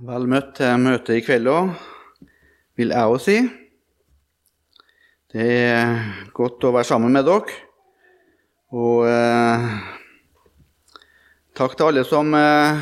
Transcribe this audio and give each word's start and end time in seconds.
Vel 0.00 0.24
møtt 0.32 0.54
til 0.56 0.78
møtet 0.80 1.18
i 1.18 1.20
kveld 1.20 1.48
òg, 1.52 1.74
vil 2.80 2.92
jeg 2.94 3.08
òg 3.12 3.18
si. 3.20 3.34
Det 5.28 5.44
er 5.44 6.06
godt 6.32 6.64
å 6.64 6.70
være 6.72 6.88
sammen 6.88 7.12
med 7.12 7.26
dere. 7.28 7.56
Og 8.72 9.04
eh, 9.04 9.66
takk 11.60 11.76
til 11.76 11.90
alle 11.90 12.06
som 12.08 12.32
eh, 12.32 12.80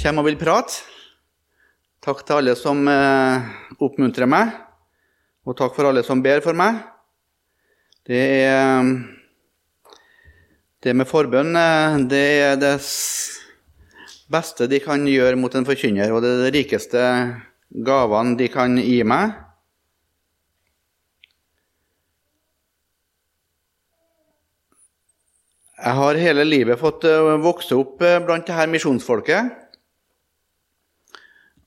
kommer 0.00 0.24
og 0.24 0.26
vil 0.32 0.40
prate. 0.40 0.80
Takk 2.02 2.24
til 2.26 2.40
alle 2.40 2.56
som 2.58 2.82
eh, 2.90 3.46
oppmuntrer 3.78 4.26
meg, 4.26 4.50
og 5.46 5.54
takk 5.60 5.76
for 5.76 5.92
alle 5.92 6.02
som 6.02 6.24
ber 6.24 6.42
for 6.42 6.58
meg. 6.58 6.82
Det 8.10 8.24
er 8.40 8.90
Det 10.82 10.96
med 10.96 11.06
forbønn, 11.06 11.54
eh, 11.54 12.00
det 12.10 12.26
er 12.40 12.58
det 12.58 12.80
beste 14.30 14.68
de 14.70 14.80
kan 14.82 15.06
gjøre 15.08 15.38
mot 15.38 15.54
en 15.58 15.66
forkynner, 15.66 16.12
og 16.14 16.22
det 16.24 16.32
er 16.32 16.42
de 16.44 16.58
rikeste 16.58 17.04
gavene 17.86 18.36
de 18.38 18.50
kan 18.50 18.76
gi 18.78 19.00
meg. 19.06 19.34
Jeg 25.80 25.96
har 25.96 26.18
hele 26.20 26.44
livet 26.44 26.76
fått 26.76 27.06
eh, 27.08 27.36
vokse 27.40 27.72
opp 27.72 28.02
eh, 28.04 28.18
blant 28.20 28.44
dette 28.44 28.66
misjonsfolket 28.68 29.54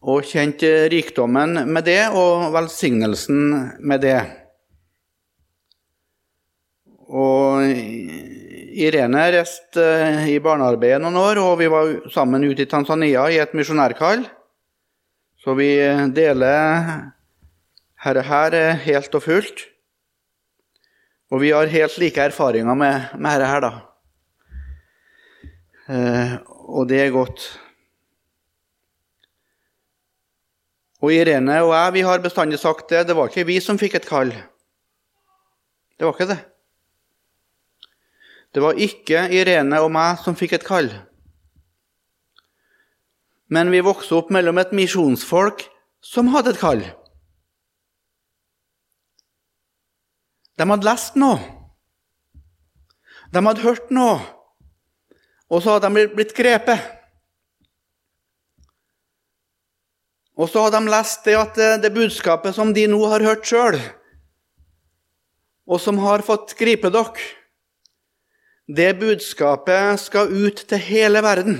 og 0.05 0.27
kjent 0.29 0.61
eh, 0.67 0.85
rikdommen 0.91 1.63
med 1.65 1.87
det 1.87 2.11
og 2.13 2.51
velsignelsen 2.53 3.39
med 3.81 4.03
det. 4.05 4.19
Og 7.09 7.65
Irene 8.73 9.27
reiste 9.35 9.83
i 10.29 10.39
barnearbeidet 10.41 11.01
noen 11.03 11.19
år, 11.21 11.41
og 11.41 11.59
vi 11.61 11.69
var 11.71 11.91
sammen 12.13 12.45
ute 12.45 12.65
i 12.65 12.69
Tanzania 12.69 13.27
i 13.29 13.37
et 13.41 13.53
misjonærkall. 13.53 14.25
Så 15.43 15.53
vi 15.59 15.75
deler 16.15 17.11
dette 18.03 18.23
her 18.29 18.59
helt 18.85 19.17
og 19.17 19.23
fullt. 19.23 19.65
Og 21.33 21.41
vi 21.41 21.49
har 21.53 21.71
helt 21.71 21.97
like 22.01 22.21
erfaringer 22.21 22.77
med, 22.77 23.13
med 23.17 23.41
dette 23.41 23.49
her, 23.49 23.63
da. 23.65 23.71
Eh, 25.89 26.33
og 26.47 26.87
det 26.87 27.01
er 27.01 27.13
godt. 27.15 27.45
Og 31.03 31.11
Irene 31.11 31.57
og 31.65 31.73
jeg 31.73 31.93
vi 31.97 32.05
har 32.07 32.23
bestandig 32.23 32.59
sagt 32.61 32.89
det. 32.93 33.07
Det 33.09 33.15
var 33.17 33.31
ikke 33.31 33.47
vi 33.49 33.59
som 33.59 33.79
fikk 33.81 33.97
et 33.99 34.07
kall. 34.07 34.31
Det 35.97 36.07
var 36.07 36.15
ikke 36.15 36.31
det. 36.31 36.39
Det 38.53 38.61
var 38.61 38.77
ikke 38.77 39.25
Irene 39.33 39.79
og 39.81 39.89
meg 39.93 40.21
som 40.21 40.37
fikk 40.37 40.59
et 40.59 40.65
kall. 40.67 40.91
Men 43.49 43.71
vi 43.73 43.81
vokste 43.85 44.15
opp 44.19 44.29
mellom 44.33 44.61
et 44.61 44.73
misjonsfolk 44.77 45.65
som 46.05 46.29
hadde 46.33 46.53
et 46.53 46.61
kall. 46.61 46.83
De 50.57 50.69
hadde 50.69 50.85
lest 50.85 51.17
noe. 51.17 51.41
De 53.33 53.41
hadde 53.41 53.65
hørt 53.65 53.89
noe. 53.93 54.19
Og 55.49 55.61
så 55.61 55.75
hadde 55.75 55.89
de 55.89 56.07
blitt 56.13 56.33
grepet. 56.37 56.81
Og 60.37 60.49
så 60.49 60.65
hadde 60.65 60.81
de 60.81 60.93
lest 60.93 61.25
det 61.25 61.37
at 61.37 61.57
det 61.81 61.93
budskapet 61.93 62.53
som 62.55 62.73
de 62.73 62.85
nå 62.89 63.01
har 63.09 63.25
hørt 63.25 63.45
sjøl, 63.45 63.77
og 65.69 65.81
som 65.81 65.99
har 66.01 66.25
fått 66.25 66.55
gripe 66.57 66.89
dere, 66.93 67.27
det 68.67 68.93
budskapet 68.99 69.99
skal 69.99 70.31
ut 70.31 70.63
til 70.67 70.79
hele 70.79 71.21
verden. 71.23 71.57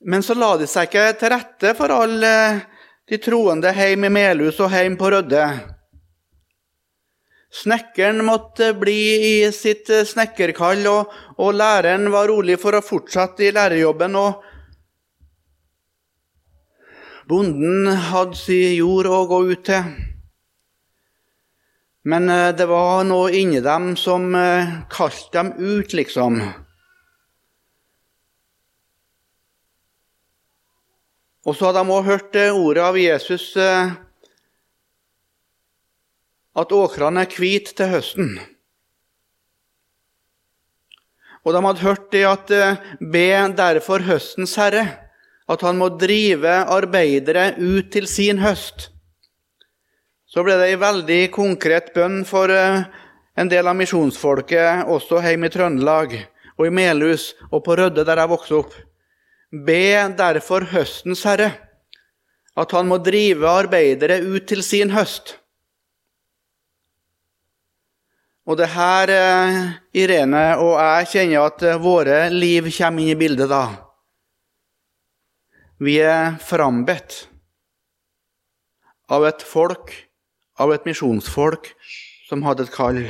Men 0.00 0.22
så 0.24 0.34
la 0.36 0.54
de 0.56 0.68
seg 0.68 0.88
ikke 0.88 1.06
til 1.20 1.32
rette 1.32 1.74
for 1.76 1.92
alle 1.92 2.32
de 3.08 3.18
troende 3.20 3.72
hjemme 3.76 4.08
i 4.08 4.14
Melhus 4.14 4.60
og 4.60 4.72
hjemme 4.72 5.00
på 5.00 5.10
Rødde. 5.12 5.44
Snekkeren 7.50 8.22
måtte 8.24 8.70
bli 8.78 9.00
i 9.26 9.32
sitt 9.52 9.90
snekkerkall, 10.06 10.84
og, 10.86 11.10
og, 11.36 11.50
læreren 11.58 12.06
var 12.12 12.30
rolig 12.30 12.60
for 12.62 12.78
å 12.78 12.84
fortsette 12.84 13.48
i 13.48 13.50
lærerjobben. 13.56 14.14
og 14.14 14.44
Bonden 17.26 17.90
hadde 18.10 18.38
sin 18.38 18.76
jord 18.78 19.10
å 19.10 19.24
gå 19.26 19.42
ut 19.50 19.66
til. 19.66 20.09
Men 22.02 22.28
eh, 22.28 22.54
det 22.56 22.64
var 22.66 23.04
noe 23.04 23.32
inni 23.36 23.60
dem 23.60 23.92
som 24.00 24.32
eh, 24.34 24.72
kalte 24.92 25.36
dem 25.36 25.52
ut, 25.58 25.92
liksom. 25.92 26.40
Og 31.44 31.56
så 31.56 31.68
hadde 31.68 31.82
de 31.82 31.92
òg 31.96 32.08
hørt 32.08 32.38
eh, 32.40 32.56
ordet 32.56 32.86
av 32.86 32.96
Jesus 33.00 33.52
at 36.60 36.72
åkrene 36.74 37.22
er 37.24 37.36
hvite 37.36 37.76
til 37.78 37.92
høsten. 37.92 38.32
Og 41.44 41.54
de 41.54 41.62
hadde 41.64 41.84
hørt 41.84 42.08
det 42.12 42.24
at 42.28 42.50
be 43.00 43.28
derfor 43.56 44.02
høstens 44.04 44.56
herre, 44.60 44.82
at 45.48 45.62
han 45.64 45.78
må 45.80 45.88
drive 46.00 46.52
arbeidere 46.68 47.54
ut 47.56 47.88
til 47.94 48.08
sin 48.10 48.42
høst. 48.42 48.90
Så 50.30 50.44
ble 50.46 50.54
det 50.60 50.68
ei 50.70 50.78
veldig 50.78 51.22
konkret 51.34 51.88
bønn 51.94 52.20
for 52.22 52.52
en 52.54 53.48
del 53.50 53.66
av 53.66 53.74
misjonsfolket 53.74 54.86
også 54.86 55.18
hjemme 55.24 55.48
i 55.48 55.52
Trøndelag 55.54 56.12
og 56.54 56.68
i 56.68 56.70
Melhus 56.70 57.32
og 57.48 57.64
på 57.66 57.74
Rødde, 57.80 58.04
der 58.06 58.20
jeg 58.22 58.30
vokste 58.30 58.60
opp. 58.60 58.76
Be 59.50 60.06
derfor 60.14 60.68
høstens 60.70 61.24
herre, 61.26 61.48
at 62.54 62.74
han 62.76 62.86
må 62.86 63.00
drive 63.02 63.48
arbeidere 63.50 64.20
ut 64.22 64.46
til 64.46 64.62
sin 64.62 64.92
høst. 64.94 65.34
Og 68.46 68.58
det 68.58 68.68
her, 68.70 69.10
Irene 69.94 70.44
og 70.62 70.76
jeg, 70.76 71.08
kjenner 71.14 71.48
at 71.48 71.64
våre 71.82 72.20
liv 72.30 72.70
kommer 72.76 73.02
inn 73.02 73.12
i 73.14 73.18
bildet 73.18 73.50
da. 73.50 73.64
Vi 75.82 75.96
er 76.04 76.38
frambedt 76.44 77.24
av 79.10 79.26
et 79.26 79.42
folk, 79.42 79.90
av 80.60 80.74
et 80.74 80.86
misjonsfolk, 80.88 81.72
som 82.28 82.44
hadde 82.46 82.66
et 82.66 82.74
kall. 82.74 83.00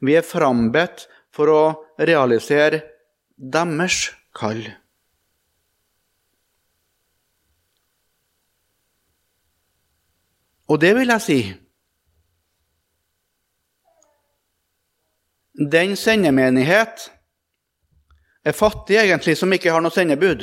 Vi 0.00 0.16
er 0.16 0.26
frambedt 0.26 1.06
for 1.34 1.50
å 1.52 1.62
realisere 2.00 2.82
deres 3.36 4.08
kall. 4.36 4.64
Og 10.70 10.80
det 10.80 10.94
vil 10.96 11.12
jeg 11.12 11.22
si 11.22 11.40
Den 15.54 15.92
sendemenighet 15.94 17.04
er 18.42 18.56
fattig, 18.58 18.96
egentlig, 18.98 19.36
som 19.38 19.52
ikke 19.54 19.70
har 19.70 19.84
noe 19.84 19.94
sendebud. 19.94 20.42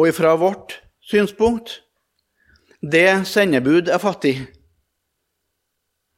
Og 0.00 0.08
ifra 0.08 0.32
vårt 0.40 0.78
synspunkt 1.06 1.80
det 2.82 3.26
sendebud 3.26 3.88
er 3.88 4.02
fattig, 4.02 4.34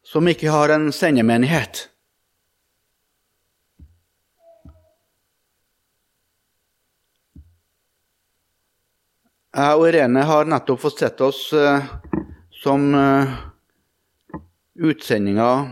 som 0.05 0.29
ikke 0.29 0.51
har 0.53 0.73
en 0.75 0.91
sendemenighet. 0.93 1.87
Jeg 9.59 9.79
og 9.79 9.89
Irene 9.89 10.23
har 10.29 10.47
nettopp 10.47 10.83
fått 10.85 11.01
sett 11.03 11.21
oss 11.25 11.49
uh, 11.57 11.83
som 12.61 12.85
uh, 12.95 13.33
utsendinger 14.77 15.71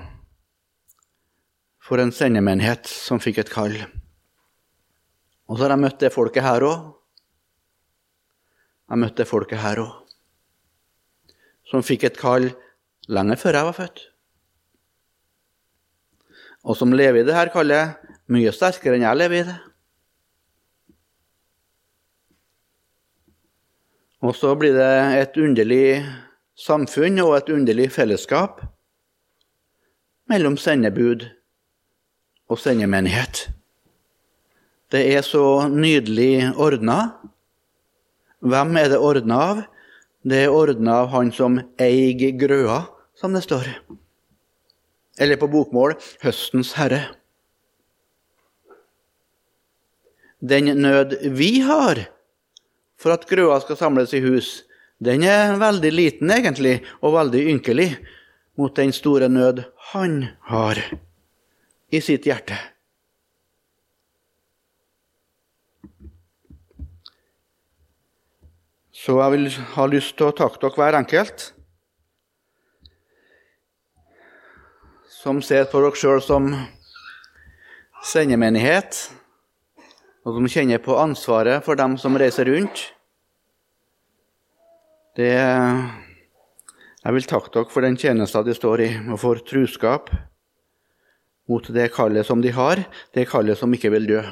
for 1.85 2.03
en 2.03 2.11
sendemenighet 2.11 2.89
som 2.91 3.21
fikk 3.23 3.45
et 3.45 3.53
kall. 3.53 3.77
Og 5.47 5.55
så 5.55 5.67
har 5.67 5.77
jeg 5.77 5.85
møtt 5.85 6.03
det 6.03 6.15
folket 6.15 6.43
her 6.43 6.67
òg. 6.67 6.96
Jeg 8.87 9.03
møtte 9.03 9.27
folket 9.27 9.63
her 9.63 9.81
òg. 9.83 9.95
Som 11.67 11.83
fikk 11.83 12.07
et 12.07 12.21
kall 12.21 12.53
lenge 13.11 13.37
før 13.41 13.59
jeg 13.59 13.69
var 13.69 13.79
født. 13.81 14.03
Og 16.67 16.79
som 16.79 16.95
lever 16.95 17.23
i 17.23 17.27
det 17.27 17.35
her 17.35 17.51
kallet 17.55 17.99
mye 18.31 18.53
sterkere 18.55 18.99
enn 18.99 19.07
jeg 19.07 19.19
lever 19.19 19.43
i 19.43 19.49
det. 19.49 19.57
Og 24.27 24.35
så 24.35 24.55
blir 24.59 24.75
det 24.75 24.93
et 25.21 25.37
underlig 25.39 26.03
samfunn 26.59 27.21
og 27.23 27.37
et 27.37 27.53
underlig 27.53 27.91
fellesskap 27.95 28.63
mellom 30.31 30.57
sendebud 30.59 31.29
og 32.51 32.59
sendemenighet. 32.59 33.49
Det 34.91 35.03
er 35.15 35.23
så 35.27 35.69
nydelig 35.71 36.55
ordna. 36.57 37.19
Hvem 38.47 38.77
er 38.79 38.93
det 38.93 38.99
ordna 39.03 39.39
av? 39.51 39.63
Det 40.27 40.45
er 40.45 40.55
ordna 40.55 41.01
av 41.03 41.13
han 41.15 41.33
som 41.35 41.59
eier 41.83 42.35
grøa, 42.39 42.85
som 43.15 43.35
det 43.35 43.43
står. 43.47 43.67
eller 45.19 45.39
på 45.41 45.49
bokmål 45.49 45.95
høstens 46.21 46.75
herre. 46.77 47.01
Den 50.45 50.69
nød 50.83 51.17
vi 51.33 51.63
har 51.65 52.03
for 53.01 53.15
at 53.15 53.25
grøa 53.29 53.57
skal 53.65 53.79
samles 53.81 54.13
i 54.13 54.21
hus, 54.21 54.67
den 55.01 55.25
er 55.25 55.57
veldig 55.61 55.93
liten 55.93 56.31
egentlig, 56.33 56.83
og 57.01 57.17
veldig 57.17 57.43
ynkelig 57.55 57.91
mot 58.57 58.77
den 58.77 58.93
store 58.93 59.29
nød 59.29 59.65
han 59.93 60.23
har 60.53 60.81
i 61.93 62.01
sitt 62.01 62.29
hjerte. 62.29 62.57
Så 69.07 69.15
jeg 69.21 69.33
vil 69.37 69.45
ha 69.77 69.85
lyst 69.87 70.17
til 70.19 70.27
å 70.27 70.35
takke 70.35 70.59
dere 70.59 70.75
hver 70.75 70.97
enkelt 70.99 71.53
som 75.15 75.39
ser 75.47 75.69
på 75.71 75.79
dere 75.79 75.95
sjøl 75.95 76.19
som 76.23 76.49
sendemenighet, 78.07 78.99
og 80.27 80.41
som 80.41 80.49
kjenner 80.51 80.83
på 80.83 80.97
ansvaret 80.99 81.63
for 81.63 81.79
dem 81.79 81.95
som 82.03 82.19
reiser 82.19 82.51
rundt. 82.51 82.83
Det 85.15 85.31
Jeg 85.31 87.15
vil 87.15 87.31
takke 87.31 87.55
dere 87.55 87.71
for 87.71 87.87
den 87.87 87.95
tjenesten 87.95 88.43
de 88.47 88.59
står 88.59 88.83
i, 88.89 88.91
og 89.07 89.23
for 89.23 89.39
truskap 89.39 90.11
mot 91.47 91.71
det 91.71 91.93
kallet 91.95 92.27
som 92.27 92.43
de 92.43 92.51
har, 92.51 92.83
det 93.15 93.29
kallet 93.31 93.55
som 93.59 93.71
ikke 93.71 93.95
vil 93.95 94.11
dø. 94.11 94.25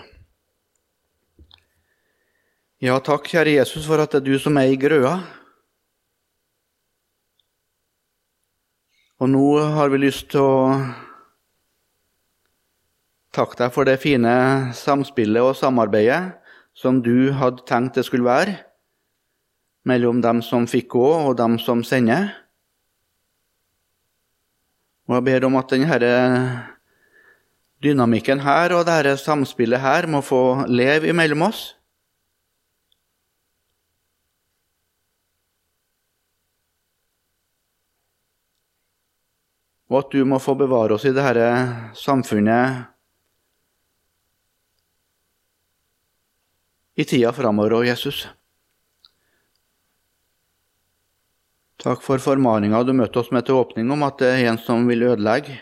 Ja, 2.83 2.97
takk, 2.99 3.29
kjære 3.31 3.53
Jesus, 3.61 3.85
for 3.87 4.03
at 4.03 4.11
det 4.11 4.19
er 4.19 4.25
du 4.27 4.39
som 4.43 4.57
er 4.59 4.73
i 4.73 4.79
grøa. 4.79 5.13
Og 9.23 9.31
nå 9.31 9.47
har 9.77 9.93
vi 9.93 10.01
lyst 10.03 10.33
til 10.33 10.43
å 10.43 10.57
takke 13.35 13.61
deg 13.61 13.71
for 13.75 13.87
det 13.87 14.01
fine 14.03 14.33
samspillet 14.75 15.47
og 15.47 15.55
samarbeidet 15.55 16.35
som 16.75 16.99
du 16.99 17.31
hadde 17.39 17.63
tenkt 17.71 17.95
det 17.95 18.05
skulle 18.09 18.27
være 18.27 18.57
mellom 19.87 20.19
dem 20.25 20.43
som 20.43 20.67
fikk 20.67 20.91
gå, 20.97 21.07
og 21.29 21.37
dem 21.39 21.59
som 21.61 21.85
sender. 21.85 22.33
Og 25.07 25.19
jeg 25.19 25.27
ber 25.27 25.47
om 25.47 25.61
at 25.61 25.71
denne 25.71 26.13
dynamikken 27.85 28.41
her 28.43 28.75
og 28.75 28.87
dette 28.89 29.15
samspillet 29.21 29.83
her 29.85 30.09
må 30.11 30.25
få 30.25 30.65
leve 30.67 31.13
imellom 31.13 31.47
oss. 31.53 31.75
Og 39.91 40.01
at 40.01 40.15
du 40.15 40.25
må 40.29 40.41
få 40.41 40.55
bevare 40.59 40.97
oss 40.97 41.05
i 41.09 41.13
dette 41.15 41.49
samfunnet 41.99 42.91
i 46.95 47.05
tida 47.05 47.33
framover 47.35 47.81
òg, 47.81 47.89
Jesus. 47.91 48.25
Takk 51.85 52.01
for 52.01 52.23
formaninga 52.23 52.81
du 52.87 52.95
møtte 52.97 53.21
oss 53.21 53.33
med 53.35 53.45
til 53.45 53.59
åpning 53.61 53.91
om 53.93 54.07
at 54.07 54.21
det 54.23 54.31
er 54.31 54.47
en 54.49 54.61
som 54.63 54.87
vil 54.89 55.05
ødelegge. 55.05 55.59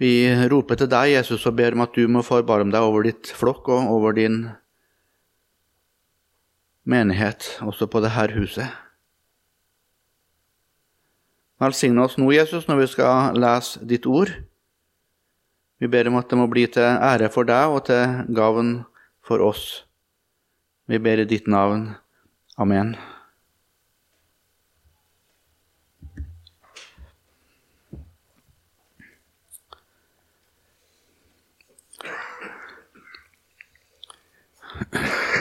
Vi 0.00 0.28
roper 0.50 0.76
til 0.76 0.90
deg, 0.92 1.14
Jesus, 1.14 1.46
og 1.48 1.54
ber 1.56 1.76
om 1.76 1.84
at 1.86 1.94
du 1.96 2.08
må 2.10 2.24
forbarme 2.26 2.74
deg 2.74 2.84
over 2.84 3.06
ditt 3.06 3.30
flokk 3.32 3.70
og 3.72 3.92
over 3.94 4.16
din 4.16 4.42
menighet, 6.84 7.46
også 7.64 7.88
på 7.88 8.02
dette 8.04 8.26
huset. 8.34 8.85
Velsigne 11.56 12.04
oss 12.04 12.18
nå, 12.20 12.28
Jesus, 12.34 12.66
når 12.68 12.82
vi 12.82 12.86
skal 12.92 13.38
lese 13.40 13.80
ditt 13.88 14.04
ord. 14.06 14.28
Vi 15.80 15.88
ber 15.88 16.08
om 16.10 16.18
at 16.20 16.28
det 16.28 16.36
må 16.36 16.44
bli 16.52 16.66
til 16.72 16.84
ære 16.84 17.30
for 17.32 17.48
deg 17.48 17.72
og 17.72 17.86
til 17.88 18.24
gavn 18.36 18.78
for 19.24 19.40
oss. 19.44 19.84
Vi 20.88 21.00
ber 21.00 21.20
i 21.20 21.28
ditt 21.28 21.48
navn. 21.48 21.94
Amen. 22.60 22.94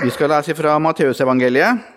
Vi 0.03 0.11
skal 0.15 0.31
lese 0.31 0.55
fra 0.55 0.77
Matteusevangeliet. 0.79 1.94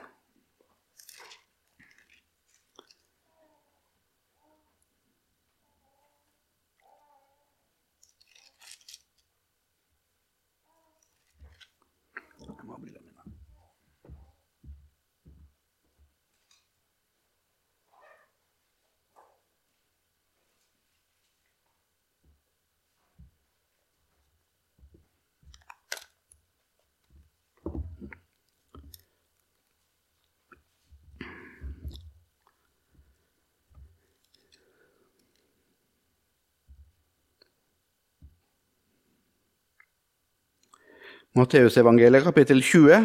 Matteusevangeliet 41.39 42.25
kapittel 42.27 42.59
20 42.65 43.05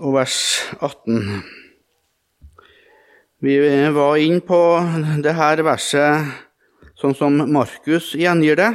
og 0.00 0.14
vers 0.14 0.36
18. 0.80 1.42
Vi 3.44 3.56
var 3.92 4.20
inne 4.20 4.40
på 4.44 4.60
dette 5.20 5.66
verset 5.66 6.30
sånn 7.00 7.16
som 7.16 7.36
Markus 7.52 8.14
gjengir 8.16 8.56
det 8.60 8.70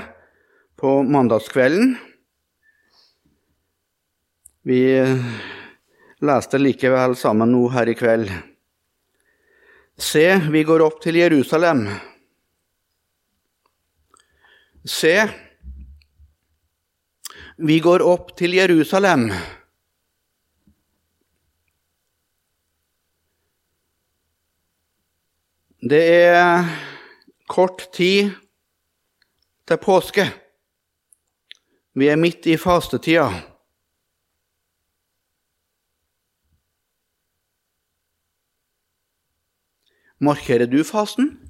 på 0.77 0.99
mandagskvelden. 1.01 1.95
Vi 4.65 4.81
leste 6.25 6.61
likevel 6.61 7.17
sammen 7.17 7.53
nå 7.53 7.63
her 7.73 7.89
i 7.89 7.97
kveld. 7.97 8.29
Se, 9.97 10.27
vi 10.51 10.61
går 10.67 10.83
opp 10.85 11.01
til 11.01 11.17
Jerusalem. 11.21 11.87
Se, 14.85 15.15
vi 17.55 17.79
går 17.79 18.03
opp 18.03 18.35
til 18.37 18.55
Jerusalem. 18.55 19.29
Det 25.85 26.01
er 26.01 26.65
kort 27.47 27.87
tid 27.93 28.31
til 29.67 29.77
påske. 29.77 30.25
Vi 31.95 32.09
er 32.11 32.19
midt 32.19 32.47
i 32.49 32.57
fastetida. 32.57 33.29
Markerer 40.19 40.65
du 40.65 40.81
fasten? 40.83 41.44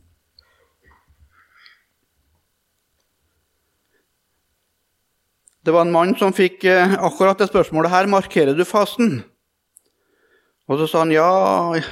Det 5.66 5.74
var 5.74 5.82
en 5.82 5.92
mann 5.92 6.12
som 6.14 6.34
fikk 6.34 6.64
eh, 6.70 6.92
akkurat 7.02 7.40
det 7.42 7.48
spørsmålet 7.50 7.90
her. 7.90 8.06
Markerer 8.06 8.54
du 8.54 8.62
fasten? 8.70 9.24
Og 10.70 10.78
så 10.78 10.86
sa 10.90 11.02
han 11.02 11.14
ja, 11.14 11.26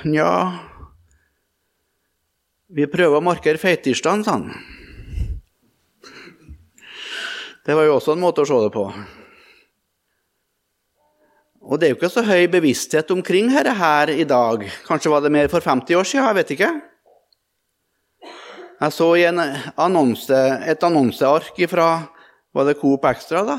nja 0.06 0.30
Vi 2.70 2.86
prøver 2.90 3.18
å 3.18 3.26
markere 3.26 3.58
feittirsdagen, 3.62 4.22
sa 4.26 4.38
han. 4.38 4.54
Det 7.66 7.74
var 7.74 7.88
jo 7.88 7.98
også 7.98 8.14
en 8.14 8.22
måte 8.22 8.46
å 8.46 8.50
se 8.50 8.62
det 8.62 8.72
på. 8.78 8.86
Og 11.64 11.80
det 11.80 11.88
er 11.88 11.94
jo 11.96 11.98
ikke 11.98 12.14
så 12.14 12.28
høy 12.30 12.46
bevissthet 12.54 13.10
omkring 13.16 13.50
dette 13.56 13.74
her 13.80 14.14
i 14.14 14.26
dag. 14.30 14.68
Kanskje 14.86 15.16
var 15.16 15.26
det 15.26 15.34
mer 15.34 15.50
for 15.50 15.66
50 15.66 15.98
år 15.98 16.06
siden, 16.06 16.28
jeg 16.28 16.42
vet 16.44 16.58
ikke. 16.60 16.74
Jeg 18.84 18.94
så 19.02 19.14
i 19.18 19.30
annonse, 19.32 20.42
et 20.62 20.84
annonseark 20.86 21.58
fra 21.72 21.94
var 22.54 22.66
det 22.70 22.78
Coop 22.80 23.06
Extra, 23.10 23.44
da? 23.48 23.58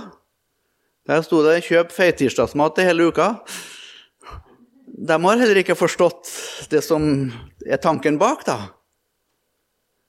Der 1.05 1.23
sto 1.23 1.43
det 1.45 1.65
'kjøp 1.67 1.93
feitirsdagsmat 1.93 2.75
til 2.75 2.89
hele 2.89 3.11
uka'. 3.11 3.35
De 4.87 5.17
har 5.25 5.37
heller 5.37 5.59
ikke 5.61 5.77
forstått 5.77 6.31
det 6.71 6.81
som 6.85 7.33
er 7.67 7.77
tanken 7.77 8.19
bak, 8.19 8.45
da. 8.47 8.71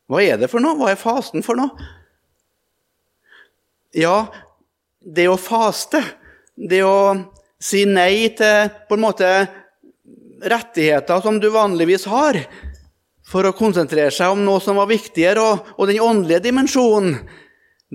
Hva 0.07 0.21
er 0.21 0.37
det 0.37 0.51
for 0.51 0.61
noe? 0.61 0.77
Hva 0.77 0.91
er 0.93 1.01
fasten 1.01 1.43
for 1.43 1.57
noe? 1.57 1.73
Ja, 3.95 4.27
det 5.01 5.27
å 5.31 5.37
faste, 5.39 6.03
det 6.55 6.83
å 6.85 7.15
si 7.59 7.85
nei 7.89 8.29
til 8.37 8.69
på 8.87 8.95
en 8.97 9.05
måte 9.05 9.29
rettigheter 10.45 11.23
som 11.23 11.39
du 11.39 11.49
vanligvis 11.49 12.05
har, 12.11 12.37
for 13.25 13.47
å 13.47 13.55
konsentrere 13.57 14.13
seg 14.13 14.35
om 14.35 14.43
noe 14.45 14.61
som 14.61 14.77
var 14.77 14.91
viktigere, 14.91 15.41
og, 15.41 15.73
og 15.79 15.89
den 15.89 16.03
åndelige 16.03 16.43
dimensjonen. 16.45 17.17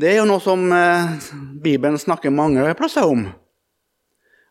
Det 0.01 0.09
er 0.09 0.21
jo 0.21 0.29
noe 0.29 0.41
som 0.41 0.63
eh, 0.73 1.11
Bibelen 1.61 1.99
snakker 2.01 2.33
mange 2.33 2.63
plasser 2.79 3.05
om. 3.05 3.27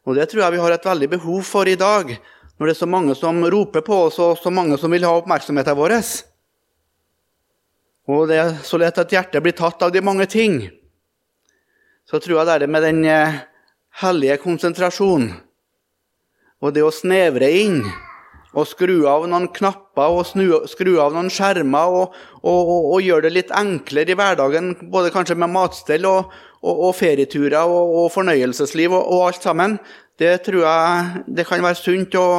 Og 0.06 0.18
det 0.18 0.28
tror 0.30 0.44
jeg 0.44 0.54
vi 0.54 0.60
har 0.62 0.76
et 0.76 0.86
veldig 0.86 1.08
behov 1.16 1.42
for 1.48 1.70
i 1.70 1.78
dag, 1.80 2.12
når 2.60 2.70
det 2.70 2.74
er 2.76 2.78
så 2.78 2.90
mange 2.90 3.16
som 3.18 3.40
roper 3.50 3.82
på 3.86 3.98
oss, 4.10 4.20
og 4.22 4.38
så 4.38 4.52
mange 4.54 4.78
som 4.78 4.94
vil 4.94 5.08
ha 5.08 5.14
oppmerksomheten 5.18 5.78
vår. 5.80 5.96
Og 8.14 8.28
det 8.30 8.38
er 8.44 8.54
så 8.68 8.78
lett 8.82 9.02
at 9.02 9.16
hjertet 9.16 9.42
blir 9.46 9.58
tatt 9.58 9.82
av 9.86 9.94
de 9.96 10.04
mange 10.06 10.28
ting. 10.30 10.60
Så 12.06 12.22
tror 12.22 12.40
jeg 12.40 12.50
det 12.50 12.58
er 12.58 12.66
det 12.66 12.72
med 12.76 12.86
den 12.86 13.02
eh, 13.10 13.42
hellige 14.04 14.38
konsentrasjonen 14.44 15.32
og 16.60 16.76
det 16.76 16.84
å 16.84 16.94
snevre 16.94 17.50
inn 17.56 17.82
og 18.58 18.66
skru 18.66 19.04
av 19.10 19.28
noen 19.30 19.48
knapper 19.54 20.16
og 20.16 20.26
snu, 20.26 20.46
skru 20.70 20.96
av 21.02 21.14
noen 21.14 21.30
skjermer 21.34 21.94
og, 21.94 22.16
og, 22.42 22.60
og, 22.60 22.86
og, 22.96 23.02
gjøre 23.06 23.28
det 23.28 23.34
litt 23.36 23.52
enklere 23.56 24.14
i 24.14 24.18
hverdagen, 24.18 24.72
både 24.90 25.14
kanskje 25.14 25.38
med 25.38 25.54
matstell 25.54 26.08
og, 26.10 26.32
ferieturer 26.98 27.70
og, 27.70 28.08
fornøyelsesliv 28.16 28.96
og, 28.98 29.18
alt 29.30 29.46
sammen, 29.46 29.78
det 30.20 30.34
tror 30.48 30.66
jeg 30.66 31.26
det 31.38 31.46
kan 31.48 31.64
være 31.64 31.80
sunt 31.80 32.18
å, 32.20 32.30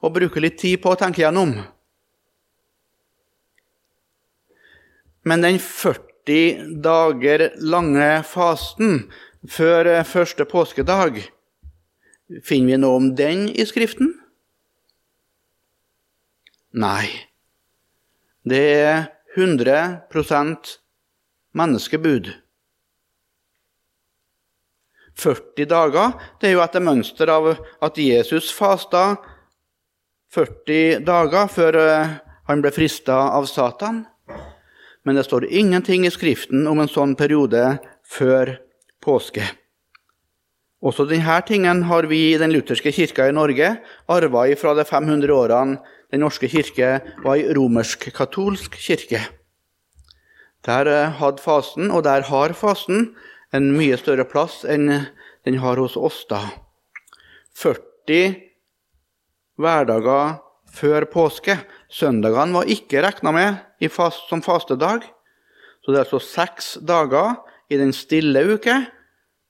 å 0.00 0.12
bruke 0.12 0.40
litt 0.40 0.60
tid 0.62 0.80
på 0.82 0.94
å 0.94 1.00
tenke 1.00 1.24
gjennom. 1.24 1.56
Men 5.26 5.42
den 5.42 5.58
40 5.58 6.78
dager 6.82 7.50
lange 7.58 8.22
fasten 8.26 9.08
før 9.50 9.90
første 10.06 10.46
påskedag, 10.46 11.18
finner 12.46 12.72
vi 12.72 12.78
noe 12.82 13.00
om 13.02 13.10
den 13.18 13.48
i 13.50 13.66
Skriften? 13.66 14.14
Nei. 16.76 17.08
Det 18.44 18.64
er 18.78 19.06
100% 19.36 20.74
menneskebud. 21.56 22.28
40 25.16 25.68
dager 25.70 26.12
det 26.40 26.50
er 26.50 26.54
jo 26.58 26.62
etter 26.64 26.84
mønster 26.84 27.32
av 27.32 27.48
at 27.56 27.98
Jesus 28.00 28.50
fasta 28.52 29.16
40 30.36 31.00
dager 31.06 31.48
før 31.48 31.78
eh, 31.80 32.16
han 32.46 32.62
ble 32.62 32.72
frista 32.74 33.16
av 33.32 33.48
Satan. 33.48 34.04
Men 35.06 35.16
det 35.16 35.24
står 35.24 35.48
ingenting 35.48 36.04
i 36.04 36.12
Skriften 36.12 36.66
om 36.68 36.82
en 36.82 36.92
sånn 36.92 37.16
periode 37.16 37.78
før 38.04 38.58
påske. 39.00 39.46
Også 40.84 41.06
denne 41.08 41.38
tingen 41.48 41.84
har 41.88 42.06
vi 42.10 42.18
i 42.32 42.38
den 42.40 42.52
lutherske 42.52 42.92
kirka 42.92 43.28
i 43.28 43.34
Norge 43.34 43.76
arva 44.12 44.42
fra 44.60 44.74
de 44.76 44.84
500 44.84 45.32
årene 45.32 45.78
den 46.12 46.22
norske 46.22 46.48
kirke 46.48 47.00
var 47.24 47.34
ei 47.34 47.48
romersk-katolsk 47.56 48.76
kirke. 48.78 49.24
Der 50.66 50.86
eh, 50.90 51.14
hadde 51.18 51.42
fasen, 51.42 51.90
og 51.90 52.04
der 52.06 52.26
har 52.28 52.54
fasen, 52.54 53.14
en 53.54 53.72
mye 53.74 53.96
større 53.98 54.26
plass 54.28 54.64
enn 54.68 54.90
den 55.46 55.58
har 55.62 55.78
hos 55.78 55.96
oss. 55.96 56.24
da. 56.30 56.42
40 57.56 58.36
hverdager 59.56 60.38
før 60.76 61.06
påske. 61.10 61.58
Søndagene 61.88 62.60
var 62.60 62.70
ikke 62.70 63.02
regna 63.02 63.32
med 63.32 63.90
fast, 63.90 64.28
som 64.28 64.42
fastedag. 64.42 65.06
Så 65.82 65.92
det 65.92 66.00
er 66.00 66.04
altså 66.04 66.20
seks 66.20 66.78
dager 66.82 67.36
i 67.70 67.78
den 67.78 67.92
stille 67.94 68.42
uke, 68.54 68.74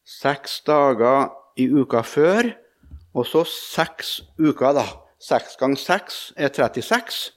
seks 0.06 0.60
dager 0.66 1.32
i 1.58 1.66
uka 1.66 2.04
før, 2.06 2.52
og 3.16 3.26
så 3.26 3.42
seks 3.48 4.20
uker 4.38 4.76
da, 4.76 4.86
Seks 5.26 5.56
ganger 5.56 5.80
seks 5.80 6.16
er 6.36 6.50
36. 6.52 7.32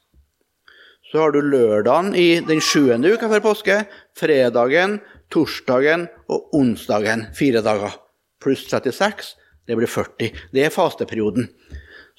Så 1.10 1.22
har 1.22 1.32
du 1.32 1.40
lørdagen 1.42 2.12
i 2.14 2.42
den 2.44 2.60
sjuende 2.62 3.14
uka 3.16 3.30
før 3.32 3.42
påske, 3.48 3.78
fredagen, 4.20 5.00
torsdagen 5.32 6.06
og 6.30 6.54
onsdagen. 6.54 7.30
Fire 7.34 7.64
dager. 7.66 7.96
Pluss 8.44 8.68
36, 8.70 9.34
det 9.66 9.80
blir 9.80 9.90
40. 9.90 10.30
Det 10.54 10.66
er 10.66 10.76
fasteperioden. 10.76 11.50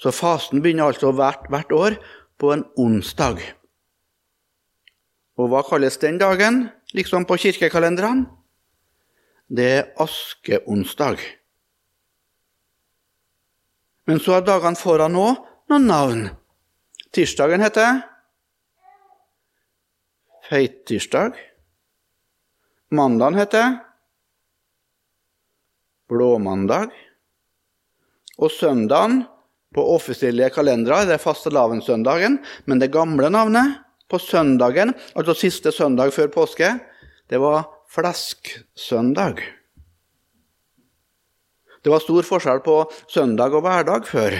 Så 0.01 0.11
fasten 0.17 0.65
begynner 0.65 0.91
altså 0.91 1.13
hvert, 1.13 1.47
hvert 1.53 1.73
år 1.77 2.01
på 2.41 2.55
en 2.57 2.65
onsdag. 2.81 3.39
Og 5.39 5.53
hva 5.53 5.63
kalles 5.65 6.01
den 6.01 6.19
dagen, 6.21 6.71
liksom 6.97 7.29
på 7.29 7.37
kirkekalenderne? 7.37 8.40
Det 9.51 9.67
er 9.67 9.89
askeonsdag. 9.99 11.19
Men 14.07 14.21
så 14.23 14.37
er 14.39 14.47
dagene 14.47 14.79
foran 14.79 15.15
nå 15.15 15.27
noen 15.71 15.87
navn. 15.91 16.23
Tirsdagen 17.11 17.63
heter 17.63 17.99
Feittirsdag. 20.47 21.35
Mandagen 22.95 23.39
heter 23.39 23.75
Blåmandag. 26.11 26.95
Og 28.39 28.55
søndagen 28.55 29.25
på 29.75 29.83
offisielle 29.97 30.51
kalendere 30.55 31.05
det 31.07 31.19
er 31.19 31.23
fastelavnssøndagen, 31.23 32.39
men 32.67 32.83
det 32.83 32.91
gamle 32.95 33.31
navnet 33.31 33.83
på 34.11 34.19
søndagen, 34.19 34.95
altså 35.15 35.35
siste 35.39 35.75
søndag 35.75 36.15
før 36.15 36.31
påske, 36.35 36.73
det 37.31 37.39
var 37.39 37.69
flesksøndag. 37.91 39.43
Det 41.81 41.91
var 41.91 42.03
stor 42.05 42.27
forskjell 42.29 42.63
på 42.65 42.77
søndag 43.09 43.57
og 43.57 43.65
hverdag 43.65 44.07
før. 44.09 44.37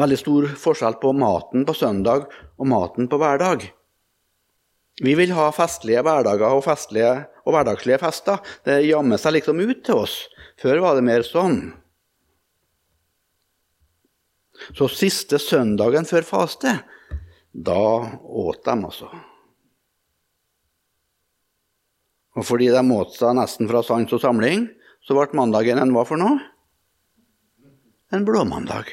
Veldig 0.00 0.18
stor 0.18 0.46
forskjell 0.58 0.96
på 1.02 1.12
maten 1.14 1.66
på 1.68 1.74
søndag 1.76 2.26
og 2.58 2.66
maten 2.70 3.06
på 3.10 3.20
hverdag. 3.20 3.68
Vi 5.02 5.14
vil 5.18 5.34
ha 5.34 5.48
festlige 5.54 6.02
hverdager 6.06 6.54
og, 6.54 6.62
festlige, 6.66 7.12
og 7.44 7.54
hverdagslige 7.54 7.98
fester. 8.02 8.42
Det 8.66 8.80
jammer 8.86 9.18
seg 9.18 9.36
liksom 9.36 9.62
ut 9.62 9.82
til 9.86 10.02
oss. 10.06 10.16
Før 10.62 10.82
var 10.82 10.98
det 10.98 11.06
mer 11.06 11.26
sånn. 11.26 11.58
Så 14.74 14.88
siste 14.90 15.40
søndagen 15.42 16.06
før 16.06 16.26
faste, 16.26 16.76
da 17.52 17.80
åt 18.22 18.62
de, 18.64 18.76
altså. 18.78 19.10
Og 22.34 22.46
fordi 22.46 22.70
de 22.74 22.82
motsa 22.86 23.30
nesten 23.36 23.68
fra 23.70 23.82
sans 23.86 24.10
og 24.10 24.22
samling, 24.22 24.66
så 25.04 25.14
ble 25.14 25.38
mandagen 25.38 25.78
en 25.78 25.92
hva 25.94 26.02
for 26.08 26.18
noe? 26.20 26.40
En 28.14 28.26
blåmandag. 28.26 28.90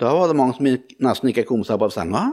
Da 0.00 0.10
var 0.16 0.28
det 0.28 0.36
mange 0.36 0.56
som 0.56 0.66
nesten 0.66 1.30
ikke 1.30 1.46
kom 1.48 1.62
seg 1.64 1.78
opp 1.78 1.88
av 1.88 1.94
senga. 1.94 2.24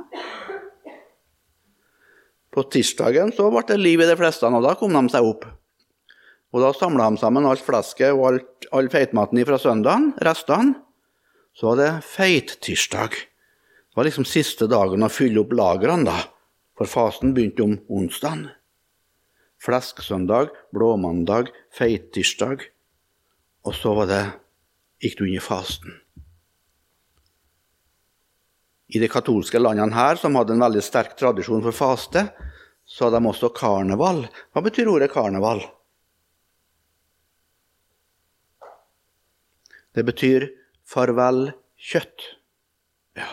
På 2.52 2.66
tirsdagen 2.68 3.32
så 3.36 3.48
ble 3.54 3.64
det 3.70 3.80
liv 3.80 4.02
i 4.04 4.10
de 4.10 4.18
fleste, 4.20 4.50
og 4.50 4.66
da 4.66 4.76
kom 4.80 4.96
de 4.98 5.04
seg 5.14 5.28
opp. 5.28 5.46
Og 6.52 6.60
Da 6.60 6.74
samla 6.76 7.08
de 7.10 7.20
sammen 7.22 7.48
alt 7.48 7.64
flesket 7.64 8.12
og 8.12 8.26
alt, 8.28 8.66
all 8.76 8.90
feitmaten 8.92 9.40
fra 9.48 9.60
søndagen, 9.62 10.12
restene. 10.20 10.76
Så 11.56 11.70
var 11.70 11.78
det 11.80 12.04
feittirsdag. 12.08 13.12
Det 13.12 13.96
var 13.96 14.08
liksom 14.08 14.28
siste 14.28 14.68
dagen 14.72 15.04
å 15.04 15.12
fylle 15.12 15.44
opp 15.44 15.52
lagrene, 15.56 16.08
da. 16.08 16.18
For 16.76 16.88
fasen 16.88 17.34
begynte 17.36 17.64
om 17.64 17.78
onsdagen. 17.92 18.50
Flesksøndag, 19.62 20.50
blåmandag, 20.74 21.52
feittirsdag. 21.78 22.64
Og 23.68 23.76
så 23.78 23.94
var 23.94 24.10
det, 24.10 24.24
gikk 25.02 25.20
du 25.20 25.28
inn 25.28 25.38
i 25.38 25.44
fasten. 25.44 26.00
I 28.92 29.00
de 29.00 29.08
katolske 29.08 29.62
landene 29.62 29.96
her, 29.96 30.18
som 30.20 30.36
hadde 30.36 30.58
en 30.58 30.66
veldig 30.66 30.82
sterk 30.84 31.14
tradisjon 31.20 31.62
for 31.64 31.78
faste, 31.78 32.26
så 32.84 33.08
hadde 33.08 33.22
de 33.22 33.30
også 33.30 33.52
karneval. 33.56 34.26
Hva 34.52 34.64
betyr 34.66 34.90
ordet 34.92 35.12
karneval? 35.14 35.62
Det 39.96 40.04
betyr 40.08 40.48
farvel 40.88 41.52
kjøtt. 41.80 42.26
Ja, 43.20 43.30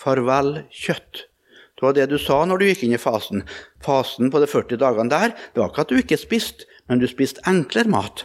farvel 0.00 0.64
kjøtt. 0.72 1.26
Det 1.74 1.82
var 1.82 1.96
det 1.96 2.06
du 2.12 2.18
sa 2.22 2.42
når 2.46 2.60
du 2.60 2.66
gikk 2.68 2.84
inn 2.86 2.94
i 2.94 3.00
fasen. 3.02 3.42
Fasen 3.82 4.30
på 4.30 4.42
de 4.42 4.48
40 4.50 4.78
dagene 4.80 5.10
der, 5.10 5.34
det 5.34 5.60
var 5.60 5.72
ikke 5.72 5.86
at 5.86 5.90
du 5.90 5.98
ikke 5.98 6.20
spiste, 6.20 6.68
men 6.88 7.00
du 7.02 7.08
spiste 7.10 7.42
enklere 7.50 7.90
mat. 7.90 8.24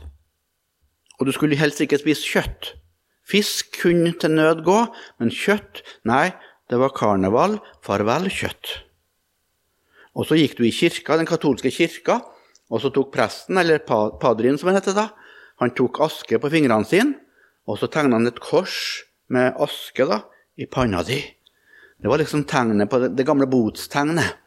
Og 1.20 1.28
du 1.28 1.34
skulle 1.36 1.58
helst 1.60 1.82
ikke 1.82 2.00
spise 2.02 2.28
kjøtt. 2.28 2.74
Fisk 3.30 3.82
kunne 3.82 4.14
til 4.18 4.34
nød 4.38 4.64
gå, 4.66 4.78
men 5.22 5.34
kjøtt 5.34 5.84
Nei, 6.10 6.30
det 6.70 6.78
var 6.82 6.94
karneval, 6.98 7.58
farvel 7.86 8.30
kjøtt. 8.34 8.76
Og 10.18 10.28
så 10.30 10.38
gikk 10.38 10.58
du 10.58 10.66
i 10.68 10.74
kirka, 10.74 11.18
den 11.18 11.30
katolske 11.30 11.72
kirka, 11.74 12.20
og 12.70 12.82
så 12.84 12.92
tok 12.94 13.12
presten, 13.14 13.58
eller 13.58 13.82
padrien 13.86 14.58
som 14.60 14.70
han 14.70 14.78
heter 14.78 14.98
da, 14.98 15.08
han 15.60 15.74
tok 15.76 16.02
aske 16.06 16.40
på 16.40 16.52
fingrene 16.54 16.88
sine, 16.88 17.18
og 17.70 17.80
så 17.82 17.90
tegna 17.92 18.20
han 18.20 18.30
et 18.30 18.42
kors 18.42 19.02
med 19.34 19.58
aske 19.62 20.06
da, 20.10 20.24
i 20.60 20.68
panna 20.70 21.02
di. 21.06 21.20
Det 22.00 22.08
var 22.08 22.22
liksom 22.22 22.46
tegnet 22.48 22.90
på 22.90 23.00
det, 23.00 23.14
det 23.18 23.28
gamle 23.28 23.48
botstegnet. 23.50 24.38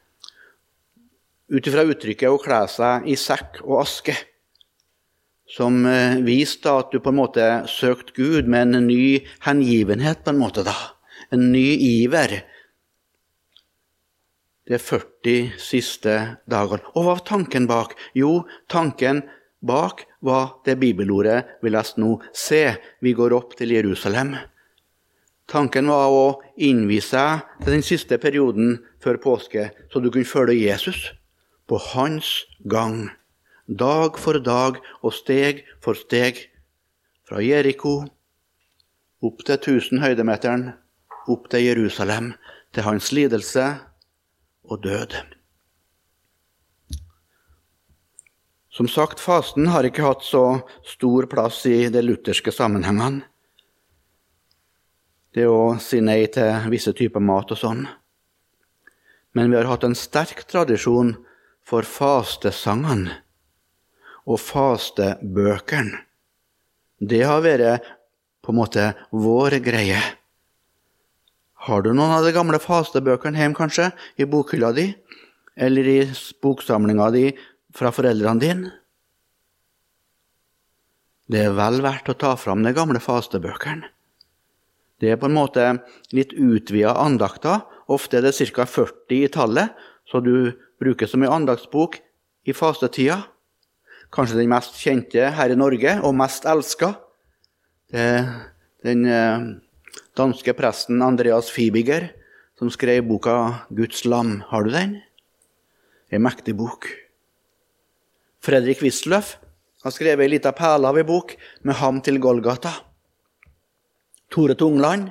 Ut 1.52 1.66
ifra 1.68 1.84
uttrykket 1.84 2.32
å 2.32 2.40
kle 2.40 2.62
seg 2.72 3.08
i 3.12 3.16
sekk 3.20 3.60
og 3.66 3.82
aske 3.82 4.16
som 5.52 5.82
eh, 5.86 6.16
viste 6.24 6.70
at 6.72 6.92
du 6.92 7.00
på 7.02 7.12
en 7.12 7.18
måte 7.18 7.46
søkte 7.68 8.14
Gud 8.16 8.48
med 8.48 8.72
en 8.72 8.86
ny 8.86 9.20
hengivenhet. 9.44 10.24
på 10.24 10.30
en 10.30 10.40
måte 10.40 10.64
da. 10.64 10.76
en 11.30 11.52
ny 11.52 11.76
iver. 11.76 12.42
De 14.68 14.78
40 14.78 15.52
siste 15.58 16.14
dagene. 16.46 16.84
Og 16.94 17.04
hva 17.04 17.16
var 17.16 17.24
tanken 17.26 17.66
bak? 17.66 17.94
Jo, 18.14 18.44
tanken 18.68 19.22
bak 19.60 20.06
var 20.20 20.62
det 20.64 20.78
bibelordet 20.80 21.58
vi 21.62 21.70
leste 21.70 22.00
nå. 22.00 22.20
Se, 22.32 22.76
vi 23.00 23.12
går 23.12 23.32
opp 23.32 23.56
til 23.56 23.72
Jerusalem. 23.72 24.36
Tanken 25.52 25.90
var 25.92 26.08
å 26.08 26.26
innvie 26.56 27.04
seg 27.04 27.42
til 27.60 27.74
den 27.74 27.82
siste 27.84 28.16
perioden 28.16 28.78
før 29.04 29.18
påske, 29.20 29.66
så 29.92 30.00
du 30.00 30.08
kunne 30.08 30.28
følge 30.28 30.56
Jesus 30.56 31.10
på 31.68 31.76
hans 31.92 32.30
gang. 32.64 33.10
Dag 33.68 34.16
for 34.16 34.40
dag 34.40 34.78
og 35.02 35.12
steg 35.12 35.60
for 35.84 35.98
steg. 35.98 36.40
Fra 37.28 37.42
Jeriko 37.44 37.98
opp 39.22 39.44
til 39.46 39.58
1000 39.58 40.00
høydemeteren, 40.02 40.64
opp 41.28 41.50
til 41.52 41.68
Jerusalem, 41.68 42.32
til 42.72 42.86
hans 42.88 43.12
lidelse 43.12 43.66
og 44.64 44.80
død. 44.82 45.18
Som 48.72 48.88
sagt, 48.88 49.20
fasten 49.20 49.68
har 49.68 49.84
ikke 49.84 50.06
hatt 50.06 50.24
så 50.24 50.62
stor 50.88 51.28
plass 51.28 51.60
i 51.68 51.90
de 51.92 52.02
lutherske 52.02 52.54
sammenhengene. 52.56 53.28
Det 55.32 55.46
å 55.48 55.78
si 55.80 56.02
nei 56.04 56.26
til 56.32 56.68
visse 56.72 56.92
typer 56.92 57.22
mat 57.24 57.52
og 57.54 57.60
sånn. 57.60 57.86
Men 59.32 59.48
vi 59.48 59.56
har 59.56 59.70
hatt 59.70 59.84
en 59.86 59.96
sterk 59.96 60.44
tradisjon 60.44 61.14
for 61.64 61.88
fastesangene 61.88 63.22
og 64.28 64.38
fastebøkene. 64.42 66.02
Det 67.02 67.22
har 67.26 67.40
vært 67.42 67.88
på 68.42 68.52
en 68.52 68.58
måte 68.58 68.90
vår 69.10 69.56
greie. 69.64 70.02
Har 71.66 71.82
du 71.82 71.92
noen 71.94 72.12
av 72.18 72.26
de 72.26 72.34
gamle 72.34 72.58
fastebøkene 72.62 73.38
hjemme, 73.38 73.56
kanskje? 73.56 73.88
I 74.18 74.26
bokhylla 74.26 74.72
di? 74.76 74.88
Eller 75.56 75.88
i 75.88 75.98
boksamlinga 76.42 77.08
di 77.14 77.28
fra 77.74 77.92
foreldrene 77.94 78.42
dine? 78.42 78.72
Det 81.32 81.46
er 81.46 81.56
vel 81.56 81.80
verdt 81.80 82.10
å 82.12 82.18
ta 82.18 82.34
fram 82.36 82.66
de 82.66 82.74
gamle 82.76 83.00
fastebøkene. 83.00 83.88
Det 85.02 85.10
er 85.10 85.18
på 85.18 85.26
en 85.26 85.34
måte 85.34 85.66
litt 86.14 86.30
utvida 86.30 86.94
andakter. 87.02 87.64
Ofte 87.90 88.20
er 88.20 88.28
det 88.28 88.36
ca. 88.38 88.66
40 88.70 89.18
i 89.18 89.30
tallet, 89.34 89.74
så 90.06 90.22
du 90.22 90.54
bruker 90.78 91.10
som 91.10 91.24
en 91.26 91.34
andaktsbok 91.42 91.98
i 92.46 92.54
fastetida. 92.54 93.24
Kanskje 94.14 94.38
den 94.38 94.52
mest 94.52 94.78
kjente 94.78 95.32
her 95.34 95.50
i 95.50 95.58
Norge, 95.58 95.96
og 96.06 96.14
mest 96.14 96.46
elska. 96.46 96.92
Den 97.90 99.06
eh, 99.10 99.46
danske 100.16 100.54
presten 100.54 101.02
Andreas 101.02 101.50
Fibiger 101.50 102.12
som 102.58 102.70
skrev 102.70 103.02
boka 103.08 103.66
'Guds 103.74 104.04
lam'. 104.06 104.42
Har 104.46 104.62
du 104.62 104.70
den? 104.70 105.00
En 106.10 106.22
mektig 106.22 106.54
bok. 106.54 106.86
Fredrik 108.42 108.82
Wisløff 108.82 109.36
har 109.82 109.90
skrevet 109.90 110.22
ei 110.22 110.34
lita 110.36 110.52
perle 110.54 110.86
av 110.86 110.98
ei 110.98 111.02
bok 111.02 111.34
med 111.66 111.74
ham 111.74 112.00
til 112.00 112.20
Golgata. 112.22 112.91
Tore 114.32 114.54
Tungland, 114.54 115.10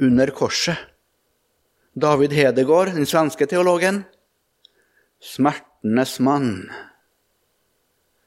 'Under 0.00 0.26
korset'. 0.26 0.90
David 1.94 2.32
Hedegård, 2.32 2.90
den 2.94 3.06
svenske 3.06 3.46
teologen. 3.46 4.04
'Smertenes 5.22 6.18
mann'. 6.20 6.70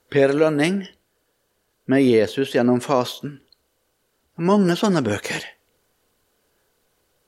Per 0.10 0.34
Lønning, 0.34 0.88
'Med 1.88 2.04
Jesus 2.04 2.56
gjennom 2.56 2.80
fasten'. 2.80 3.40
Mange 4.38 4.76
sånne 4.80 5.02
bøker. 5.04 5.44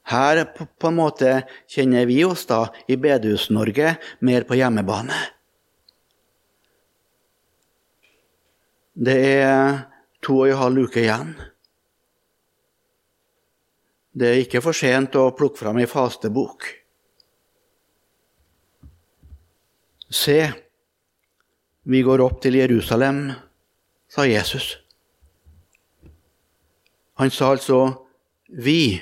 Her 0.09 0.45
på, 0.55 0.87
en 0.87 0.95
måte 0.95 1.31
kjenner 1.69 2.07
vi 2.09 2.23
oss 2.25 2.45
da 2.49 2.63
i 2.87 2.95
Bedehus-Norge 2.97 3.97
mer 4.25 4.45
på 4.47 4.57
hjemmebane. 4.57 5.17
Det 8.95 9.17
er 9.35 9.85
to 10.25 10.39
og 10.41 10.49
en 10.49 10.61
halv 10.63 10.87
uke 10.87 11.03
igjen. 11.03 11.35
Det 14.19 14.27
er 14.27 14.41
ikke 14.41 14.59
for 14.59 14.75
sent 14.75 15.13
å 15.15 15.29
plukke 15.31 15.61
fram 15.61 15.77
ei 15.79 15.87
fastebok. 15.87 16.65
Se, 20.11 20.39
vi 21.87 22.01
går 22.03 22.23
opp 22.25 22.41
til 22.43 22.57
Jerusalem, 22.59 23.29
sa 24.11 24.25
Jesus. 24.27 24.73
Han 27.21 27.31
sa 27.31 27.51
altså 27.51 28.07
'vi' 28.49 28.99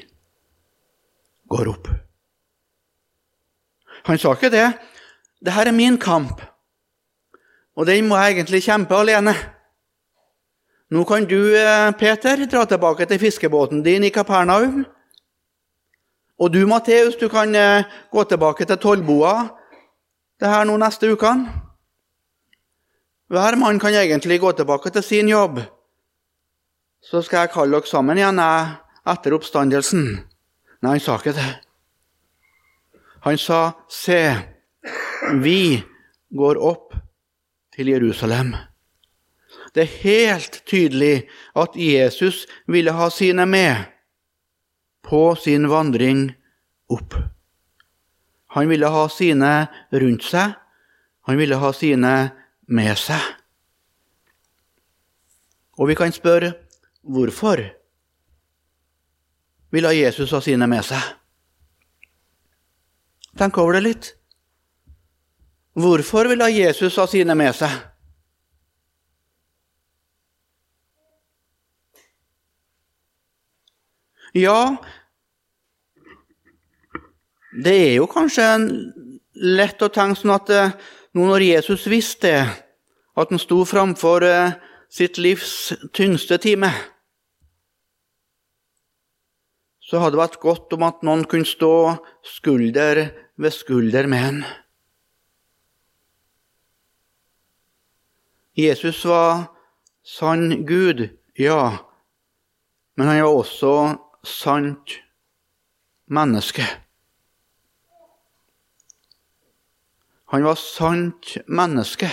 går 1.50 1.68
opp. 1.68 1.88
Han 4.06 4.18
sa 4.18 4.34
ikke 4.34 4.52
det. 4.52 4.74
Det 5.42 5.54
her 5.54 5.68
er 5.68 5.72
min 5.72 5.98
kamp, 5.98 6.42
og 7.76 7.86
den 7.86 8.08
må 8.08 8.18
jeg 8.18 8.36
egentlig 8.36 8.64
kjempe 8.64 8.96
alene. 8.96 9.34
Nå 10.90 11.04
kan 11.06 11.26
du, 11.26 11.58
eh, 11.58 11.92
Peter, 11.92 12.46
dra 12.46 12.66
tilbake 12.66 13.06
til 13.06 13.20
fiskebåten 13.20 13.84
din 13.84 14.04
i 14.04 14.10
Kapernaum. 14.10 14.86
Og 16.38 16.54
du, 16.54 16.66
Matteus, 16.70 17.16
du 17.18 17.28
kan 17.30 17.56
eh, 17.56 17.86
gå 18.12 18.24
tilbake 18.24 18.66
til 18.66 18.78
tollboa 18.78 19.34
det 20.38 20.50
her 20.52 20.68
nå 20.70 20.76
neste 20.78 21.10
ukene. 21.10 21.50
Hver 23.28 23.58
mann 23.60 23.80
kan 23.80 23.96
egentlig 23.98 24.40
gå 24.40 24.52
tilbake 24.56 24.90
til 24.94 25.04
sin 25.04 25.30
jobb. 25.30 25.60
Så 27.02 27.22
skal 27.22 27.46
jeg 27.46 27.54
kalle 27.56 27.76
dere 27.76 27.90
sammen 27.90 28.20
igjen 28.20 28.40
etter 28.40 29.36
oppstandelsen. 29.36 30.06
Nei, 30.82 30.94
han 30.96 31.04
sa 31.04 31.18
ikke 31.18 31.36
det. 31.36 31.50
Han 33.26 33.38
sa, 33.38 33.72
'Se, 33.90 34.36
vi 35.42 35.84
går 36.32 36.56
opp 36.62 36.94
til 37.76 37.90
Jerusalem'. 37.90 38.56
Det 39.76 39.84
er 39.84 40.00
helt 40.04 40.64
tydelig 40.66 41.28
at 41.56 41.70
Jesus 41.76 42.48
ville 42.68 42.92
ha 42.92 43.10
sine 43.10 43.46
med 43.46 43.76
på 45.08 45.36
sin 45.36 45.70
vandring 45.72 46.36
opp. 46.92 47.16
Han 48.48 48.70
ville 48.70 48.88
ha 48.92 49.08
sine 49.10 49.68
rundt 49.92 50.24
seg, 50.28 50.56
han 51.28 51.40
ville 51.40 51.60
ha 51.60 51.72
sine 51.76 52.14
med 52.68 52.96
seg. 53.00 53.24
Og 55.78 55.92
vi 55.92 55.96
kan 55.96 56.12
spørre 56.12 56.54
hvorfor 57.08 57.62
ville 59.72 59.94
Jesus 59.96 60.32
ha 60.36 60.42
sine 60.44 60.68
med 60.68 60.84
seg. 60.88 61.04
Tenk 63.38 63.60
over 63.62 63.78
det 63.78 63.84
litt. 63.86 64.14
Hvorfor 65.78 66.28
ville 66.32 66.50
Jesus 66.50 66.98
ha 66.98 67.06
sine 67.08 67.36
med 67.38 67.54
seg? 67.56 67.70
Ja, 74.38 74.76
det 77.64 77.74
er 77.74 77.94
jo 77.96 78.06
kanskje 78.12 78.46
lett 79.34 79.82
å 79.82 79.90
tenke 79.90 80.20
sånn 80.20 80.36
at 80.36 80.52
eh, 80.54 80.76
nå 81.18 81.26
når 81.26 81.46
Jesus 81.48 81.88
visste 81.90 82.34
at 83.18 83.34
han 83.34 83.42
sto 83.42 83.64
framfor 83.66 84.26
eh, 84.28 84.54
sitt 84.94 85.18
livs 85.18 85.74
tyngste 85.98 86.38
time 86.44 86.70
så 89.88 90.02
hadde 90.04 90.18
det 90.18 90.24
vært 90.26 90.42
godt 90.44 90.74
om 90.76 90.84
at 90.84 91.04
noen 91.08 91.24
kunne 91.30 91.48
stå 91.48 91.96
skulder 92.28 93.06
ved 93.40 93.54
skulder 93.56 94.10
med 94.12 94.20
han. 94.20 94.42
Jesus 98.58 99.06
var 99.08 99.48
sann 100.04 100.66
Gud, 100.68 101.06
ja, 101.40 101.86
men 102.98 103.08
han 103.08 103.22
var 103.22 103.38
også 103.38 103.72
sant 104.28 104.98
menneske. 106.12 106.66
Han 110.28 110.44
var 110.44 110.60
sant 110.60 111.38
menneske. 111.48 112.10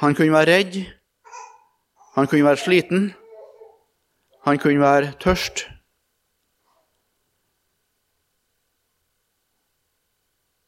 Han 0.00 0.14
kunne 0.16 0.32
være 0.32 0.48
redd, 0.48 0.76
han 2.14 2.26
kunne 2.30 2.46
være 2.46 2.56
sliten, 2.62 3.10
han 4.46 4.58
kunne 4.58 4.80
være 4.80 5.12
tørst. 5.20 5.66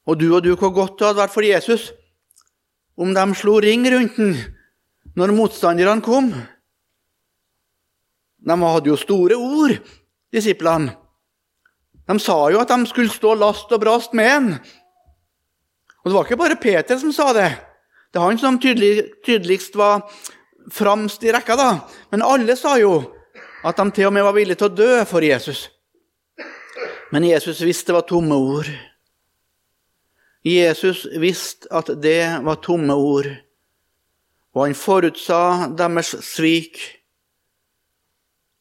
Og 0.04 0.18
du 0.20 0.34
og 0.34 0.42
du, 0.44 0.52
hvor 0.58 0.74
godt 0.74 0.98
det 0.98 1.06
hadde 1.06 1.22
vært 1.22 1.32
for 1.32 1.46
Jesus 1.46 1.92
om 2.98 3.14
de 3.14 3.24
slo 3.38 3.56
ring 3.62 3.86
rundt 3.88 4.18
den 4.18 4.34
når 5.16 5.32
motstanderne 5.36 6.02
kom. 6.04 6.32
De 8.42 8.58
hadde 8.58 8.90
jo 8.90 8.98
store 8.98 9.38
ord, 9.38 9.76
disiplene. 10.34 10.96
De 12.08 12.18
sa 12.20 12.36
jo 12.50 12.60
at 12.60 12.70
de 12.72 12.88
skulle 12.90 13.12
stå 13.12 13.36
last 13.38 13.70
og 13.72 13.82
brast 13.82 14.14
med 14.18 14.30
en. 14.30 14.48
Og 16.02 16.10
det 16.10 16.16
var 16.16 16.26
ikke 16.26 16.40
bare 16.40 16.60
Peter 16.60 16.98
som 16.98 17.12
sa 17.14 17.30
det. 17.36 17.50
Det 18.12 18.18
er 18.18 18.26
han 18.26 18.40
som 18.40 18.58
tydelig, 18.60 19.22
tydeligst 19.24 19.76
var 19.78 20.02
framst 20.72 21.22
i 21.24 21.32
rekka, 21.32 21.56
da. 21.56 21.70
Men 22.10 22.24
alle 22.26 22.56
sa 22.58 22.74
jo 22.80 22.98
at 23.62 23.78
de 23.78 23.86
til 23.94 24.10
og 24.10 24.16
med 24.16 24.26
var 24.26 24.34
villige 24.36 24.58
til 24.60 24.68
å 24.72 24.74
dø 24.74 24.96
for 25.08 25.24
Jesus. 25.24 25.68
Men 27.14 27.28
Jesus 27.28 27.62
visste 27.62 27.92
det 27.92 28.00
var 28.00 28.08
tomme 28.08 28.34
ord. 28.34 28.68
Jesus 30.42 31.04
visste 31.22 31.70
at 31.70 31.92
det 32.02 32.24
var 32.42 32.58
tomme 32.64 32.94
ord, 32.98 33.28
og 34.52 34.64
han 34.64 34.74
forutsa 34.74 35.68
deres 35.78 36.16
svik 36.26 36.80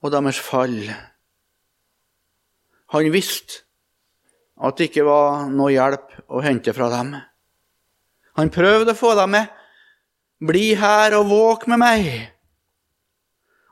og 0.01 0.13
deres 0.13 0.39
fall. 0.41 0.79
Han 2.91 3.11
visste 3.13 3.63
at 4.61 4.77
det 4.77 4.89
ikke 4.89 5.07
var 5.07 5.47
noe 5.49 5.71
hjelp 5.73 6.17
å 6.29 6.41
hente 6.43 6.73
fra 6.75 6.89
dem. 6.91 7.15
Han 8.37 8.51
prøvde 8.53 8.93
å 8.93 8.97
få 8.97 9.15
dem 9.17 9.33
med. 9.35 9.49
Bli 10.41 10.73
her 10.77 11.15
og 11.17 11.29
våk 11.29 11.67
med 11.69 11.81
meg. 11.81 12.09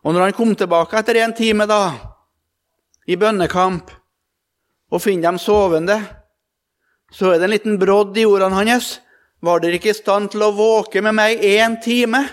Og 0.05 0.13
når 0.15 0.29
han 0.29 0.37
kom 0.37 0.53
tilbake 0.57 0.99
etter 0.99 1.19
en 1.21 1.35
time 1.35 1.67
da, 1.69 1.83
i 3.09 3.17
bønnekamp, 3.19 3.89
og 4.89 5.01
finner 5.03 5.29
dem 5.29 5.37
sovende, 5.41 5.99
så 7.13 7.33
er 7.33 7.39
det 7.39 7.47
en 7.47 7.53
liten 7.53 7.79
brodd 7.81 8.17
i 8.17 8.25
ordene 8.25 8.57
hans. 8.57 8.97
Var 9.45 9.61
dere 9.61 9.77
ikke 9.79 9.93
i 9.93 9.97
stand 9.97 10.31
til 10.33 10.43
å 10.45 10.53
våke 10.55 11.01
med 11.05 11.15
meg 11.17 11.43
én 11.45 11.77
time? 11.83 12.23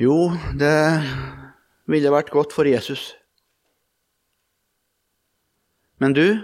Jo, 0.00 0.30
det 0.56 1.02
ville 1.90 2.12
vært 2.14 2.30
godt 2.32 2.54
for 2.56 2.64
Jesus. 2.64 3.10
Men 6.00 6.14
du, 6.16 6.40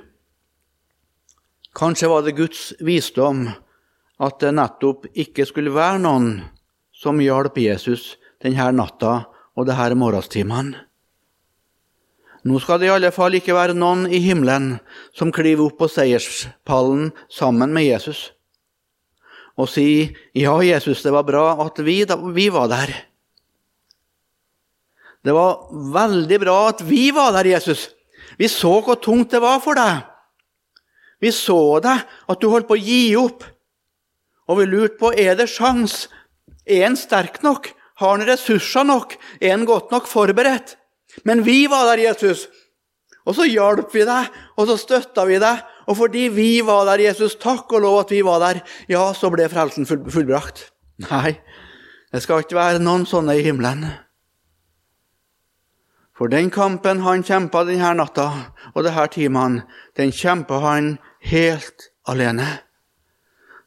kanskje 1.73 2.11
var 2.12 2.27
det 2.27 2.35
Guds 2.37 2.75
visdom 2.85 3.47
at 4.21 4.37
det 4.45 4.53
nettopp 4.59 5.09
ikke 5.16 5.49
skulle 5.49 5.73
være 5.73 6.03
noen 6.05 6.29
som 6.92 7.23
hjalp 7.23 7.57
Jesus 7.62 8.19
denne 8.45 8.69
natta 8.77 9.14
og 9.57 9.71
disse 9.71 9.99
morgenstimene. 10.05 10.85
Nå 12.45 12.61
skal 12.61 12.83
det 12.83 12.90
i 12.90 12.95
alle 12.99 13.14
fall 13.14 13.40
ikke 13.40 13.57
være 13.57 13.75
noen 13.75 14.05
i 14.12 14.21
himmelen 14.21 14.75
som 15.16 15.33
kliver 15.33 15.71
opp 15.71 15.81
på 15.81 15.88
seierspallen 15.97 17.09
sammen 17.33 17.73
med 17.73 17.88
Jesus 17.88 18.35
og 19.57 19.73
sier 19.73 20.12
'Ja, 20.35 20.61
Jesus, 20.61 21.03
det 21.03 21.12
var 21.12 21.25
bra 21.25 21.64
at 21.64 21.79
vi, 21.81 22.05
vi 22.05 22.49
var 22.53 22.69
der'. 22.69 23.06
Det 25.27 25.35
var 25.35 25.67
veldig 25.95 26.39
bra 26.39 26.57
at 26.71 26.85
vi 26.87 27.09
var 27.15 27.33
der, 27.35 27.49
Jesus. 27.57 27.89
Vi 28.39 28.47
så 28.51 28.77
hvor 28.85 29.01
tungt 29.03 29.33
det 29.35 29.43
var 29.43 29.59
for 29.65 29.79
deg. 29.79 30.05
Vi 31.23 31.33
så 31.35 31.81
deg, 31.83 32.05
at 32.05 32.43
du 32.43 32.51
holdt 32.53 32.69
på 32.69 32.77
å 32.77 32.83
gi 32.83 33.17
opp. 33.19 33.43
Og 34.47 34.61
vi 34.61 34.69
lurte 34.71 35.01
på 35.01 35.11
er 35.19 35.35
det 35.39 35.49
sjans. 35.51 36.05
Er 36.62 36.85
han 36.87 36.99
sterk 37.01 37.41
nok? 37.43 37.73
Har 37.99 38.15
han 38.15 38.27
ressurser 38.29 38.87
nok? 38.87 39.17
Er 39.41 39.57
han 39.57 39.67
godt 39.67 39.91
nok 39.95 40.07
forberedt? 40.07 40.77
Men 41.27 41.43
vi 41.47 41.65
var 41.73 41.89
der, 41.91 42.05
Jesus. 42.11 42.47
Og 43.27 43.35
så 43.35 43.49
hjalp 43.49 43.91
vi 43.97 44.05
deg, 44.07 44.31
og 44.55 44.71
så 44.71 44.79
støtta 44.79 45.27
vi 45.27 45.41
deg. 45.43 45.65
Og 45.91 45.99
fordi 45.99 46.29
vi 46.35 46.51
var 46.67 46.87
der, 46.93 47.03
Jesus, 47.09 47.39
takk 47.41 47.73
og 47.75 47.83
lov 47.83 48.01
at 48.05 48.15
vi 48.15 48.23
var 48.27 48.43
der, 48.43 48.62
ja, 48.91 49.09
så 49.17 49.33
ble 49.33 49.49
frelsen 49.51 49.89
fullbrakt. 49.89 50.69
Nei, 51.09 51.39
det 52.12 52.23
skal 52.23 52.45
ikke 52.45 52.59
være 52.59 52.83
noen 52.83 53.07
sånne 53.09 53.35
i 53.39 53.45
himmelen. 53.47 53.89
For 56.16 56.33
den 56.33 56.48
kampen 56.50 57.02
han 57.05 57.24
kjempa 57.26 57.66
denne 57.68 57.92
natta 57.98 58.29
og 58.72 58.87
disse 58.87 59.05
timene, 59.12 59.66
den 59.96 60.12
kjempa 60.16 60.62
han 60.64 60.94
helt 61.29 61.90
alene. 62.09 62.46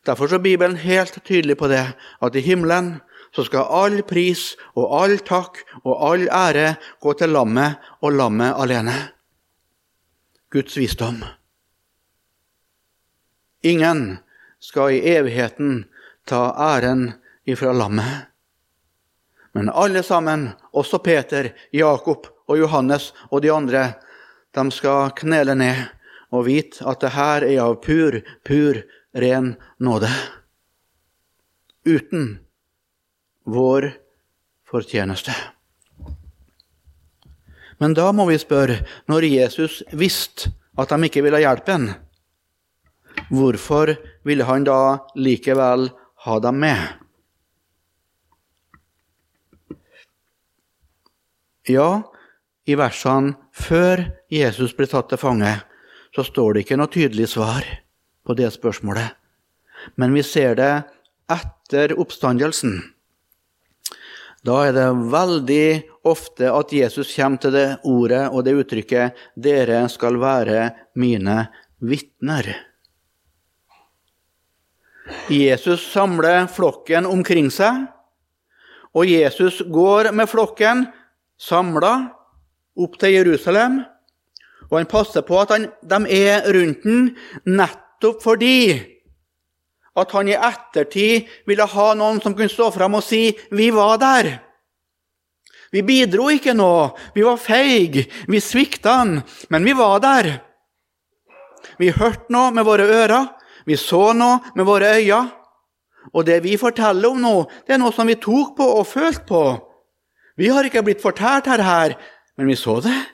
Derfor 0.05 0.33
er 0.33 0.41
Bibelen 0.41 0.79
helt 0.81 1.19
tydelig 1.25 1.59
på 1.59 1.67
det, 1.69 1.83
at 2.21 2.35
i 2.35 2.41
himmelen 2.41 2.95
så 3.35 3.45
skal 3.45 3.69
all 3.69 3.99
pris 4.09 4.55
og 4.73 4.87
all 5.01 5.19
takk 5.21 5.59
og 5.83 5.93
all 6.09 6.25
ære 6.33 6.79
gå 7.01 7.13
til 7.13 7.35
lammet 7.35 7.77
og 8.01 8.17
lammet 8.17 8.57
alene. 8.57 8.95
Guds 10.49 10.77
visdom. 10.77 11.21
Ingen 13.61 14.17
skal 14.59 14.95
i 14.95 15.03
evigheten 15.13 15.83
ta 16.25 16.49
æren 16.57 17.11
ifra 17.45 17.75
lammet. 17.75 18.25
Men 19.53 19.69
alle 19.69 20.01
sammen, 20.03 20.49
også 20.73 20.97
Peter, 20.97 21.51
Jakob 21.73 22.27
og 22.49 22.57
Johannes 22.57 23.11
og 23.29 23.43
de 23.45 23.53
andre, 23.53 23.83
de 24.55 24.65
skal 24.73 25.13
knele 25.19 25.55
ned 25.55 25.85
og 26.33 26.47
vite 26.49 26.85
at 26.89 27.01
det 27.03 27.13
her 27.13 27.45
er 27.45 27.61
av 27.63 27.77
pur, 27.83 28.19
pur, 28.45 28.81
ren 29.13 29.55
nåde. 29.81 30.09
Uten 31.85 32.27
vår 33.49 33.91
fortjeneste. 34.69 35.33
Men 37.79 37.95
da 37.95 38.09
må 38.11 38.27
vi 38.29 38.37
spørre, 38.37 38.81
når 39.07 39.25
Jesus 39.29 39.81
visste 39.95 40.51
at 40.79 40.91
de 40.91 41.07
ikke 41.07 41.23
ville 41.23 41.39
hjelpe 41.41 41.73
ham, 41.73 41.87
hvorfor 43.31 43.95
ville 44.27 44.45
han 44.45 44.67
da 44.67 44.99
likevel 45.15 45.89
ha 46.25 46.39
dem 46.43 46.59
med? 46.59 46.81
Ja, 51.69 52.01
i 52.69 52.77
versene 52.77 53.33
før 53.55 54.05
Jesus 54.29 54.75
blir 54.77 54.89
tatt 54.91 55.09
til 55.09 55.21
fange, 55.21 55.55
så 56.15 56.25
står 56.25 56.53
det 56.53 56.65
ikke 56.65 56.77
noe 56.79 56.91
tydelig 56.93 57.31
svar 57.33 57.65
på 58.25 58.35
det 58.37 58.51
spørsmålet. 58.53 59.15
Men 59.97 60.13
vi 60.13 60.23
ser 60.25 60.57
det 60.59 60.71
etter 61.31 61.95
oppstandelsen. 61.99 62.79
Da 64.45 64.61
er 64.69 64.75
det 64.75 64.87
veldig 65.11 65.67
ofte 66.07 66.47
at 66.53 66.71
Jesus 66.71 67.11
kommer 67.15 67.41
til 67.43 67.55
det 67.55 67.67
ordet 67.83 68.23
og 68.31 68.45
det 68.45 68.55
uttrykket 68.61 69.17
'Dere 69.35 69.81
skal 69.89 70.19
være 70.19 70.71
mine 70.95 71.49
vitner'. 71.83 72.55
Jesus 75.29 75.91
samler 75.91 76.47
flokken 76.47 77.05
omkring 77.05 77.49
seg, 77.51 77.87
og 78.93 79.05
Jesus 79.05 79.61
går 79.65 80.11
med 80.13 80.29
flokken 80.29 80.87
samla 81.37 82.18
opp 82.77 82.99
til 82.99 83.15
Jerusalem. 83.15 83.81
Og 84.69 84.77
han 84.77 84.89
passer 84.89 85.25
på 85.25 85.39
at 85.41 85.53
han, 85.55 85.67
de 85.81 85.99
er 86.13 86.45
rundt 86.53 86.85
den 86.85 87.13
nettopp 87.49 88.21
fordi 88.23 88.59
at 89.99 90.13
han 90.15 90.29
i 90.29 90.37
ettertid 90.37 91.27
ville 91.49 91.65
ha 91.67 91.87
noen 91.97 92.21
som 92.23 92.35
kunne 92.37 92.51
stå 92.51 92.69
fram 92.71 92.95
og 92.95 93.03
si 93.03 93.35
'Vi 93.51 93.71
var 93.71 93.97
der'. 93.97 94.39
Vi 95.71 95.81
bidro 95.81 96.29
ikke 96.29 96.53
nå, 96.53 96.97
vi 97.13 97.21
var 97.21 97.37
feige, 97.37 98.07
vi 98.27 98.39
svikta 98.39 98.89
han, 98.89 99.21
men 99.49 99.65
vi 99.65 99.73
var 99.73 99.99
der. 99.99 100.41
Vi 101.77 101.91
hørte 101.93 102.33
noe 102.33 102.51
med 102.51 102.65
våre 102.65 102.87
ører, 102.89 103.27
vi 103.65 103.77
så 103.77 104.13
noe 104.13 104.39
med 104.55 104.65
våre 104.65 104.97
øyne. 104.97 105.29
Og 106.13 106.25
det 106.25 106.43
vi 106.43 106.57
forteller 106.57 107.09
om 107.09 107.21
nå, 107.21 107.35
det 107.67 107.75
er 107.75 107.81
noe 107.81 107.93
som 107.93 108.07
vi 108.07 108.15
tok 108.15 108.55
på 108.57 108.65
og 108.79 108.87
følte 108.87 109.25
på. 109.29 109.43
Vi 110.37 110.47
har 110.47 110.63
ikke 110.63 110.83
blitt 110.83 111.03
fortalt 111.03 111.45
her, 111.45 111.61
her 111.61 111.97
men 112.39 112.47
vi 112.47 112.55
så 112.55 112.77
det. 112.79 113.05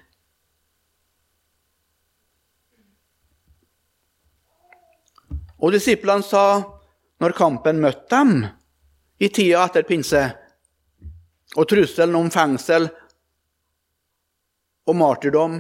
Og 5.58 5.74
disiplene 5.74 6.22
sa, 6.22 6.44
når 7.18 7.34
kampen 7.34 7.82
møtte 7.82 8.20
dem 8.20 8.36
i 9.18 9.32
tida 9.34 9.64
etter 9.66 9.88
pinse, 9.90 10.22
og 11.58 11.66
trusselen 11.74 12.20
om 12.20 12.30
fengsel 12.30 12.86
og 14.86 15.00
martyrdom 15.02 15.58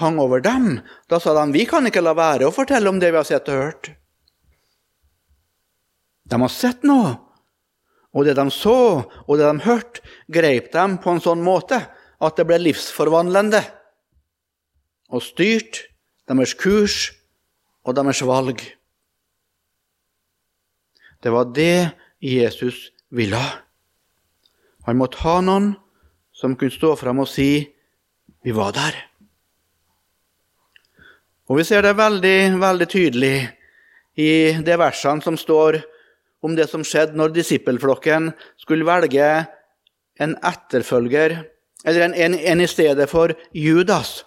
hang 0.00 0.24
over 0.24 0.40
dem, 0.40 0.72
da 1.04 1.20
sa 1.20 1.36
de 1.36 1.52
vi 1.52 1.68
kan 1.68 1.84
ikke 1.84 2.00
la 2.00 2.16
være 2.16 2.48
å 2.48 2.56
fortelle 2.62 2.88
om 2.88 3.04
det 3.04 3.12
vi 3.12 3.20
har 3.20 3.28
sett 3.28 3.52
og 3.52 3.60
hørt. 3.66 3.92
De 6.32 6.40
har 6.40 6.56
sett 6.56 6.88
noe, 6.88 7.18
og 8.16 8.24
det 8.24 8.40
de 8.40 8.48
så 8.48 8.80
og 9.04 9.32
det 9.36 9.44
de 9.44 9.68
hørte, 9.68 10.00
greip 10.32 10.72
dem 10.72 10.96
på 10.96 11.12
en 11.12 11.26
sånn 11.28 11.44
måte 11.44 11.84
at 12.20 12.36
det 12.36 12.46
ble 12.48 12.58
livsforvandlende 12.60 13.62
og 15.10 15.24
styrt 15.24 15.84
deres 16.28 16.54
kurs 16.54 17.10
og 17.84 17.96
deres 17.96 18.20
valg. 18.26 18.60
Det 21.20 21.32
var 21.32 21.50
det 21.56 21.90
Jesus 22.20 22.90
ville. 23.10 23.40
Han 24.86 24.98
måtte 25.00 25.20
ha 25.24 25.40
noen 25.44 25.72
som 26.32 26.56
kunne 26.56 26.72
stå 26.72 26.94
fram 26.96 27.20
og 27.20 27.28
si 27.28 27.68
'Vi 28.42 28.52
var 28.52 28.72
der'. 28.72 29.10
Og 31.48 31.56
Vi 31.56 31.64
ser 31.64 31.82
det 31.82 31.96
veldig, 31.96 32.60
veldig 32.60 32.88
tydelig 32.88 33.50
i 34.16 34.52
de 34.62 34.76
versene 34.78 35.22
som 35.22 35.36
står 35.36 35.82
om 36.42 36.56
det 36.56 36.68
som 36.70 36.84
skjedde 36.84 37.16
når 37.18 37.34
disippelflokken 37.34 38.32
skulle 38.56 38.86
velge 38.86 39.46
en 40.20 40.36
etterfølger 40.36 41.44
eller 41.84 42.00
en, 42.00 42.14
en, 42.14 42.34
en 42.34 42.60
i 42.60 42.68
stedet 42.68 43.08
for 43.10 43.32
Judas. 43.56 44.24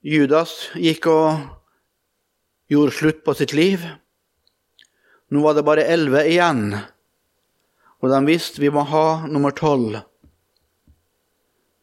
Judas 0.00 0.70
gikk 0.80 1.06
og 1.12 1.40
gjorde 2.72 2.96
slutt 2.96 3.24
på 3.24 3.34
sitt 3.36 3.52
liv. 3.52 3.84
Nå 5.30 5.42
var 5.44 5.54
det 5.54 5.66
bare 5.66 5.86
elleve 5.86 6.24
igjen, 6.26 6.72
og 8.00 8.10
de 8.10 8.20
visste 8.26 8.62
vi 8.62 8.70
må 8.72 8.86
ha 8.88 9.26
nummer 9.28 9.52
tolv. 9.54 10.00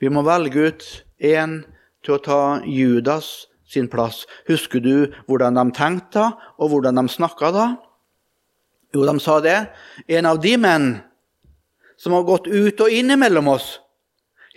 Vi 0.01 0.09
må 0.13 0.23
velge 0.25 0.69
ut 0.69 0.87
én 1.23 1.61
til 2.05 2.17
å 2.17 2.23
ta 2.23 2.41
Judas 2.65 3.47
sin 3.67 3.89
plass. 3.91 4.25
Husker 4.49 4.81
du 4.83 5.07
hvordan 5.27 5.57
de 5.57 5.65
tenkte 5.75 6.19
da, 6.19 6.27
og 6.57 6.71
hvordan 6.71 6.99
de 7.01 7.07
snakka 7.11 7.51
da? 7.53 7.67
Jo, 8.95 9.03
de 9.05 9.17
sa 9.19 9.39
det. 9.43 9.57
En 10.07 10.25
av 10.29 10.39
de 10.41 10.53
menn 10.57 10.87
som 11.99 12.15
har 12.15 12.25
gått 12.27 12.47
ut 12.47 12.81
og 12.83 12.93
inn 12.93 13.11
mellom 13.19 13.49
oss, 13.51 13.77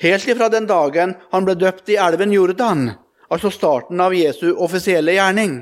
helt 0.01 0.29
ifra 0.29 0.49
den 0.49 0.67
dagen 0.69 1.15
han 1.33 1.47
ble 1.47 1.57
døpt 1.61 1.91
i 1.93 1.99
elven 2.01 2.33
Jordan, 2.33 2.91
altså 3.29 3.53
starten 3.53 4.01
av 4.01 4.15
Jesu 4.17 4.51
offisielle 4.53 5.15
gjerning. 5.17 5.61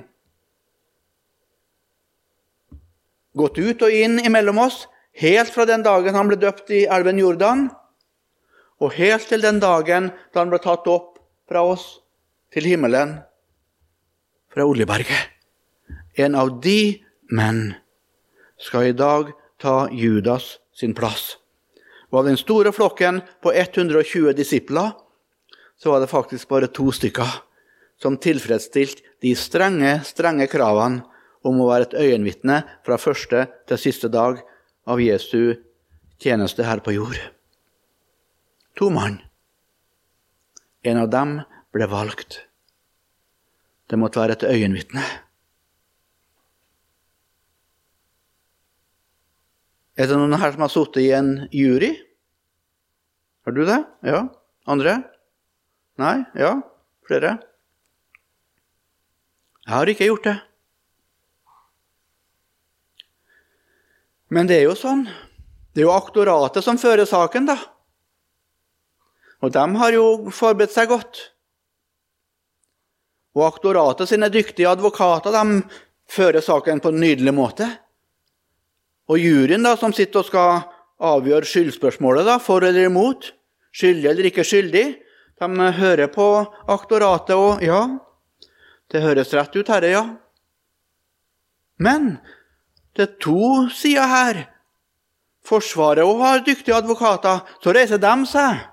Gått 3.39 3.59
ut 3.59 3.83
og 3.87 3.95
inn 3.95 4.19
imellom 4.23 4.61
oss, 4.63 4.87
helt 5.19 5.53
fra 5.55 5.67
den 5.69 5.85
dagen 5.87 6.17
han 6.17 6.31
ble 6.31 6.39
døpt 6.41 6.71
i 6.75 6.85
elven 6.87 7.19
Jordan, 7.21 7.69
og 8.79 8.95
helt 8.95 9.27
til 9.27 9.43
den 9.43 9.59
dagen 9.63 10.13
da 10.33 10.43
han 10.43 10.53
ble 10.53 10.61
tatt 10.63 10.87
opp 10.91 11.19
fra 11.51 11.65
oss 11.67 11.99
til 12.55 12.67
himmelen 12.71 13.19
fra 14.55 14.67
Oljeberget. 14.67 15.35
En 16.19 16.35
av 16.39 16.55
de 16.63 16.99
menn 17.35 17.75
skal 18.59 18.91
i 18.91 18.97
dag 18.97 19.31
ta 19.59 19.89
Judas 19.95 20.57
sin 20.75 20.95
plass. 20.95 21.37
Og 22.09 22.23
av 22.23 22.31
den 22.31 22.39
store 22.41 22.73
flokken 22.73 23.21
på 23.45 23.53
120 23.53 24.33
disipler 24.37 24.95
så 25.79 25.93
var 25.93 26.03
det 26.03 26.11
faktisk 26.11 26.49
bare 26.51 26.71
to 26.73 26.89
stykker 26.95 27.37
som 28.03 28.17
tilfredsstilte 28.17 29.05
de 29.23 29.35
strenge, 29.37 29.99
strenge 30.07 30.47
kravene 30.51 31.05
om 31.47 31.61
å 31.61 31.69
være 31.71 31.89
et 31.89 31.97
øyenvitne 32.03 32.63
fra 32.87 32.99
første 33.01 33.45
til 33.69 33.81
siste 33.81 34.11
dag 34.11 34.41
av 34.89 35.03
Jesu 35.03 35.59
tjeneste 36.23 36.67
her 36.67 36.83
på 36.83 36.95
jord. 36.97 37.19
To 38.79 38.91
mann. 38.95 39.21
En 40.87 41.03
av 41.03 41.11
dem 41.11 41.41
ble 41.75 41.89
valgt. 41.91 42.45
Det 43.89 43.99
måtte 43.99 44.21
være 44.21 44.39
et 44.39 44.47
øyenvitne. 44.47 45.03
Er 49.99 50.07
det 50.07 50.15
noen 50.15 50.39
her 50.39 50.53
som 50.55 50.63
har 50.63 50.71
sittet 50.71 51.03
i 51.03 51.11
en 51.11 51.31
jury? 51.51 51.91
Har 53.43 53.55
du 53.57 53.65
det? 53.67 53.81
Ja? 54.07 54.29
Andre? 54.71 55.01
Nei? 55.99 56.21
Ja? 56.39 56.53
Flere? 57.09 57.39
Jeg 59.65 59.75
har 59.75 59.91
ikke 59.91 60.07
gjort 60.07 60.29
det. 60.29 60.37
Men 64.31 64.47
det 64.47 64.61
er 64.61 64.69
jo 64.69 64.77
sånn. 64.79 65.03
Det 65.75 65.83
er 65.83 65.89
jo 65.89 65.97
aktoratet 65.97 66.63
som 66.63 66.79
fører 66.79 67.09
saken, 67.09 67.49
da. 67.51 67.59
Og 69.43 69.51
de 69.55 69.67
har 69.83 69.97
jo 69.97 70.07
forberedt 70.35 70.75
seg 70.77 70.93
godt. 70.93 71.21
Og 73.35 73.47
aktoratet 73.49 74.11
sine 74.11 74.31
dyktige 74.31 74.71
advokater 74.71 75.35
de 75.35 75.61
fører 76.11 76.45
saken 76.45 76.83
på 76.83 76.95
en 76.95 77.03
nydelig 77.03 77.35
måte. 77.35 77.69
Og 79.09 79.21
juryen 79.21 79.65
da, 79.65 79.75
som 79.81 79.95
sitter 79.97 80.21
og 80.21 80.29
skal 80.29 80.63
avgjøre 80.99 81.49
skyldspørsmålet, 81.49 82.27
da, 82.29 82.37
for 82.43 82.65
eller 82.67 82.89
imot, 82.91 83.31
skyldig 83.73 84.11
eller 84.11 84.29
ikke 84.29 84.45
skyldig, 84.47 84.87
de 85.39 85.73
hører 85.79 86.11
på 86.11 86.29
aktoratet 86.69 87.37
og 87.39 87.63
Ja, 87.63 87.83
det 88.91 89.05
høres 89.05 89.33
rett 89.37 89.55
ut, 89.55 89.69
herre, 89.69 89.91
ja. 89.93 90.05
Men 91.79 92.19
det 92.97 93.05
er 93.05 93.19
to 93.23 93.69
sider 93.71 94.09
her. 94.11 94.41
Forsvaret 95.47 96.05
òg 96.05 96.23
har 96.25 96.45
dyktige 96.45 96.77
advokater. 96.77 97.45
Så 97.63 97.73
reiser 97.73 98.01
de 98.03 98.15
seg. 98.29 98.65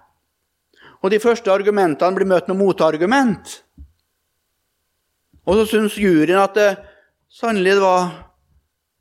Og 1.03 1.11
de 1.13 1.21
første 1.21 1.51
argumentene 1.53 2.17
blir 2.17 2.27
møtt 2.27 2.49
med 2.49 2.57
motargument. 2.57 3.59
Og 5.45 5.59
så 5.59 5.65
syns 5.69 5.99
juryen 6.01 6.41
at 6.41 6.55
det 6.57 6.71
sannelig 7.29 7.77
var 7.83 8.09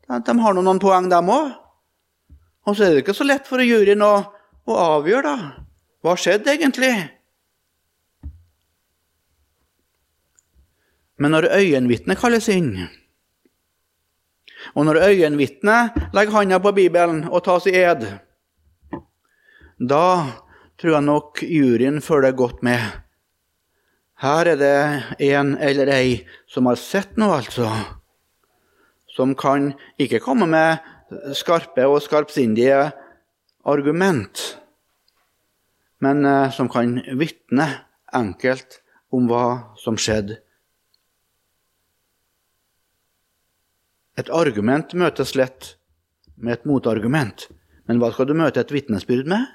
De 0.09 0.38
har 0.40 0.57
noen 0.57 0.81
poeng, 0.83 1.09
dem 1.09 1.31
òg. 1.33 1.53
Og 2.64 2.77
så 2.77 2.87
er 2.87 2.95
det 2.95 3.05
ikke 3.05 3.17
så 3.17 3.27
lett 3.27 3.49
for 3.49 3.61
juryen 3.64 4.05
å, 4.05 4.14
å 4.69 4.81
avgjøre, 4.97 5.33
da. 5.33 5.53
Hva 6.05 6.17
skjedde 6.21 6.53
egentlig? 6.53 6.93
Men 11.17 11.33
når 11.33 11.49
øyenvitnet 11.57 12.21
kalles 12.21 12.49
inn, 12.53 12.75
og 14.75 14.87
når 14.88 15.01
øyenvitnet 15.07 15.97
legger 16.17 16.37
handa 16.38 16.59
på 16.61 16.73
Bibelen 16.77 17.23
og 17.31 17.45
tas 17.47 17.69
i 17.71 17.77
ed, 17.79 18.05
da 19.79 20.07
tror 20.81 20.97
jeg 20.97 21.07
nok 21.07 21.43
juryen 21.47 22.01
følger 22.05 22.37
godt 22.37 22.62
med. 22.67 22.81
Her 24.25 24.53
er 24.55 24.61
det 24.61 24.77
en 25.31 25.55
eller 25.61 25.90
ei 25.93 26.14
som 26.51 26.69
har 26.71 26.81
sett 26.81 27.17
noe, 27.21 27.40
altså. 27.43 27.69
Som 29.14 29.37
kan 29.38 29.72
ikke 30.00 30.22
komme 30.22 30.48
med 30.50 30.83
skarpe 31.38 31.87
og 31.87 32.03
skarpsindige 32.03 32.90
argument, 33.64 34.40
men 36.03 36.24
eh, 36.27 36.50
som 36.53 36.68
kan 36.68 36.98
vitne 37.18 37.68
enkelt 38.14 38.81
om 39.14 39.29
hva 39.31 39.74
som 39.81 39.96
skjedde. 40.00 40.40
Et 44.18 44.31
argument 44.31 44.94
møtes 44.94 45.35
lett 45.35 45.74
med 46.37 46.59
et 46.59 46.66
motargument, 46.68 47.48
men 47.88 47.98
hva 47.98 48.12
skal 48.14 48.29
du 48.29 48.35
møte 48.38 48.62
et 48.62 48.74
vitnesbyrd 48.74 49.31
med? 49.31 49.46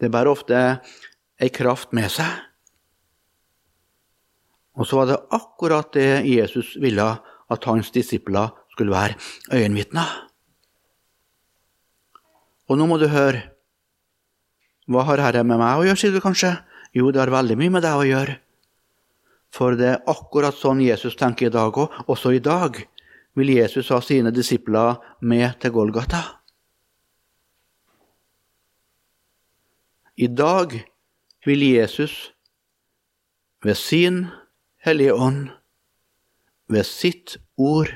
Det 0.00 0.10
bærer 0.12 0.32
ofte 0.32 0.60
ei 1.40 1.48
kraft 1.52 1.92
med 1.96 2.08
seg. 2.12 2.49
Og 4.80 4.88
så 4.88 4.96
var 4.96 5.10
det 5.10 5.20
akkurat 5.36 5.92
det 5.92 6.24
Jesus 6.24 6.72
ville 6.80 7.06
at 7.50 7.68
hans 7.68 7.90
disipler 7.92 8.54
skulle 8.72 8.94
være 8.94 9.18
øyenvitner. 9.52 10.08
Og 12.70 12.78
nå 12.78 12.86
må 12.86 12.96
du 13.02 13.10
høre. 13.10 13.50
Hva 14.90 15.04
har 15.06 15.20
dette 15.20 15.42
med 15.44 15.60
meg 15.60 15.78
å 15.78 15.84
gjøre, 15.84 16.00
sier 16.00 16.14
du 16.14 16.22
kanskje? 16.22 16.54
Jo, 16.96 17.10
det 17.12 17.20
har 17.20 17.30
veldig 17.30 17.58
mye 17.58 17.74
med 17.76 17.84
deg 17.84 17.98
å 17.98 18.06
gjøre. 18.08 18.38
For 19.54 19.76
det 19.78 19.88
er 19.92 20.10
akkurat 20.10 20.56
sånn 20.56 20.80
Jesus 20.82 21.18
tenker 21.18 21.50
i 21.50 21.54
dag 21.54 21.74
òg. 21.74 22.00
Også 22.10 22.32
i 22.34 22.42
dag 22.42 22.78
vil 23.38 23.52
Jesus 23.52 23.90
ha 23.94 24.00
sine 24.02 24.32
disipler 24.34 24.98
med 25.20 25.58
til 25.62 25.74
Golgata. 25.74 26.22
I 30.20 30.26
dag 30.26 30.74
vil 31.46 31.62
Jesus 31.64 32.30
ved 33.64 33.78
sin 33.78 34.26
Hellige 34.80 35.12
Ånd, 35.12 35.50
ved 36.72 36.86
sitt 36.88 37.34
ord, 37.60 37.90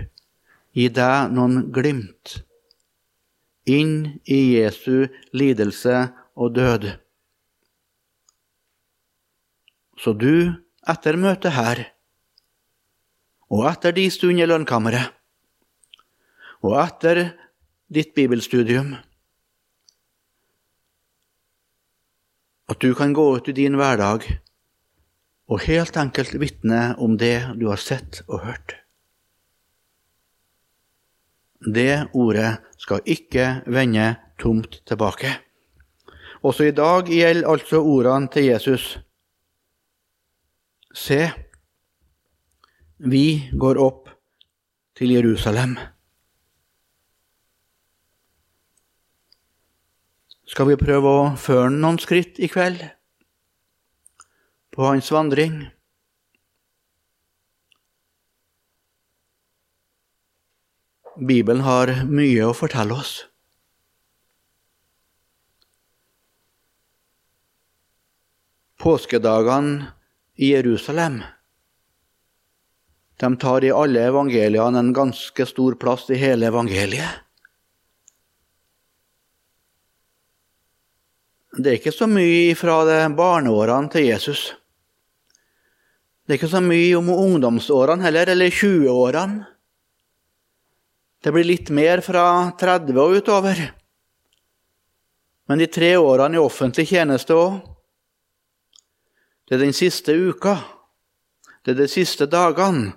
gi 0.76 0.90
deg 0.92 1.30
noen 1.32 1.70
glimt 1.72 2.34
inn 3.64 4.20
i 4.28 4.40
Jesu 4.58 5.06
lidelse 5.32 6.02
og 6.36 6.52
død. 6.58 6.84
Så 9.96 10.12
du, 10.12 10.52
etter 10.84 11.16
møtet 11.16 11.56
her, 11.56 11.80
og 13.48 13.64
etter 13.72 13.96
de 13.96 14.04
stund 14.12 14.44
i 14.44 14.50
lønnkammeret, 14.52 15.08
og 16.60 16.76
etter 16.84 17.30
ditt 17.88 18.12
bibelstudium, 18.12 18.92
At 22.64 22.80
du 22.80 22.94
kan 22.96 23.12
gå 23.12 23.22
ut 23.36 23.48
i 23.48 23.52
din 23.52 23.76
hverdag 23.76 24.24
og 25.50 25.64
helt 25.66 25.96
enkelt 26.00 26.36
vitne 26.40 26.94
om 27.00 27.18
det 27.20 27.56
du 27.60 27.68
har 27.68 27.80
sett 27.80 28.22
og 28.28 28.44
hørt. 28.46 28.76
Det 31.64 32.08
ordet 32.12 32.58
skal 32.80 33.04
ikke 33.08 33.64
vende 33.66 34.14
tomt 34.40 34.82
tilbake. 34.88 35.30
Også 36.44 36.68
i 36.68 36.76
dag 36.76 37.08
gjelder 37.08 37.48
altså 37.48 37.80
ordene 37.80 38.28
til 38.28 38.50
Jesus. 38.50 38.98
Se, 40.94 41.30
vi 42.98 43.48
går 43.58 43.80
opp 43.80 44.10
til 44.96 45.14
Jerusalem. 45.16 45.78
Skal 50.44 50.68
vi 50.68 50.76
prøve 50.78 51.10
å 51.10 51.24
føre 51.40 51.72
noen 51.72 51.96
skritt 51.98 52.36
i 52.38 52.50
kveld 52.52 52.84
på 54.74 54.82
hans 54.82 55.10
vandring? 55.12 55.70
Bibelen 61.16 61.62
har 61.62 61.92
mye 62.10 62.48
å 62.48 62.54
fortelle 62.58 62.96
oss. 62.98 63.12
Påskedagene 68.82 69.92
i 70.34 70.50
Jerusalem 70.50 71.22
De 73.22 73.30
tar 73.40 73.64
i 73.64 73.70
alle 73.70 74.02
evangeliene 74.10 74.82
en 74.82 74.90
ganske 74.92 75.46
stor 75.46 75.78
plass 75.78 76.08
i 76.10 76.18
hele 76.18 76.50
evangeliet. 76.50 77.22
Det 81.54 81.70
er 81.70 81.78
ikke 81.78 81.94
så 81.94 82.10
mye 82.10 82.56
fra 82.58 82.82
barneårene 83.14 83.92
til 83.94 84.08
Jesus. 84.10 84.48
Det 86.24 86.32
er 86.32 86.38
ikke 86.38 86.54
så 86.54 86.62
mye 86.64 86.94
om 86.96 87.10
ungdomsårene 87.12 88.06
heller, 88.06 88.30
eller 88.32 88.48
20-årene. 88.48 89.44
Det 91.24 91.32
blir 91.32 91.44
litt 91.44 91.70
mer 91.72 92.00
fra 92.04 92.52
30 92.60 93.00
og 93.00 93.18
utover. 93.20 93.60
Men 95.48 95.60
de 95.60 95.68
tre 95.68 95.94
årene 96.00 96.38
i 96.38 96.40
offentlig 96.40 96.86
tjeneste 96.88 97.36
òg. 97.36 97.58
Det 99.44 99.56
er 99.56 99.64
den 99.66 99.76
siste 99.76 100.16
uka. 100.16 100.56
Det 101.64 101.74
er 101.74 101.82
de 101.82 101.88
siste 101.92 102.28
dagene. 102.28 102.94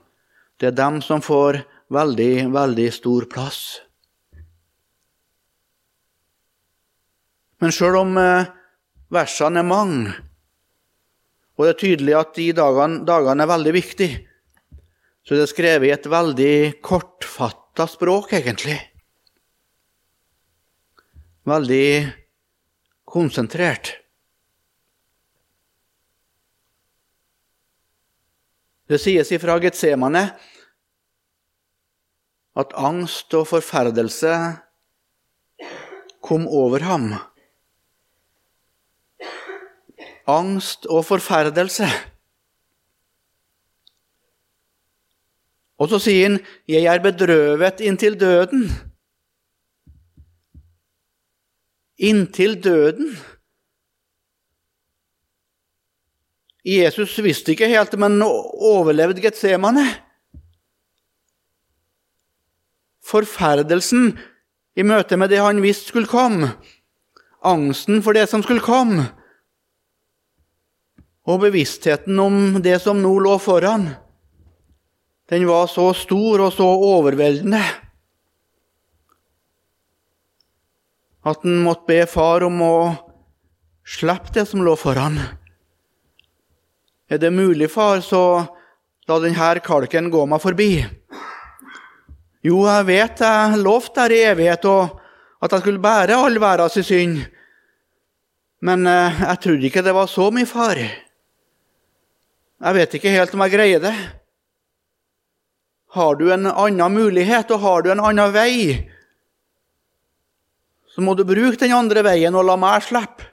Det 0.60 0.72
er 0.72 0.80
dem 0.80 1.02
som 1.04 1.24
får 1.24 1.62
veldig, 1.94 2.48
veldig 2.56 2.88
stor 2.96 3.28
plass. 3.32 3.60
Men 7.60 7.74
sjøl 7.74 8.00
om 8.00 8.18
eh, 8.22 8.50
versene 9.14 9.64
er 9.64 9.68
mange, 9.68 10.16
og 11.58 11.66
det 11.66 11.74
er 11.74 11.80
tydelig 11.82 12.14
at 12.18 12.36
de 12.38 12.48
dagene, 12.54 13.02
dagene 13.08 13.44
er 13.44 13.50
veldig 13.50 13.74
viktige, 13.74 14.20
så 15.26 15.36
det 15.36 15.44
er 15.44 15.52
skrevet 15.52 15.90
i 15.90 15.94
et 15.96 16.06
veldig 16.08 16.54
kortfatta 16.86 17.88
språk, 17.90 18.32
egentlig. 18.38 18.78
Veldig 21.48 21.90
konsentrert. 23.08 23.96
Det 28.88 29.02
sies 29.04 29.34
ifra 29.36 29.58
Getsemane 29.60 30.24
at 32.58 32.72
angst 32.80 33.34
og 33.36 33.50
forferdelse 33.50 34.32
kom 36.24 36.48
over 36.48 36.86
ham. 36.88 37.10
Angst 40.28 40.86
og 40.92 41.06
forferdelse. 41.08 41.88
Og 45.78 45.90
så 45.90 46.00
sier 46.02 46.30
han, 46.30 46.40
'Jeg 46.68 46.84
er 46.84 47.00
bedrøvet 47.00 47.80
inntil 47.80 48.18
døden'. 48.18 48.72
Inntil 51.98 52.64
døden. 52.64 53.18
Jesus 56.66 57.24
visste 57.24 57.52
ikke 57.52 57.68
helt, 57.68 58.00
men 58.00 58.22
overlevde 58.22 59.22
Getsemane. 59.22 59.86
Forferdelsen 63.08 64.20
i 64.76 64.84
møte 64.84 65.18
med 65.18 65.32
det 65.32 65.40
han 65.40 65.62
visste 65.64 65.88
skulle 65.88 66.10
komme, 66.12 66.52
angsten 67.44 68.04
for 68.04 68.14
det 68.14 68.28
som 68.30 68.44
skulle 68.44 68.62
komme, 68.62 69.08
og 71.28 71.42
bevisstheten 71.44 72.20
om 72.24 72.62
det 72.64 72.78
som 72.84 73.02
nå 73.04 73.12
lå 73.24 73.36
foran, 73.44 73.90
den 75.28 75.44
var 75.48 75.68
så 75.68 75.90
stor 75.98 76.46
og 76.46 76.54
så 76.56 76.66
overveldende 76.66 77.60
at 81.28 81.44
han 81.44 81.58
måtte 81.66 81.90
be 81.90 82.06
far 82.08 82.46
om 82.48 82.62
å 82.64 82.76
slippe 83.88 84.32
det 84.36 84.46
som 84.48 84.64
lå 84.64 84.78
foran. 84.80 85.18
Er 87.12 87.20
det 87.20 87.34
mulig, 87.36 87.68
far, 87.72 88.00
så 88.00 88.46
la 89.08 89.18
denne 89.24 89.50
kalken 89.64 90.08
gå 90.12 90.24
meg 90.28 90.44
forbi. 90.44 90.72
Jo, 92.48 92.62
jeg 92.68 92.88
vet 92.88 93.24
jeg 93.24 93.60
lovte 93.60 94.06
der 94.06 94.16
i 94.16 94.22
evighet 94.30 94.68
og 94.72 95.02
at 95.44 95.52
jeg 95.52 95.66
skulle 95.66 95.84
bære 95.84 96.16
all 96.16 96.40
verdens 96.40 96.80
synd. 96.88 97.20
Men 98.64 98.88
eh, 98.90 99.20
jeg 99.22 99.42
trodde 99.44 99.68
ikke 99.68 99.84
det 99.86 99.94
var 99.94 100.08
så 100.10 100.30
mye, 100.34 100.48
far. 100.50 100.80
Jeg 102.58 102.74
vet 102.74 102.96
ikke 102.98 103.14
helt 103.14 103.34
om 103.38 103.44
jeg 103.46 103.54
greier 103.54 103.82
det. 103.84 103.94
Har 105.94 106.18
du 106.18 106.28
en 106.34 106.50
annen 106.50 106.94
mulighet, 106.94 107.52
og 107.54 107.62
har 107.62 107.84
du 107.86 107.92
en 107.94 108.02
annen 108.02 108.34
vei, 108.34 108.54
så 110.90 111.04
må 111.06 111.14
du 111.14 111.22
bruke 111.30 111.60
den 111.62 111.76
andre 111.78 112.02
veien 112.02 112.36
og 112.36 112.48
la 112.48 112.56
meg 112.58 112.82
slippe. 112.82 113.30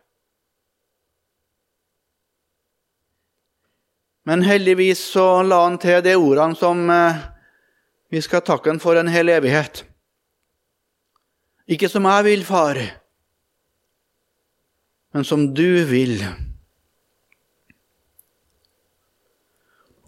Men 4.29 4.45
heldigvis 4.45 5.01
så 5.13 5.43
la 5.45 5.63
han 5.67 5.77
til 5.81 6.01
de 6.05 6.15
ordene 6.17 6.57
som 6.57 6.85
eh, 6.93 7.25
vi 8.13 8.23
skal 8.25 8.45
takke 8.45 8.71
han 8.73 8.81
for 8.81 8.97
en 8.97 9.11
hel 9.13 9.29
evighet. 9.33 9.83
Ikke 11.69 11.89
som 11.93 12.09
jeg 12.09 12.25
vil, 12.29 12.45
far, 12.45 12.81
men 15.13 15.25
som 15.25 15.51
du 15.57 15.85
vil. 15.89 16.21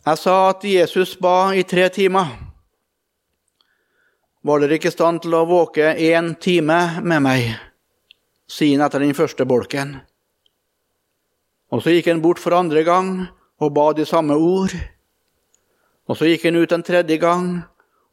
Jeg 0.06 0.18
sa 0.22 0.34
at 0.52 0.62
Jesus 0.62 1.16
ba 1.18 1.50
i 1.50 1.64
tre 1.66 1.88
timer. 1.90 2.28
Var 4.46 4.60
dere 4.62 4.76
ikke 4.78 4.92
i 4.92 4.94
stand 4.94 5.24
til 5.24 5.32
å 5.34 5.40
våke 5.48 5.96
én 5.98 6.28
time 6.38 6.76
med 7.02 7.24
meg, 7.24 7.46
sier 8.46 8.76
han 8.76 8.84
etter 8.86 9.02
den 9.02 9.16
første 9.18 9.42
bolken. 9.50 9.96
Og 11.74 11.82
så 11.82 11.96
gikk 11.96 12.06
han 12.12 12.20
bort 12.22 12.38
for 12.38 12.54
andre 12.54 12.84
gang 12.86 13.08
og 13.58 13.72
ba 13.74 13.88
de 13.98 14.06
samme 14.06 14.36
ord. 14.38 14.76
Og 16.06 16.14
så 16.14 16.28
gikk 16.30 16.44
han 16.46 16.60
ut 16.60 16.74
en 16.76 16.86
tredje 16.86 17.16
gang 17.18 17.48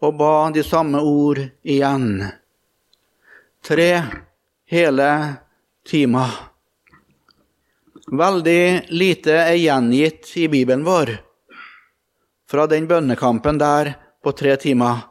og 0.02 0.16
ba 0.18 0.50
de 0.56 0.64
samme 0.66 0.98
ord 0.98 1.44
igjen. 1.62 2.24
Tre 3.62 3.92
hele 4.66 5.12
timer. 5.86 6.34
Veldig 8.10 8.90
lite 8.90 9.38
er 9.44 9.62
gjengitt 9.62 10.34
i 10.42 10.48
Bibelen 10.50 10.88
vår 10.90 11.14
fra 12.54 12.68
den 12.70 12.86
bønnekampen 12.86 13.58
der 13.58 13.96
på 14.24 14.32
tre 14.38 14.54
timer, 14.62 15.08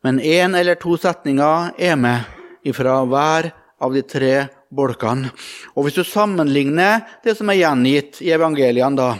men 0.00 0.20
én 0.20 0.56
eller 0.56 0.78
to 0.80 0.96
setninger 0.96 1.74
er 1.76 1.96
med 2.00 2.24
ifra 2.64 3.02
hver 3.04 3.50
av 3.80 3.92
de 3.92 4.00
tre 4.02 4.46
bolkene. 4.72 5.28
Og 5.76 5.84
Hvis 5.84 5.98
du 6.00 6.04
sammenligner 6.04 7.04
det 7.24 7.36
som 7.36 7.50
er 7.52 7.60
gjengitt 7.60 8.22
i 8.24 8.32
evangeliene 8.32 8.96
da, 8.96 9.10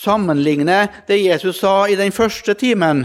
Sammenligner 0.00 0.88
det 1.06 1.18
Jesus 1.20 1.58
sa 1.60 1.84
i 1.90 1.96
den 1.98 2.12
første 2.14 2.54
timen, 2.54 3.04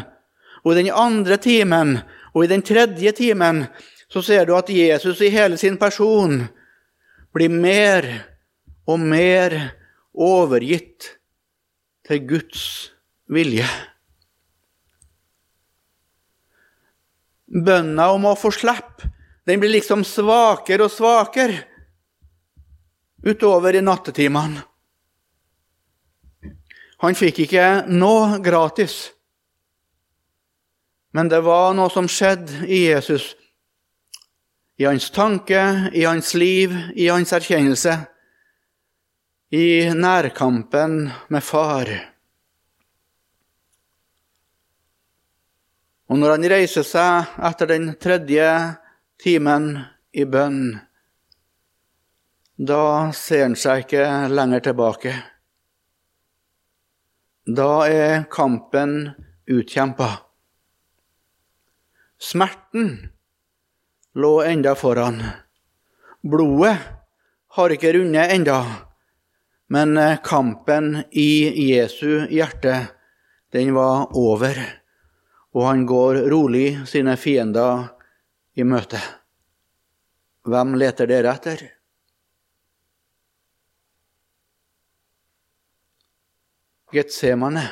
og 0.63 0.71
i 0.71 0.77
den 0.77 0.93
andre 0.95 1.35
timen 1.37 1.97
og 2.31 2.45
i 2.45 2.47
den 2.47 2.63
tredje 2.63 3.11
timen, 3.11 3.65
så 4.07 4.21
ser 4.23 4.45
du 4.45 4.55
at 4.55 4.69
Jesus 4.69 5.19
i 5.21 5.33
hele 5.33 5.57
sin 5.57 5.77
person 5.77 6.45
blir 7.35 7.51
mer 7.51 8.07
og 8.87 9.01
mer 9.01 9.57
overgitt 10.13 11.17
til 12.07 12.23
Guds 12.29 12.94
vilje. 13.31 13.67
Bønna 17.45 18.09
om 18.11 18.25
å 18.27 18.35
få 18.37 18.51
slippe, 18.53 19.11
den 19.45 19.61
blir 19.61 19.75
liksom 19.77 20.03
svakere 20.07 20.87
og 20.87 20.93
svakere 20.93 21.61
utover 23.25 23.77
i 23.77 23.83
nattetimene. 23.85 24.63
Han 27.03 27.17
fikk 27.17 27.43
ikke 27.45 27.65
noe 27.91 28.39
gratis. 28.41 29.11
Men 31.15 31.29
det 31.31 31.41
var 31.45 31.75
noe 31.77 31.91
som 31.93 32.07
skjedde 32.11 32.65
i 32.65 32.85
Jesus. 32.87 33.33
I 34.79 34.87
hans 34.87 35.07
tanke, 35.15 35.91
i 35.93 36.03
hans 36.03 36.33
liv, 36.35 36.73
i 36.95 37.07
hans 37.07 37.31
erkjennelse. 37.35 37.93
I 39.55 39.93
nærkampen 39.95 40.97
med 41.31 41.43
far. 41.43 41.91
Og 46.05 46.19
når 46.21 46.35
han 46.35 46.49
reiser 46.51 46.85
seg 46.85 47.37
etter 47.49 47.71
den 47.71 47.87
tredje 48.01 48.49
timen 49.21 49.71
i 50.13 50.25
bønn, 50.29 50.75
da 52.55 53.09
ser 53.11 53.47
han 53.47 53.57
seg 53.59 53.87
ikke 53.87 54.03
lenger 54.31 54.61
tilbake. 54.67 55.15
Da 57.45 57.71
er 57.89 58.23
kampen 58.31 59.11
utkjempa. 59.49 60.11
Smerten 62.21 62.93
lå 64.15 64.31
enda 64.45 64.75
foran. 64.77 65.19
Blodet 66.23 66.77
har 67.57 67.73
ikke 67.73 67.91
rundet 67.97 68.31
enda, 68.33 68.61
men 69.73 69.97
kampen 70.23 71.03
i 71.11 71.73
Jesu 71.73 72.25
hjerte, 72.29 72.79
den 73.53 73.73
var 73.75 74.15
over, 74.15 74.57
og 75.55 75.63
han 75.69 75.85
går 75.87 76.25
rolig 76.31 76.67
sine 76.89 77.15
fiender 77.17 77.87
i 78.59 78.67
møte. 78.67 78.99
Hvem 80.45 80.75
leter 80.77 81.09
dere 81.09 81.31
etter? 81.31 81.63
Getsemane. 86.95 87.65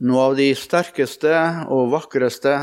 noe 0.00 0.30
av 0.30 0.36
de 0.38 0.48
sterkeste 0.56 1.32
og 1.68 1.90
vakreste 1.92 2.54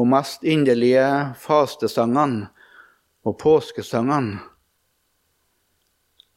og 0.00 0.06
mest 0.08 0.46
inderlige 0.48 1.04
fastesangene 1.40 2.48
og 3.26 3.36
påskesangene. 3.40 4.40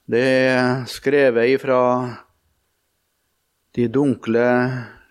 Det 0.03 0.23
er 0.51 0.83
skrevet 0.91 1.53
ifra 1.53 1.79
de 3.73 3.87
dunkle 3.89 4.47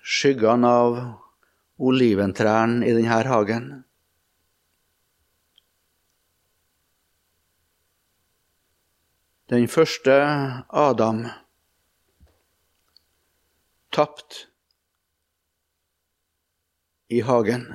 skyggene 0.07 0.69
av 0.69 0.99
oliventrærne 1.83 2.87
i 2.87 2.93
denne 2.95 3.23
hagen. 3.27 3.71
Den 9.51 9.67
første 9.69 10.15
Adam 10.71 11.25
tapt 13.93 14.47
i 17.13 17.21
hagen. 17.21 17.67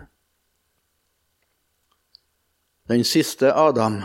Den 2.87 3.03
siste 3.03 3.51
Adam, 3.53 3.99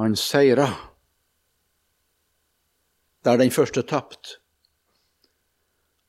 han 0.00 0.16
seira 0.16 0.72
der 3.28 3.36
den 3.36 3.50
første 3.50 3.82
tapt. 3.82 4.38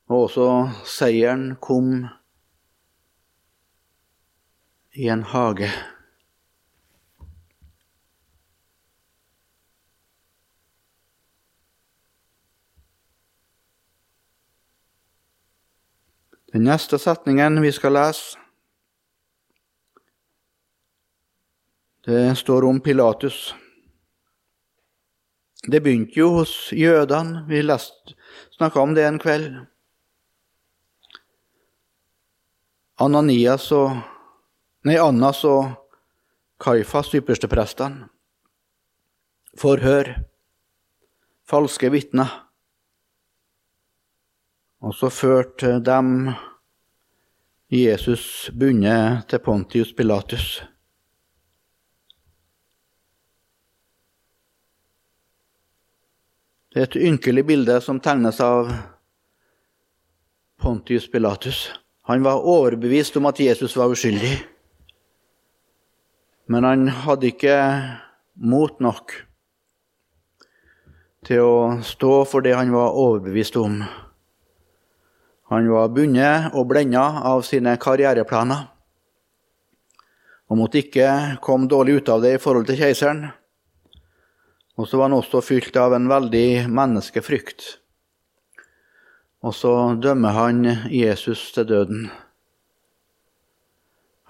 Og 0.07 0.21
også 0.23 0.69
seieren 0.87 1.57
kom 1.61 2.05
i 4.95 5.09
en 5.11 5.23
hage. 5.23 5.69
Den 16.53 16.63
neste 16.63 16.97
setningen 16.97 17.61
vi 17.61 17.71
skal 17.71 17.93
lese, 17.93 18.39
det 22.07 22.37
står 22.37 22.65
om 22.65 22.79
Pilatus. 22.81 23.55
Det 25.67 25.81
begynte 25.83 26.19
jo 26.19 26.29
hos 26.37 26.71
jødene. 26.71 27.43
Vi 27.47 27.61
snakka 28.55 28.79
om 28.79 28.93
det 28.95 29.03
en 29.03 29.19
kveld. 29.19 29.65
Ananias 32.99 33.71
og 33.71 33.91
Nei, 34.87 34.95
Annas 34.95 35.41
og 35.43 35.73
Kaifas, 36.63 37.11
yppersteprestene. 37.15 38.07
Forhør. 39.59 40.13
Falske 41.43 41.89
vitner. 41.91 42.29
Og 44.79 44.95
så 44.95 45.09
førte 45.11 45.79
dem 45.83 46.29
Jesus 47.69 48.49
bundet 48.55 49.27
til 49.27 49.43
Pontius 49.43 49.91
Pilatus. 49.93 50.61
Det 56.69 56.83
er 56.83 56.85
et 56.85 56.95
ynkelig 57.01 57.41
bilde 57.49 57.75
som 57.81 57.97
tegnes 57.97 58.37
av 58.45 58.67
Pontius 60.61 61.07
Pilatus. 61.09 61.63
Han 62.05 62.21
var 62.21 62.45
overbevist 62.45 63.17
om 63.17 63.25
at 63.25 63.39
Jesus 63.41 63.73
var 63.73 63.89
uskyldig. 63.89 64.35
Men 66.45 66.67
han 66.67 66.83
hadde 67.07 67.31
ikke 67.31 67.55
mot 68.37 68.77
nok 68.85 69.15
til 71.25 71.41
å 71.41 71.57
stå 71.81 72.13
for 72.29 72.45
det 72.45 72.53
han 72.53 72.69
var 72.75 72.93
overbevist 72.93 73.57
om. 73.57 73.81
Han 75.49 75.73
var 75.73 75.89
bundet 75.89 76.53
og 76.53 76.69
blenda 76.69 77.07
av 77.33 77.41
sine 77.49 77.79
karriereplaner 77.81 78.67
og 80.49 80.57
måtte 80.61 80.83
ikke 80.83 81.41
komme 81.41 81.69
dårlig 81.69 82.03
ut 82.03 82.13
av 82.13 82.21
det 82.21 82.37
i 82.37 82.41
forhold 82.41 82.69
til 82.69 82.77
keiseren. 82.77 83.27
Og 84.79 84.87
så 84.87 84.95
var 84.95 85.09
han 85.09 85.17
også 85.17 85.41
fylt 85.43 85.75
av 85.75 85.91
en 85.91 86.07
veldig 86.07 86.69
menneskefrykt. 86.71 87.65
Og 89.43 89.51
så 89.55 89.73
dømmer 89.99 90.35
han 90.35 90.65
Jesus 90.87 91.49
til 91.55 91.67
døden. 91.67 92.05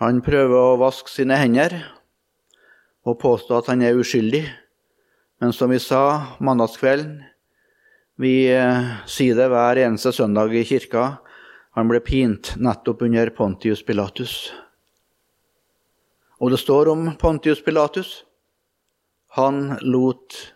Han 0.02 0.24
prøver 0.26 0.58
å 0.58 0.80
vaske 0.82 1.12
sine 1.12 1.38
hender 1.38 1.76
og 3.06 3.20
påstå 3.22 3.60
at 3.60 3.70
han 3.70 3.84
er 3.86 3.98
uskyldig. 4.00 4.46
Men 5.40 5.54
som 5.54 5.70
vi 5.70 5.80
sa 5.82 6.38
mandagskvelden, 6.42 7.20
vi 8.20 8.50
eh, 8.52 8.90
sier 9.08 9.38
det 9.38 9.48
hver 9.54 9.80
eneste 9.80 10.12
søndag 10.16 10.56
i 10.58 10.66
kirka. 10.68 11.20
Han 11.78 11.92
ble 11.92 12.02
pint 12.04 12.56
nettopp 12.60 13.06
under 13.06 13.30
Pontius 13.38 13.86
Pilatus. 13.86 14.50
Og 16.42 16.52
det 16.52 16.60
står 16.60 16.90
om 16.92 17.06
Pontius 17.22 17.62
Pilatus. 17.64 18.24
Han 19.38 19.78
lot 19.82 20.54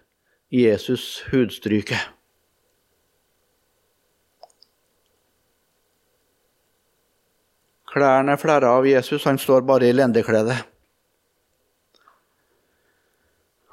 Jesus 0.50 1.24
hudstryke. 1.30 2.00
Klærne 7.94 8.38
flerra 8.42 8.72
av 8.80 8.88
Jesus, 8.90 9.26
han 9.30 9.38
står 9.38 9.62
bare 9.70 9.92
i 9.92 9.94
lendeklede. 9.94 10.56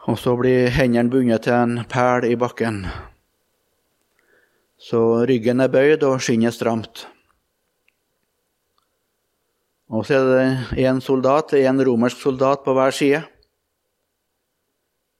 Og 0.04 0.18
så 0.20 0.34
blir 0.36 0.68
hendene 0.74 1.08
bundet 1.08 1.46
til 1.46 1.56
en 1.56 1.86
pæl 1.88 2.26
i 2.28 2.36
bakken. 2.36 2.82
Så 4.80 5.00
ryggen 5.28 5.64
er 5.64 5.72
bøyd 5.72 6.04
og 6.04 6.20
skinnet 6.20 6.56
stramt. 6.56 7.06
Og 9.88 10.04
så 10.06 10.20
er 10.20 10.28
det 10.30 10.86
én 10.86 11.00
soldat, 11.00 11.56
én 11.56 11.80
romersk 11.84 12.20
soldat 12.20 12.64
på 12.64 12.76
hver 12.76 12.92
side. 12.92 13.24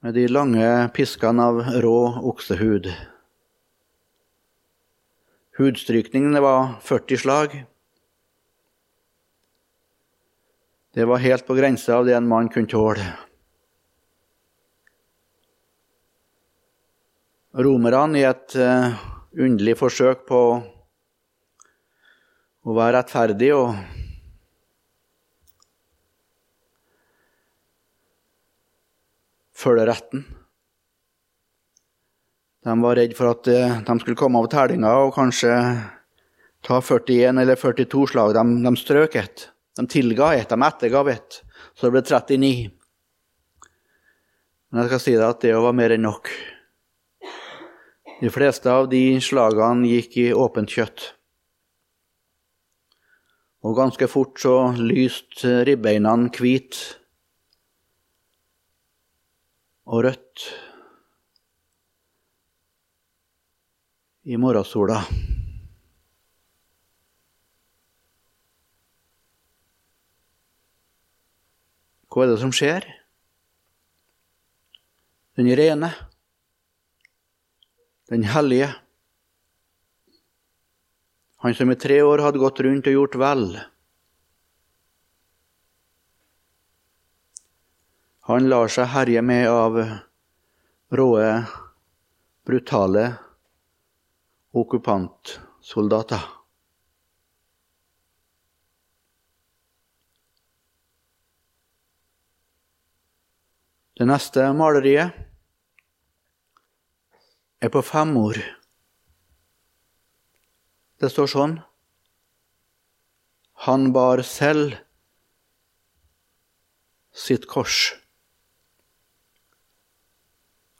Med 0.00 0.14
de 0.16 0.22
lange 0.32 0.66
piskene 0.96 1.44
av 1.44 1.58
rå 1.84 1.96
oksehud. 2.30 2.86
Hudstrykningene 5.58 6.40
var 6.40 6.70
40 6.80 7.20
slag. 7.20 7.56
Det 10.96 11.04
var 11.04 11.20
helt 11.20 11.44
på 11.44 11.58
grensa 11.58 11.98
av 11.98 12.08
det 12.08 12.16
en 12.16 12.32
mann 12.32 12.48
kunne 12.48 12.72
tåle. 12.72 13.04
Romerne 17.60 18.22
i 18.22 18.24
et 18.24 18.56
eh, 18.56 18.96
underlig 19.36 19.76
forsøk 19.82 20.24
på 20.32 20.44
å 22.64 22.80
være 22.80 23.02
rettferdig 23.02 23.52
og 23.52 23.99
følge 29.60 29.86
retten. 29.88 30.24
De 32.64 32.74
var 32.82 32.98
redd 32.98 33.14
for 33.16 33.32
at 33.32 33.48
eh, 33.48 33.78
de 33.86 33.96
skulle 34.02 34.18
komme 34.20 34.40
av 34.40 34.50
tellinga 34.52 34.90
og 35.04 35.14
kanskje 35.16 35.54
ta 36.66 36.80
41 36.80 37.40
eller 37.40 37.56
42 37.56 38.06
slag. 38.12 38.34
De, 38.36 38.44
de 38.66 38.72
strøk 38.76 39.16
et. 39.20 39.46
De 39.78 39.86
tilga 39.88 40.34
et, 40.36 40.50
de 40.50 40.66
ettergav 40.66 41.08
et. 41.08 41.40
Så 41.72 41.88
det 41.88 41.94
ble 41.94 42.02
39. 42.04 42.68
Men 44.70 44.82
jeg 44.82 44.90
skal 44.90 45.02
si 45.02 45.14
deg 45.16 45.26
at 45.26 45.40
det 45.46 45.54
var 45.56 45.76
mer 45.76 45.96
enn 45.96 46.04
nok. 46.04 46.28
De 48.20 48.28
fleste 48.28 48.68
av 48.68 48.90
de 48.92 49.16
slagene 49.24 49.88
gikk 49.88 50.18
i 50.20 50.28
åpent 50.36 50.68
kjøtt. 50.68 51.06
Og 53.64 53.76
ganske 53.76 54.06
fort 54.08 54.40
så 54.40 54.54
lyste 54.76 55.62
ribbeina 55.68 56.12
hvit 56.36 56.99
og 59.90 60.04
rødt 60.06 60.44
i 64.30 64.38
morgensola. 64.38 65.00
Hva 72.10 72.24
er 72.24 72.32
det 72.32 72.38
som 72.42 72.54
skjer? 72.54 72.86
Den 75.38 75.50
rene 75.58 75.90
den 78.10 78.26
hellige. 78.26 78.68
Han 81.40 81.54
som 81.54 81.70
i 81.70 81.78
tre 81.78 82.00
år 82.02 82.24
hadde 82.24 82.42
gått 82.42 82.60
rundt 82.66 82.88
og 82.90 82.96
gjort 82.96 83.18
vel. 83.22 83.44
Han 88.30 88.44
lar 88.46 88.68
seg 88.70 88.86
herje 88.92 89.20
med 89.26 89.48
av 89.50 89.76
råe, 90.94 91.30
brutale 92.46 93.00
okkupantsoldater. 94.54 96.28
Det 103.98 104.06
neste 104.06 104.44
maleriet 104.54 105.18
er 107.58 107.72
på 107.74 107.82
fem 107.82 108.14
ord. 108.20 108.38
Det 111.02 111.10
står 111.10 111.32
sånn 111.34 111.56
Han 113.66 113.90
bar 113.90 114.22
selv 114.22 114.78
sitt 117.10 117.50
kors. 117.50 117.99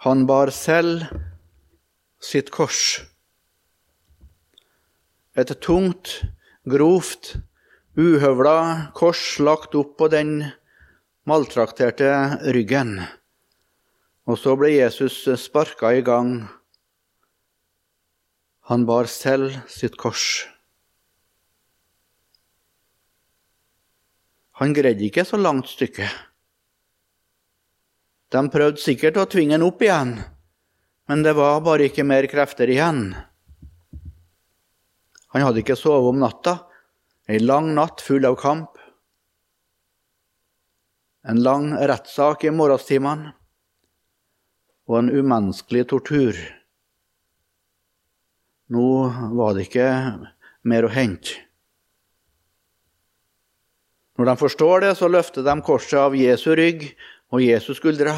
Han 0.01 0.23
bar 0.25 0.49
selv 0.49 1.03
sitt 2.25 2.49
kors. 2.55 3.03
Et 5.37 5.51
tungt, 5.61 6.23
grovt, 6.65 7.35
uhøvla 8.01 8.93
kors 8.97 9.21
lagt 9.45 9.77
opp 9.77 9.99
på 10.01 10.09
den 10.09 10.31
maltrakterte 11.29 12.09
ryggen. 12.57 12.95
Og 14.25 14.41
så 14.41 14.57
ble 14.57 14.73
Jesus 14.73 15.21
sparka 15.45 15.93
i 15.93 16.01
gang. 16.01 16.33
Han 18.73 18.89
bar 18.89 19.05
selv 19.05 19.61
sitt 19.69 20.01
kors. 20.01 20.47
Han 24.65 24.73
greide 24.73 25.05
ikke 25.05 25.29
så 25.29 25.37
langt 25.37 25.69
stykke. 25.69 26.09
De 28.31 28.43
prøvde 28.51 28.79
sikkert 28.79 29.19
å 29.19 29.27
tvinge 29.31 29.57
han 29.57 29.67
opp 29.67 29.83
igjen, 29.83 30.15
men 31.11 31.25
det 31.27 31.35
var 31.35 31.65
bare 31.67 31.89
ikke 31.91 32.07
mer 32.07 32.29
krefter 32.31 32.71
igjen. 32.71 33.11
Han 35.35 35.47
hadde 35.47 35.63
ikke 35.65 35.79
sovet 35.79 36.13
om 36.13 36.23
natta, 36.23 36.57
ei 37.31 37.43
lang 37.43 37.73
natt 37.75 38.03
full 38.03 38.27
av 38.27 38.39
kamp. 38.39 38.79
En 41.27 41.43
lang 41.43 41.73
rettssak 41.75 42.47
i 42.47 42.55
morgenstimene 42.55 43.35
og 44.91 44.97
en 44.99 45.11
umenneskelig 45.11 45.85
tortur. 45.91 46.39
Nå 48.71 48.89
var 49.39 49.55
det 49.55 49.67
ikke 49.67 49.87
mer 50.71 50.87
å 50.87 50.95
hente. 50.95 51.35
Når 54.19 54.29
de 54.29 54.35
forstår 54.37 54.83
det, 54.85 54.95
så 54.99 55.09
løfter 55.11 55.47
de 55.47 55.55
korset 55.65 55.99
av 55.99 56.15
Jesu 56.19 56.51
rygg 56.59 56.91
og 57.31 57.43
Jesus 57.43 57.79
skuldra. 57.79 58.15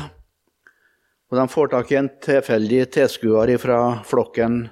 Og 1.33 1.39
de 1.39 1.49
får 1.49 1.73
tak 1.73 1.93
i 1.93 1.99
en 2.01 2.11
tilfeldig 2.23 2.85
tilskuer 2.93 3.55
fra 3.61 3.79
flokken 4.05 4.67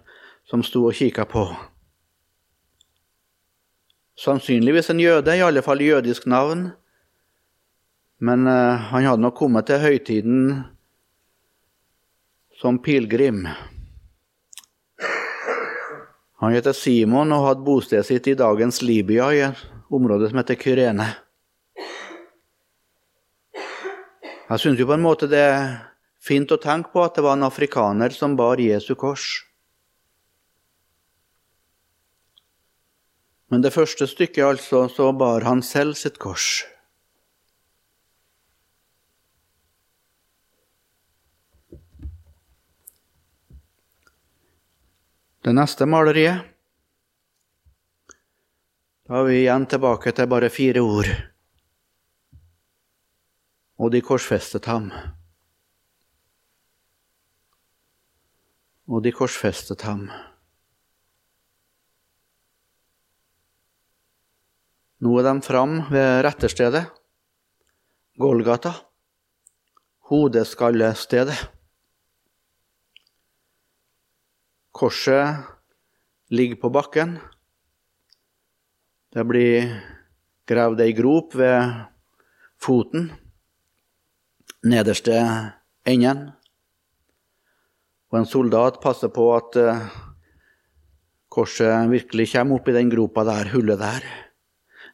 som 0.48 0.64
sto 0.66 0.86
og 0.88 0.96
kikka 0.96 1.24
på. 1.28 1.46
Sannsynligvis 4.20 4.90
en 4.92 5.00
jøde, 5.00 5.32
i 5.32 5.44
alle 5.44 5.62
fall 5.64 5.80
jødisk 5.80 6.26
navn. 6.28 6.68
Men 8.20 8.44
uh, 8.44 8.76
han 8.92 9.06
hadde 9.08 9.24
nok 9.24 9.38
kommet 9.38 9.70
til 9.70 9.80
høytiden 9.80 10.42
som 12.60 12.76
pilegrim. 12.84 13.46
Han 16.40 16.52
heter 16.52 16.76
Simon 16.76 17.32
og 17.32 17.46
hadde 17.46 17.64
bostedet 17.64 18.08
sitt 18.08 18.28
i 18.28 18.36
dagens 18.36 18.82
Libya, 18.84 19.32
i 19.32 19.40
et 19.48 19.64
område 19.92 20.28
som 20.28 20.40
heter 20.40 20.60
Kyrene. 20.60 21.08
Jeg 24.50 24.58
syns 24.58 24.80
jo 24.82 24.86
på 24.88 24.96
en 24.96 25.04
måte 25.04 25.28
det 25.30 25.40
er 25.46 25.66
fint 26.18 26.50
å 26.50 26.58
tenke 26.58 26.90
på 26.90 27.04
at 27.04 27.14
det 27.14 27.22
var 27.22 27.36
en 27.38 27.46
afrikaner 27.46 28.10
som 28.10 28.34
bar 28.34 28.58
Jesu 28.58 28.96
kors. 28.98 29.44
Men 33.50 33.62
det 33.62 33.70
første 33.74 34.08
stykket, 34.10 34.42
altså, 34.42 34.88
så 34.90 35.12
bar 35.14 35.46
han 35.46 35.62
selv 35.62 35.94
sitt 35.98 36.18
kors. 36.18 36.64
Det 45.40 45.54
neste 45.56 45.86
maleriet 45.88 46.46
Da 49.08 49.22
er 49.22 49.26
vi 49.26 49.38
igjen 49.40 49.64
tilbake 49.70 50.12
til 50.14 50.28
bare 50.30 50.50
fire 50.52 50.82
ord 50.84 51.29
og 53.80 53.88
de 53.94 54.02
korsfestet 54.04 54.66
ham. 54.68 54.90
Og 58.90 59.00
de 59.04 59.12
korsfestet 59.14 59.80
ham. 59.88 60.04
Nå 65.00 65.14
er 65.16 65.24
de 65.24 65.32
fram 65.40 65.78
ved 65.88 66.20
retterstedet, 66.26 66.84
Golgata, 68.20 68.74
hodeskallestedet. 70.10 71.38
Korset 74.76 75.40
ligger 76.28 76.60
på 76.60 76.72
bakken. 76.74 77.16
Det 79.08 79.24
blir 79.24 79.72
gravd 80.44 80.84
ei 80.84 80.92
grop 80.92 81.32
ved 81.38 81.88
foten 82.60 83.08
nederste 84.66 85.16
enden. 85.88 86.30
Og 88.10 88.20
en 88.20 88.26
soldat 88.28 88.80
passer 88.82 89.12
på 89.14 89.28
at 89.36 89.56
uh, 89.60 89.86
korset 91.30 91.90
virkelig 91.92 92.32
kommer 92.32 92.58
opp 92.58 92.68
i 92.68 92.74
den 92.74 92.90
gropa 92.90 93.24
der, 93.28 93.52
hullet 93.54 93.80
der. 93.80 94.06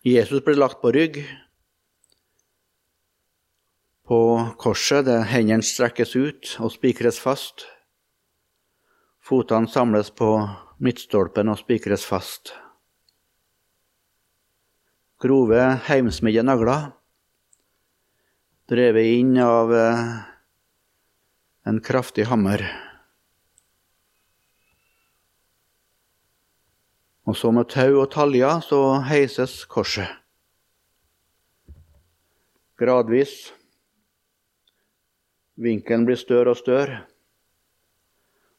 Jesus 0.06 0.44
blir 0.44 0.58
lagt 0.58 0.82
på 0.82 0.92
rygg. 0.94 1.22
På 4.06 4.20
korset 4.60 5.08
der 5.08 5.24
hendene 5.26 5.66
strekkes 5.66 6.14
ut 6.14 6.52
og 6.60 6.70
spikres 6.76 7.18
fast. 7.18 7.64
Fotene 9.26 9.66
samles 9.66 10.12
på 10.14 10.28
midtstolpen 10.78 11.50
og 11.50 11.58
spikres 11.58 12.04
fast. 12.06 12.52
Grove, 15.18 15.58
heimsmidde 15.88 16.44
nagler 16.44 16.92
drevet 18.66 19.06
inn 19.06 19.36
av 19.38 19.74
eh, 19.74 20.06
en 21.70 21.80
kraftig 21.80 22.26
hammer. 22.26 22.64
Og 27.26 27.36
så 27.38 27.50
med 27.54 27.68
tau 27.70 28.00
og 28.02 28.10
taljer 28.14 28.62
så 28.62 28.80
heises 29.06 29.60
korset. 29.70 30.10
Gradvis. 32.78 33.34
Vinkelen 35.56 36.04
blir 36.06 36.18
større 36.20 36.52
og 36.52 36.60
større. 36.60 37.04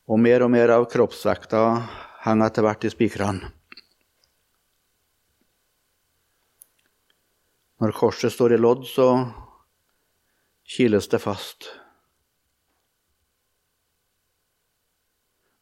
Og 0.08 0.20
mer 0.24 0.44
og 0.44 0.52
mer 0.52 0.72
av 0.74 0.88
kroppsvekta 0.90 1.64
henger 2.24 2.48
etter 2.48 2.66
hvert 2.66 2.88
i 2.88 2.92
spikrene. 2.92 3.52
Når 7.78 7.94
korset 7.94 8.34
står 8.34 8.56
i 8.56 8.60
lodd, 8.60 8.88
så 8.90 9.12
kiles 10.68 11.08
det 11.08 11.22
fast. 11.24 11.70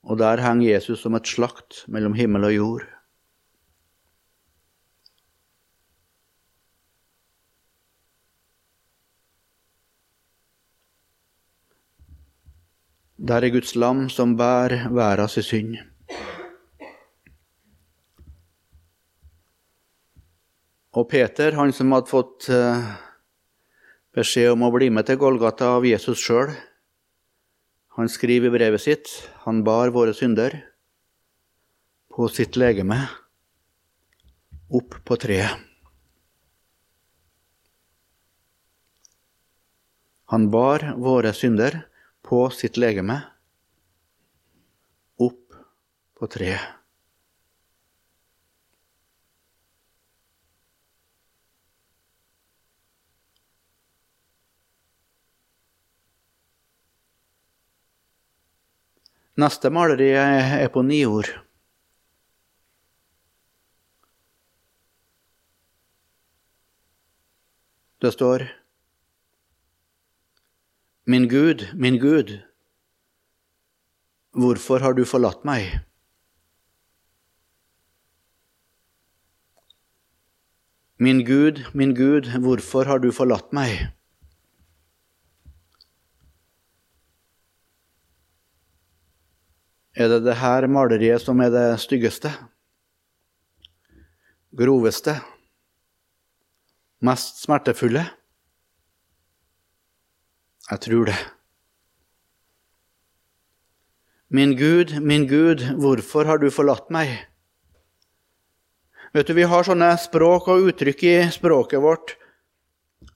Og 0.05 0.19
der 0.21 0.41
henger 0.41 0.75
Jesus 0.75 1.01
som 1.01 1.15
et 1.17 1.29
slakt 1.29 1.85
mellom 1.89 2.13
himmel 2.13 2.45
og 2.49 2.55
jord. 2.55 2.85
Der 13.25 13.41
er 13.41 13.49
Guds 13.49 13.73
lam 13.75 14.05
som 14.09 14.35
bærer 14.37 14.89
verdens 14.93 15.39
synd. 15.41 15.77
Og 20.95 21.09
Peter, 21.09 21.55
han 21.57 21.73
som 21.73 21.91
hadde 21.91 22.11
fått 22.11 22.45
uh, 22.53 22.85
beskjed 24.15 24.53
om 24.53 24.63
å 24.63 24.71
bli 24.71 24.87
med 24.93 25.07
til 25.09 25.19
Golgata 25.19 25.73
av 25.75 25.85
Jesus 25.87 26.21
sjøl. 26.23 26.53
Han 27.99 28.11
skriver 28.11 28.47
i 28.49 28.55
brevet 28.55 28.83
sitt 28.83 29.11
han 29.45 29.61
bar 29.67 29.91
våre 29.95 30.15
synder 30.15 30.55
på 32.15 32.27
sitt 32.31 32.55
legeme 32.59 32.97
opp 34.71 34.95
på 35.05 35.17
treet. 35.19 35.59
Han 40.33 40.47
bar 40.49 40.87
våre 40.97 41.35
synder 41.37 41.83
på 42.25 42.47
sitt 42.55 42.79
legeme 42.81 43.19
opp 45.21 45.59
på 46.17 46.31
treet. 46.31 46.84
Neste 59.35 59.67
maleri 59.69 60.13
er 60.15 60.69
på 60.71 60.81
Niord. 60.81 61.27
Det 67.99 68.11
står 68.15 68.45
Min 71.05 71.27
Gud, 71.29 71.67
min 71.75 71.99
Gud, 71.99 72.31
hvorfor 74.31 74.79
har 74.79 74.95
du 74.97 75.03
forlatt 75.05 75.43
meg? 75.45 75.75
Min 80.97 81.25
Gud, 81.27 81.61
min 81.73 81.93
Gud, 81.95 82.31
hvorfor 82.39 82.87
har 82.87 83.03
du 83.03 83.11
forlatt 83.11 83.51
meg? 83.53 83.94
Er 89.95 90.09
det 90.11 90.25
det 90.25 90.35
her 90.41 90.65
maleriet 90.67 91.23
som 91.23 91.39
er 91.39 91.53
det 91.53 91.67
styggeste? 91.79 92.27
Groveste? 94.51 95.13
Mest 96.99 97.39
smertefulle? 97.45 98.03
Jeg 100.67 100.83
tror 100.83 101.07
det. 101.07 101.15
Min 104.35 104.57
Gud, 104.59 104.97
min 104.99 105.29
Gud, 105.29 105.63
hvorfor 105.79 106.27
har 106.27 106.43
du 106.43 106.49
forlatt 106.51 106.91
meg? 106.91 107.15
Vet 109.15 109.27
du, 109.27 109.33
Vi 109.33 109.47
har 109.47 109.63
sånne 109.63 109.93
språk 109.95 110.49
og 110.51 110.73
uttrykk 110.73 111.03
i 111.07 111.17
språket 111.31 111.79
vårt, 111.79 112.17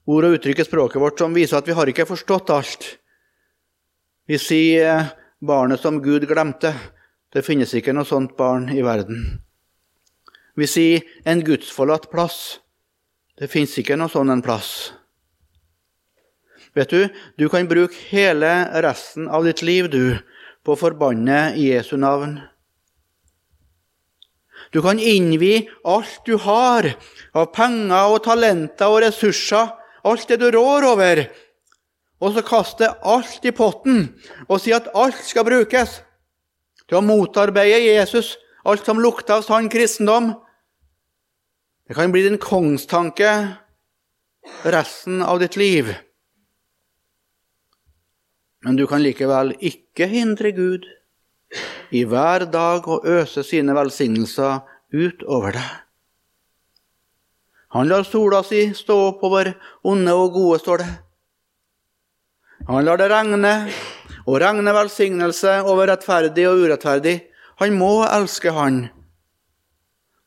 ord 0.07 0.29
og 0.29 0.37
uttrykk 0.37 0.63
i 0.63 0.69
språket 0.69 1.01
vårt 1.01 1.19
som 1.19 1.35
viser 1.35 1.59
at 1.59 1.67
vi 1.67 1.75
har 1.75 1.91
ikke 1.91 2.07
forstått 2.07 2.53
alt. 2.55 2.93
Vi 4.29 4.39
sier 4.39 4.85
eh, 4.93 5.09
'barnet 5.41 5.79
som 5.79 6.01
Gud 6.01 6.27
glemte'. 6.27 6.73
Det 7.33 7.45
finnes 7.45 7.73
ikke 7.73 7.93
noe 7.93 8.05
sånt 8.05 8.35
barn 8.37 8.69
i 8.69 8.81
verden. 8.81 9.41
Vi 10.55 10.67
sier 10.67 11.01
'en 11.25 11.43
gudsforlatt 11.43 12.09
plass'. 12.11 12.59
Det 13.37 13.49
finnes 13.49 13.77
ikke 13.77 13.95
noe 13.95 14.09
sånn 14.09 14.31
en 14.31 14.41
plass. 14.41 14.91
Vet 16.75 16.89
du, 16.89 17.09
du 17.37 17.49
kan 17.49 17.67
bruke 17.67 17.95
hele 18.11 18.69
resten 18.83 19.27
av 19.27 19.43
ditt 19.43 19.61
liv, 19.61 19.89
du, 19.89 20.19
på 20.63 20.75
å 20.75 20.79
forbanne 20.79 21.55
Jesu 21.57 21.95
navn. 21.97 22.41
Du 24.71 24.81
kan 24.81 24.99
innvie 24.99 25.65
alt 25.87 26.21
du 26.25 26.35
har 26.37 26.91
av 27.33 27.49
penger 27.55 28.13
og 28.13 28.23
talenter 28.27 28.91
og 28.91 29.01
ressurser, 29.01 29.71
alt 30.05 30.27
det 30.29 30.39
du 30.43 30.51
rår 30.51 30.85
over, 30.91 31.23
og 32.19 32.35
så 32.35 32.43
kaste 32.43 32.89
alt 33.07 33.45
i 33.47 33.53
potten 33.55 34.09
og 34.47 34.59
si 34.59 34.73
at 34.75 34.91
alt 34.97 35.19
skal 35.23 35.47
brukes 35.47 36.01
til 36.89 36.99
å 36.99 37.05
motarbeide 37.05 37.79
Jesus, 37.85 38.35
alt 38.65 38.85
som 38.85 38.99
lukter 39.01 39.37
av 39.37 39.45
sann 39.45 39.69
kristendom. 39.71 40.33
Det 41.87 41.95
kan 41.97 42.11
bli 42.11 42.25
din 42.25 42.39
kongstanke 42.41 43.31
resten 44.65 45.23
av 45.23 45.39
ditt 45.41 45.55
liv. 45.59 45.93
Men 48.65 48.75
du 48.75 48.85
kan 48.89 49.03
likevel 49.03 49.53
ikke 49.63 50.09
hindre 50.11 50.51
Gud 50.51 50.87
i 51.95 52.03
hver 52.05 52.45
dag 52.51 52.87
å 52.89 52.99
øse 53.07 53.45
sine 53.47 53.73
velsignelser 53.77 54.59
utover 54.91 55.55
deg. 55.55 55.69
Han 57.77 57.85
lar 57.89 58.03
sola 58.03 58.41
si 58.43 58.63
stå 58.73 58.95
opp 59.11 59.23
over 59.25 59.53
onde 59.85 60.13
og 60.17 60.33
gode, 60.33 60.57
står 60.59 60.81
det. 60.81 60.89
Han 62.69 62.85
lar 62.85 62.99
det 63.01 63.07
regne, 63.09 63.51
og 64.29 64.35
regne 64.43 64.73
velsignelse 64.75 65.55
over 65.65 65.89
rettferdig 65.89 66.43
og 66.45 66.59
urettferdig. 66.61 67.15
Han 67.57 67.73
må 67.73 68.03
elske 68.05 68.53
Han, 68.53 68.83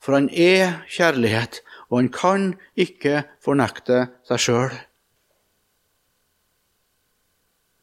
for 0.03 0.18
han 0.18 0.26
er 0.34 0.82
kjærlighet, 0.90 1.61
og 1.86 2.01
han 2.01 2.11
kan 2.11 2.49
ikke 2.74 3.22
fornekte 3.38 4.09
seg 4.26 4.43
sjøl. 4.43 4.74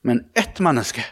Men 0.03 0.25
ett 0.35 0.59
menneske 0.59 1.07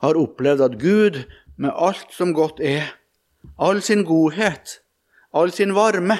har 0.00 0.16
opplevd 0.16 0.64
at 0.70 0.80
Gud, 0.80 1.24
med 1.60 1.76
alt 1.76 2.16
som 2.16 2.32
godt 2.32 2.64
er, 2.64 2.94
all 3.60 3.84
sin 3.84 4.06
godhet, 4.08 4.80
all 5.36 5.52
sin 5.52 5.76
varme, 5.76 6.16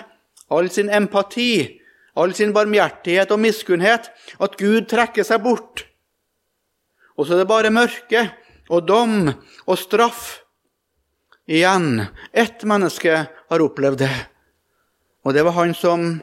all 0.53 0.69
sin 0.69 0.93
empati, 0.93 1.82
all 2.19 2.35
sin 2.37 2.53
barmhjertighet 2.53 3.33
og 3.33 3.41
miskunnhet, 3.41 4.11
at 4.41 4.59
Gud 4.61 4.89
trekker 4.91 5.27
seg 5.27 5.43
bort. 5.45 5.87
Og 7.17 7.27
så 7.27 7.37
er 7.37 7.43
det 7.43 7.51
bare 7.51 7.73
mørke 7.73 8.27
og 8.73 8.87
dom 8.89 9.33
og 9.67 9.77
straff. 9.81 10.43
Igjen, 11.49 12.07
ett 12.33 12.63
menneske 12.69 13.25
har 13.27 13.65
opplevd 13.65 14.05
det, 14.05 14.15
og 15.27 15.35
det 15.35 15.43
var 15.47 15.57
han 15.59 15.75
som 15.75 16.23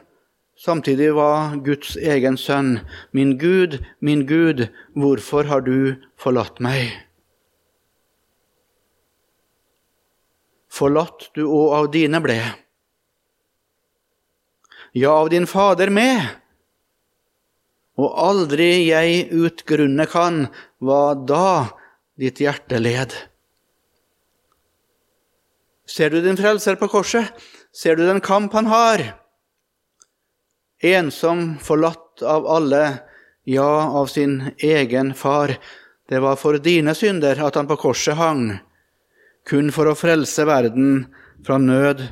samtidig 0.60 1.12
var 1.16 1.56
Guds 1.64 1.94
egen 1.96 2.36
sønn. 2.40 2.80
Min 3.12 3.36
Gud, 3.38 3.78
min 4.00 4.26
Gud, 4.26 4.68
hvorfor 4.96 5.48
har 5.48 5.64
du 5.64 6.00
forlatt 6.20 6.60
meg? 6.60 6.90
Forlatt 10.70 11.30
du 11.34 11.44
òg 11.46 11.76
av 11.76 11.88
dine 11.92 12.20
ble. 12.24 12.40
Ja, 14.92 15.10
av 15.10 15.30
din 15.30 15.46
Fader 15.46 15.90
med. 15.90 16.24
Og 18.00 18.10
aldri 18.16 18.88
jeg 18.88 19.28
utgrunne 19.30 20.06
kan 20.10 20.46
hva 20.80 21.14
da 21.14 21.70
ditt 22.20 22.40
hjerte 22.40 22.80
led. 22.80 23.14
Ser 25.90 26.10
du 26.10 26.20
din 26.22 26.38
frelser 26.38 26.78
på 26.80 26.88
korset? 26.90 27.34
Ser 27.74 27.96
du 27.98 28.06
den 28.06 28.22
kamp 28.24 28.54
han 28.54 28.70
har? 28.70 29.20
ensom, 30.80 31.58
forlatt 31.58 32.22
av 32.22 32.46
alle, 32.46 32.98
ja, 33.44 33.90
av 33.90 34.06
sin 34.06 34.50
egen 34.58 35.14
far. 35.14 35.58
Det 36.08 36.18
var 36.18 36.36
for 36.36 36.58
dine 36.58 36.94
synder 36.94 37.40
at 37.44 37.54
han 37.54 37.68
på 37.68 37.76
korset 37.76 38.16
hang, 38.16 38.58
kun 39.46 39.70
for 39.72 39.90
å 39.90 39.96
frelse 39.98 40.44
verden 40.48 41.06
fra 41.46 41.58
nød 41.60 42.02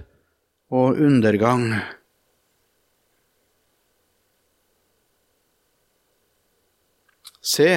og 0.70 1.00
undergang. 1.00 1.72
Se, 7.48 7.68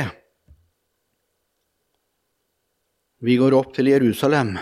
vi 3.24 3.38
går 3.40 3.56
opp 3.56 3.70
til 3.78 3.88
Jerusalem. 3.88 4.58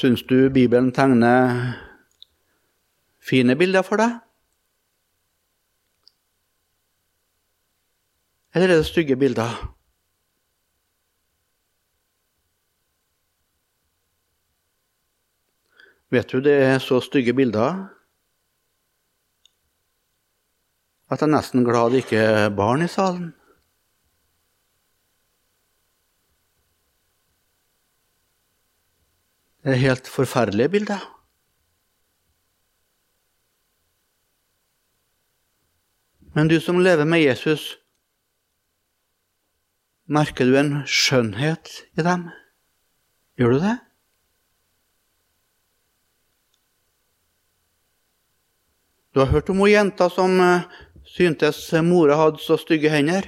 Syns 0.00 0.26
du 0.26 0.48
Bibelen 0.50 0.90
tegner 0.90 1.76
fine 3.22 3.54
bilder 3.54 3.86
for 3.86 4.02
deg? 4.02 4.18
Eller 8.50 8.72
er 8.72 8.80
det 8.80 8.90
stygge 8.90 9.14
bilder? 9.20 9.60
Vet 16.10 16.32
du 16.32 16.40
det 16.42 16.56
er 16.58 16.78
så 16.82 16.98
stygge 17.02 17.34
bilder 17.38 17.86
at 21.10 21.18
jeg 21.18 21.26
er 21.26 21.34
nesten 21.34 21.64
glad 21.66 21.90
det 21.90 22.04
ikke 22.04 22.18
er 22.22 22.52
barn 22.54 22.84
i 22.86 22.88
salen. 22.90 23.32
Det 29.60 29.74
er 29.74 29.82
helt 29.82 30.08
forferdelige 30.08 30.68
bilder. 30.68 31.02
Men 36.34 36.48
du 36.48 36.60
som 36.62 36.78
lever 36.78 37.04
med 37.04 37.24
Jesus, 37.24 37.74
merker 40.06 40.46
du 40.46 40.54
en 40.56 40.72
skjønnhet 40.86 41.74
i 41.98 42.06
dem? 42.06 42.30
Gjør 43.34 43.58
du 43.58 43.62
det? 43.66 43.76
Du 49.12 49.20
har 49.20 49.26
hørt 49.26 49.50
om 49.50 49.58
hun 49.58 49.70
jenta 49.70 50.06
som 50.10 50.40
eh, 50.40 50.66
syntes 51.04 51.72
mora 51.82 52.14
hadde 52.14 52.38
så 52.38 52.58
stygge 52.60 52.92
hender. 52.92 53.26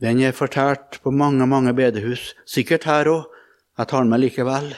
Den 0.00 0.22
er 0.22 0.32
fortalt 0.32 1.00
på 1.02 1.10
mange, 1.10 1.44
mange 1.50 1.74
bedehus, 1.76 2.30
sikkert 2.48 2.86
her 2.88 3.10
òg. 3.10 3.26
Jeg 3.76 3.90
tar 3.90 4.04
den 4.04 4.12
med 4.12 4.22
likevel. 4.22 4.70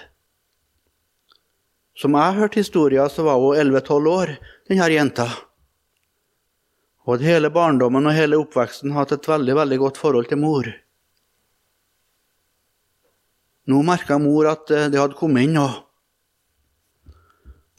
Som 1.98 2.16
jeg 2.16 2.38
hørte 2.38 2.62
historien, 2.62 3.10
så 3.10 3.26
var 3.26 3.38
hun 3.38 3.60
11-12 3.60 4.08
år, 4.10 4.34
denne 4.70 4.88
jenta. 4.90 5.28
Hun 7.04 7.16
hadde 7.16 7.28
hele 7.28 7.52
barndommen 7.52 8.08
og 8.08 8.16
hele 8.16 8.40
oppveksten 8.40 8.96
hatt 8.96 9.12
et 9.12 9.28
veldig, 9.28 9.56
veldig 9.60 9.78
godt 9.84 10.00
forhold 10.00 10.32
til 10.32 10.40
mor. 10.40 10.68
Nå 13.68 13.82
merka 13.86 14.18
mor 14.18 14.48
at 14.50 14.70
eh, 14.72 14.88
det 14.90 14.98
hadde 14.98 15.18
kommet 15.18 15.46
inn 15.46 15.58
noe. 15.60 15.91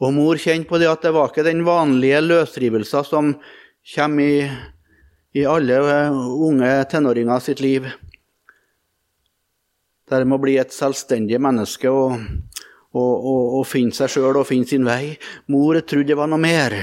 Og 0.02 0.14
mor 0.16 0.40
kjente 0.42 0.70
på 0.70 0.80
det 0.82 0.90
at 0.90 1.04
det 1.06 1.14
var 1.14 1.30
ikke 1.30 1.46
den 1.46 1.62
vanlige 1.68 2.22
løsrivelsen 2.24 3.06
som 3.06 3.36
kommer 3.94 4.24
i 4.24 4.38
i 5.34 5.46
alle 5.46 5.78
eh, 5.92 6.18
unge 6.48 6.72
tenåringer 6.90 7.40
sitt 7.40 7.60
liv. 7.60 7.88
Det 10.10 10.20
med 10.22 10.30
må 10.30 10.38
bli 10.38 10.58
et 10.62 10.74
selvstendig 10.74 11.40
menneske 11.42 11.90
og, 11.90 12.20
og, 12.94 13.14
og, 13.14 13.46
og 13.60 13.64
finne 13.66 13.96
seg 13.98 14.12
sjøl 14.14 14.38
og 14.38 14.46
finne 14.46 14.70
sin 14.70 14.86
vei. 14.86 15.16
Mor 15.50 15.80
trodde 15.82 16.12
det 16.12 16.20
var 16.20 16.30
noe 16.30 16.42
mer. 16.42 16.76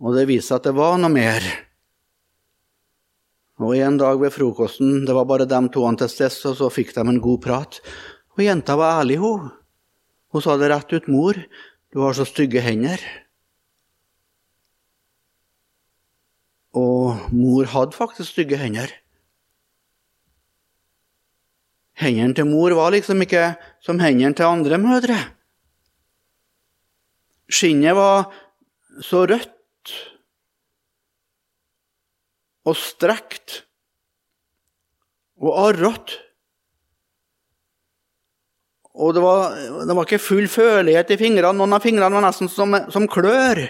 Og 0.00 0.16
det 0.16 0.24
viste 0.30 0.54
seg 0.54 0.62
at 0.62 0.70
det 0.70 0.78
var 0.78 0.96
noe 1.02 1.12
mer. 1.12 1.44
Og 3.60 3.76
En 3.76 3.98
dag 4.00 4.16
ved 4.16 4.32
frokosten 4.32 5.04
det 5.04 5.12
var 5.12 5.28
bare 5.28 5.44
dem 5.44 5.68
to 5.68 5.84
til 6.00 6.08
stede, 6.08 6.48
og 6.48 6.56
så 6.56 6.70
fikk 6.72 6.94
de 6.96 7.04
en 7.04 7.20
god 7.20 7.42
prat. 7.44 7.82
Og 8.38 8.46
Jenta 8.46 8.78
var 8.80 9.02
ærlig. 9.02 9.18
Hun 9.20 9.50
Hun 10.30 10.42
sa 10.42 10.56
det 10.56 10.70
rett 10.70 10.92
ut. 10.92 11.08
'Mor, 11.08 11.34
du 11.90 11.98
har 12.00 12.14
så 12.14 12.26
stygge 12.28 12.62
hender.' 12.62 13.02
Og 16.70 17.32
mor 17.34 17.66
hadde 17.66 17.96
faktisk 17.98 18.30
stygge 18.30 18.58
hender. 18.60 18.92
Hendene 21.98 22.36
til 22.38 22.46
mor 22.46 22.70
var 22.78 22.94
liksom 22.94 23.20
ikke 23.26 23.56
som 23.82 23.98
hendene 23.98 24.36
til 24.38 24.46
andre 24.46 24.78
mødre. 24.78 25.18
Skinnet 27.50 27.98
var 27.98 28.30
så 29.02 29.26
rødt 29.26 29.94
og 32.70 32.78
strekt 32.78 33.64
og 35.42 35.58
arrete. 35.66 36.29
Og 38.94 39.14
det 39.14 39.22
var, 39.22 39.54
det 39.86 39.94
var, 39.94 40.06
ikke 40.06 40.22
full 40.22 40.48
følelighet 40.50 41.12
i 41.14 41.18
fingrene. 41.20 41.54
Noen 41.56 41.76
av 41.76 41.84
fingrene 41.84 42.16
var 42.16 42.24
nesten 42.26 42.50
som, 42.50 42.74
som 42.90 43.06
klør. 43.10 43.62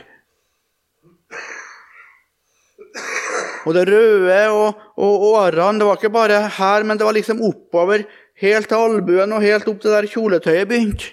Og 3.68 3.76
det 3.76 3.84
røde 3.90 4.38
og, 4.56 4.80
og 4.96 5.26
årene, 5.34 5.78
det 5.78 5.88
var 5.88 5.98
ikke 6.00 6.14
bare 6.14 6.40
her, 6.56 6.86
men 6.88 6.98
det 6.98 7.04
var 7.04 7.16
liksom 7.16 7.42
oppover, 7.44 8.06
helt 8.40 8.70
til 8.70 8.80
albuen 8.80 9.34
og 9.36 9.44
helt 9.44 9.68
opp 9.68 9.82
til 9.82 9.92
der 9.92 10.08
kjoletøyet 10.08 10.70
begynte. 10.70 11.12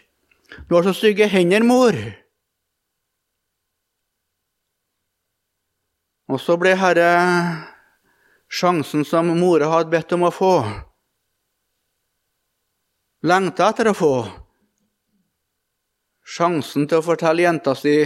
Du 0.69 0.77
har 0.77 0.87
så 0.87 0.93
stygge 0.95 1.27
hender, 1.27 1.65
mor. 1.67 1.95
Og 6.27 6.39
så 6.43 6.55
ble 6.59 6.73
herre 6.79 7.11
sjansen 8.51 9.03
som 9.07 9.29
mora 9.39 9.69
hadde 9.71 9.91
bedt 9.91 10.15
om 10.15 10.25
å 10.27 10.33
få, 10.33 10.53
lengta 13.27 13.71
etter 13.71 13.91
å 13.91 13.95
få. 13.97 14.13
Sjansen 16.27 16.87
til 16.87 17.01
å 17.01 17.05
fortelle 17.05 17.43
jenta 17.43 17.73
si 17.75 17.99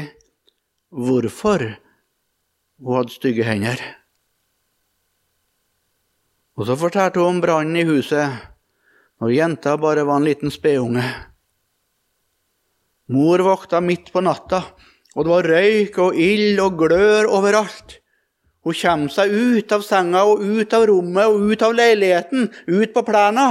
hvorfor 0.92 1.66
hun 2.82 2.98
hadde 2.98 3.14
stygge 3.14 3.46
hender. 3.46 3.82
Og 6.58 6.68
så 6.68 6.78
fortalte 6.78 7.22
hun 7.22 7.38
om 7.38 7.42
brannen 7.44 7.80
i 7.80 7.88
huset 7.88 8.50
når 9.22 9.36
jenta 9.36 9.78
bare 9.78 10.06
var 10.08 10.22
en 10.22 10.28
liten 10.28 10.54
spedunge. 10.54 11.04
Mor 13.12 13.44
vokta 13.46 13.82
midt 13.84 14.10
på 14.14 14.24
natta, 14.24 14.64
og 15.16 15.26
det 15.26 15.32
var 15.34 15.50
røyk 15.52 15.98
og 16.02 16.18
ild 16.18 16.62
og 16.64 16.78
glør 16.80 17.30
overalt. 17.30 18.00
Hun 18.62 18.78
kommer 18.78 19.14
seg 19.14 19.34
ut 19.34 19.74
av 19.74 19.84
senga 19.86 20.24
og 20.30 20.42
ut 20.42 20.74
av 20.78 20.86
rommet 20.90 21.30
og 21.30 21.50
ut 21.52 21.66
av 21.66 21.74
leiligheten, 21.76 22.50
ut 22.70 22.94
på 22.94 23.04
plena. 23.06 23.48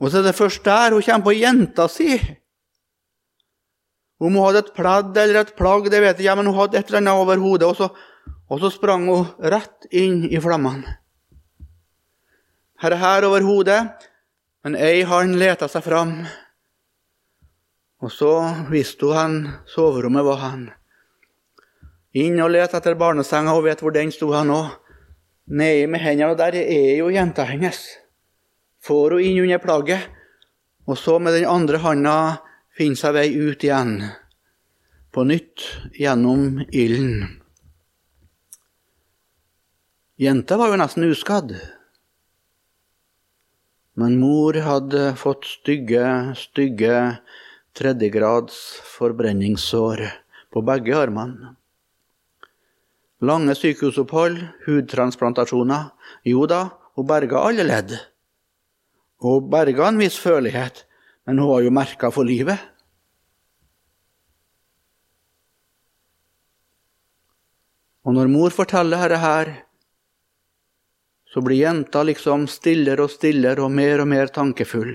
Og 0.00 0.10
så 0.10 0.20
er 0.20 0.28
det 0.28 0.36
først 0.36 0.64
der 0.64 0.92
hun 0.92 1.02
kommer 1.02 1.24
på 1.24 1.36
jenta 1.36 1.88
si. 1.88 2.18
Om 4.20 4.32
hun 4.32 4.44
hadde 4.46 4.64
et 4.64 4.74
pledd 4.76 5.16
eller 5.16 5.40
et 5.42 5.56
plagg, 5.56 5.90
det 5.92 6.00
vet 6.00 6.20
jeg 6.24 6.36
men 6.36 6.48
hun 6.48 6.56
hadde 6.56 6.78
et 6.78 6.88
eller 6.88 7.02
annet 7.02 7.22
over 7.22 7.40
hodet, 7.40 7.68
og 7.68 7.76
så, 7.76 7.88
og 8.48 8.60
så 8.60 8.70
sprang 8.72 9.08
hun 9.08 9.26
rett 9.52 9.88
inn 9.92 10.24
i 10.30 10.40
flammene. 10.40 10.96
Her 12.80 12.92
er 12.92 13.00
her 13.00 13.24
over 13.28 13.44
hodet, 13.44 13.80
men 14.64 14.76
ei 14.76 15.04
han 15.08 15.36
leta 15.40 15.68
seg 15.68 15.84
fram. 15.84 16.18
Og 18.04 18.12
så 18.12 18.32
visste 18.68 19.08
hun 19.08 19.38
hvor 19.46 19.70
soverommet 19.72 20.24
var 20.26 20.42
hen. 20.42 20.66
Inn 22.16 22.40
og 22.40 22.52
lete 22.52 22.76
etter 22.76 22.96
barnesenga, 22.96 23.52
og 23.52 23.64
vet 23.64 23.80
hvor 23.80 23.92
den 23.96 24.12
sto 24.12 24.32
han 24.32 24.52
òg. 24.52 24.74
Nedi 25.46 25.86
med 25.86 26.02
hendene, 26.02 26.32
og 26.32 26.38
der 26.40 26.56
er 26.58 26.96
jo 26.98 27.08
jenta 27.12 27.44
hennes. 27.48 27.84
Får 28.86 29.16
hun 29.16 29.24
inn 29.24 29.40
under 29.42 29.58
plagget, 29.58 30.06
og 30.86 30.98
så 30.98 31.18
med 31.18 31.34
den 31.34 31.48
andre 31.50 31.80
handa 31.82 32.18
finner 32.76 33.00
seg 33.00 33.16
vei 33.16 33.26
ut 33.34 33.64
igjen. 33.66 33.96
På 35.10 35.24
nytt 35.26 35.64
gjennom 35.98 36.60
ilden. 36.70 37.40
Jenta 40.22 40.56
var 40.60 40.70
jo 40.70 40.78
nesten 40.78 41.08
uskadd. 41.10 41.56
Men 43.96 44.18
mor 44.20 44.54
hadde 44.60 45.10
fått 45.18 45.48
stygge, 45.48 46.06
stygge 46.38 46.96
tredjegrads 47.76 48.56
forbrenningssår 48.94 50.06
på 50.52 50.62
begge 50.64 50.96
armene. 50.96 51.56
Lange 53.24 53.56
sykehusopphold, 53.56 54.42
hudtransplantasjoner. 54.66 55.88
Jo 56.28 56.44
da, 56.48 56.66
hun 56.96 57.08
berga 57.08 57.42
alle 57.48 57.64
ledd. 57.64 57.96
Hun 59.22 59.50
berga 59.50 59.88
en 59.88 60.00
viss 60.00 60.18
følelighet, 60.20 60.84
men 61.26 61.38
hun 61.40 61.50
var 61.50 61.62
jo 61.64 61.72
merka 61.72 62.10
for 62.12 62.28
livet. 62.28 62.60
Og 68.06 68.14
når 68.14 68.28
mor 68.30 68.54
forteller 68.54 69.10
dette 69.10 69.56
så 71.26 71.42
blir 71.44 71.58
jenta 71.58 72.04
liksom 72.06 72.46
stillere 72.48 73.04
og 73.04 73.10
stillere 73.12 73.60
og 73.60 73.72
mer 73.74 74.00
og 74.00 74.08
mer 74.08 74.30
tankefull. 74.32 74.94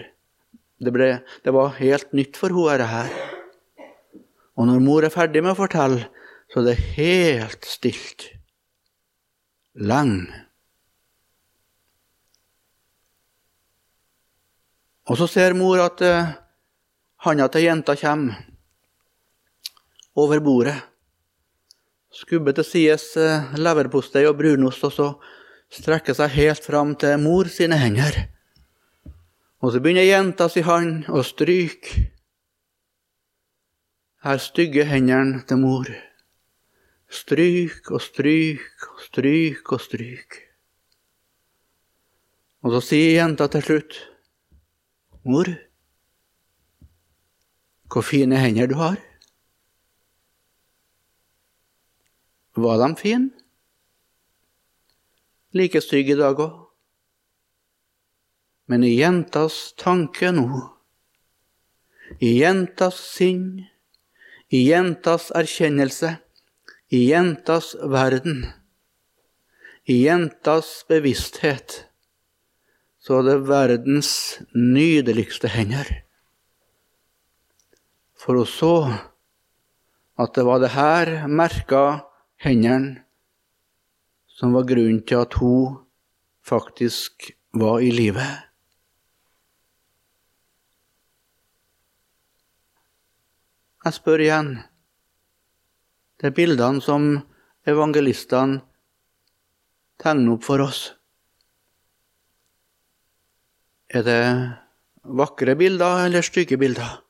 Det, 0.82 0.90
ble, 0.90 1.10
det 1.44 1.52
var 1.54 1.76
helt 1.78 2.16
nytt 2.18 2.40
for 2.40 2.50
henne, 2.50 2.80
dette 2.80 2.88
her. 2.90 3.12
Og 4.58 4.66
når 4.70 4.82
mor 4.82 5.06
er 5.06 5.14
ferdig 5.14 5.44
med 5.44 5.54
å 5.54 5.60
fortelle, 5.60 6.08
så 6.50 6.64
er 6.64 6.72
det 6.72 6.78
helt 6.98 7.68
stilt. 7.68 8.26
Lang. 9.78 10.26
Og 15.10 15.18
så 15.18 15.28
ser 15.28 15.58
mor 15.58 15.82
at 15.82 16.02
uh, 16.06 16.34
handa 17.26 17.48
til 17.50 17.66
jenta 17.66 17.96
kommer 17.98 18.38
over 20.16 20.42
bordet. 20.44 20.78
Skubber 22.12 22.54
til 22.54 22.68
sides 22.68 23.08
uh, 23.18 23.54
leverpostei 23.58 24.28
og 24.30 24.38
brunost, 24.38 24.84
og 24.84 24.94
så 24.94 25.10
strekker 25.72 26.18
seg 26.18 26.36
helt 26.36 26.66
fram 26.68 26.96
til 27.00 27.18
mor 27.24 27.50
sine 27.50 27.80
hender. 27.80 28.28
Og 29.62 29.74
så 29.74 29.82
begynner 29.82 30.06
jenta 30.06 30.50
si 30.50 30.64
hand 30.66 31.08
å 31.10 31.24
stryke 31.26 32.12
her 34.22 34.38
stygge 34.38 34.86
hendene 34.86 35.42
til 35.50 35.58
mor. 35.62 35.90
Stryk 37.12 37.90
og 37.92 38.02
stryk 38.06 38.86
og 38.92 39.02
stryk 39.08 39.72
og 39.74 39.82
stryk. 39.82 40.38
Og 42.62 42.76
så 42.76 42.82
sier 42.92 43.16
jenta 43.18 43.48
til 43.50 43.66
slutt, 43.66 43.98
'Mor, 45.24 45.46
hvor 47.92 48.02
fine 48.02 48.38
hender 48.38 48.68
du 48.68 48.76
har.' 48.76 49.02
Var 52.56 52.78
de 52.78 52.96
fine? 52.96 53.32
Like 55.54 55.82
stygge 55.82 56.16
i 56.16 56.20
dag 56.20 56.40
òg. 56.40 56.58
Men 58.68 58.84
i 58.84 58.96
jentas 58.98 59.74
tanke 59.78 60.32
nå, 60.36 60.48
i 62.20 62.32
jentas 62.40 63.00
sinn, 63.16 63.68
i 64.50 64.64
jentas 64.68 65.30
erkjennelse, 65.36 66.16
i 66.92 67.06
jentas 67.12 67.74
verden, 67.84 68.46
i 69.88 70.02
jentas 70.06 70.84
bevissthet, 70.88 71.91
så 73.02 73.18
hadde 73.18 73.40
verdens 73.50 74.12
nydeligste 74.54 75.50
hender. 75.50 75.88
For 78.14 78.38
hun 78.38 78.46
så 78.46 78.76
at 80.22 80.36
det 80.38 80.46
var 80.46 80.62
det 80.62 80.76
her 80.76 81.12
merka 81.28 82.06
hendene 82.46 83.02
som 84.30 84.54
var 84.54 84.68
grunnen 84.70 85.02
til 85.06 85.22
at 85.26 85.34
hun 85.42 85.82
faktisk 86.46 87.32
var 87.54 87.82
i 87.82 87.90
live. 87.94 88.26
Jeg 93.82 93.98
spør 93.98 94.22
igjen. 94.22 94.50
Det 96.22 96.30
er 96.30 96.38
bildene 96.38 96.82
som 96.86 97.06
evangelistene 97.66 98.62
tegner 100.02 100.36
opp 100.36 100.46
for 100.46 100.62
oss. 100.62 100.82
Er 103.92 104.04
det 104.08 104.24
vakre 105.04 105.52
bilder 105.60 106.06
eller 106.06 106.24
stygge 106.24 106.56
bilder? 106.56 107.02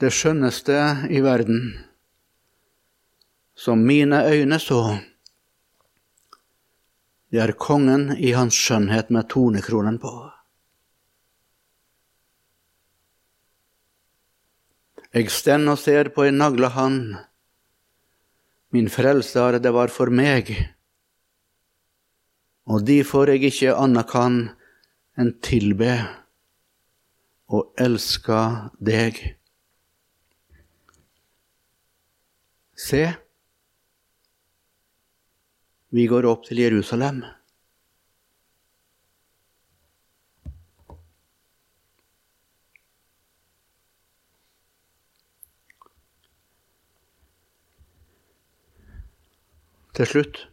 Det 0.00 0.08
skjønneste 0.16 0.78
i 1.12 1.20
verden, 1.20 1.60
som 3.52 3.84
mine 3.84 4.22
øyne 4.24 4.56
så, 4.56 4.80
det 7.28 7.44
er 7.44 7.52
kongen 7.60 8.14
i 8.16 8.32
hans 8.32 8.56
skjønnhet 8.56 9.12
med 9.12 9.28
tornekronen 9.28 10.00
på. 10.00 10.14
Eg 15.12 15.28
stend 15.28 15.68
og 15.68 15.76
ser 15.82 16.08
på 16.14 16.24
ei 16.24 16.32
nagla 16.32 16.72
hand, 16.72 17.18
Min 18.70 18.86
frelsar, 18.90 19.58
det 19.58 19.72
var 19.74 19.90
for 19.90 20.12
meg. 20.14 20.52
Og 22.70 22.84
de 22.86 23.00
får 23.02 23.34
eg 23.34 23.48
ikkje 23.48 23.74
anna 23.74 24.04
kan 24.06 24.44
enn 25.18 25.32
tilbe 25.42 25.96
og 27.50 27.74
elska 27.82 28.70
deg. 28.78 29.18
Se, 32.78 33.02
vi 35.90 36.06
går 36.06 36.30
opp 36.30 36.46
til 36.46 36.62
Jerusalem. 36.62 37.24
Til 49.96 50.06
slutt 50.06 50.44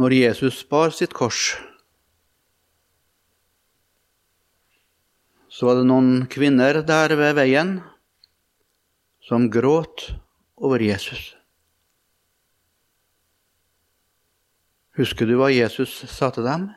Når 0.00 0.14
Jesus 0.16 0.62
bar 0.66 0.90
sitt 0.96 1.12
kors 1.14 1.52
så 5.52 5.68
var 5.68 5.76
det 5.78 5.86
noen 5.86 6.24
kvinner 6.32 6.80
der 6.82 7.12
ved 7.20 7.36
veien 7.36 7.76
som 9.22 9.50
gråt 9.52 10.08
over 10.56 10.82
Jesus. 10.82 11.34
Husker 14.96 15.28
du 15.28 15.36
hva 15.38 15.52
Jesus 15.52 15.92
sa 16.10 16.32
til 16.32 16.48
dem? 16.48 16.70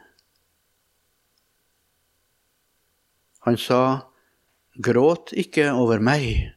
Han 3.46 3.58
sa, 3.62 4.10
'Gråt 4.74 5.32
ikke 5.38 5.70
over 5.72 6.02
meg, 6.02 6.56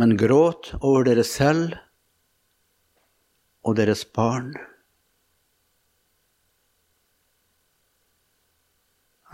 men 0.00 0.16
gråt 0.16 0.72
over 0.80 1.04
dere 1.04 1.24
selv 1.24 1.76
og 3.62 3.76
deres 3.76 4.06
barn.' 4.08 4.56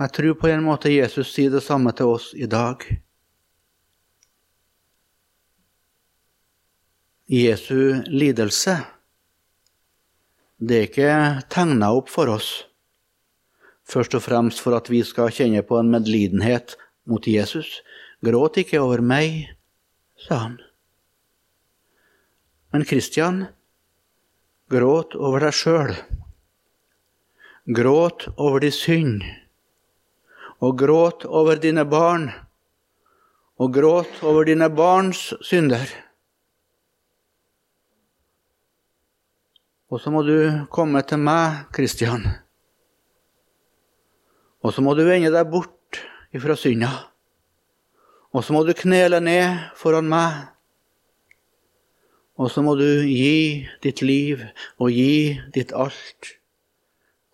Jeg 0.03 0.11
tror 0.17 0.35
på 0.41 0.51
en 0.51 0.65
måte 0.67 0.91
Jesus 0.91 1.31
sier 1.31 1.53
det 1.53 1.63
samme 1.63 1.93
til 1.95 2.11
oss 2.17 2.33
i 2.35 2.49
dag. 2.51 2.83
Jesu 7.31 8.03
lidelse, 8.11 8.75
det 10.59 10.79
er 10.79 10.89
ikke 10.89 11.13
tegna 11.55 11.93
opp 11.95 12.11
for 12.11 12.33
oss, 12.35 12.51
først 13.89 14.15
og 14.15 14.25
fremst 14.25 14.63
for 14.63 14.77
at 14.77 14.91
vi 14.91 15.03
skal 15.07 15.33
kjenne 15.35 15.65
på 15.67 15.79
en 15.81 15.91
medlidenhet 15.93 16.77
mot 17.09 17.27
Jesus. 17.27 17.81
Gråt 18.25 18.61
ikke 18.63 18.81
over 18.81 19.03
meg, 19.03 19.51
sa 20.17 20.45
han. 20.47 20.59
Men 22.73 22.87
Kristian, 22.89 23.47
gråt 24.73 25.17
over 25.19 25.45
deg 25.45 25.57
sjøl. 25.57 25.95
Gråt 27.69 28.29
over 28.37 28.63
din 28.63 28.75
synd 28.75 29.23
og 30.63 30.79
gråt 30.79 31.25
over 31.27 31.59
dine 31.59 31.83
barn, 31.85 32.29
og 33.59 33.75
gråt 33.75 34.23
over 34.23 34.47
dine 34.47 34.69
barns 34.71 35.33
synder. 35.43 35.91
Og 39.91 40.01
så 40.01 40.13
må 40.15 40.23
du 40.25 40.37
komme 40.73 41.03
til 41.05 41.21
meg, 41.21 41.67
Kristian. 41.75 42.25
Og 44.63 44.75
så 44.75 44.85
må 44.85 44.95
du 44.95 45.03
vende 45.07 45.33
deg 45.35 45.51
bort 45.51 46.01
ifra 46.35 46.57
synda. 46.59 46.91
Og 48.33 48.45
så 48.45 48.55
må 48.55 48.63
du 48.65 48.73
knele 48.77 49.21
ned 49.21 49.75
foran 49.77 50.09
meg. 50.09 50.47
Og 52.41 52.49
så 52.51 52.63
må 52.65 52.77
du 52.79 53.03
gi 53.05 53.67
ditt 53.85 54.01
liv 54.03 54.41
og 54.79 54.95
gi 54.95 55.37
ditt 55.55 55.75
alt 55.77 56.37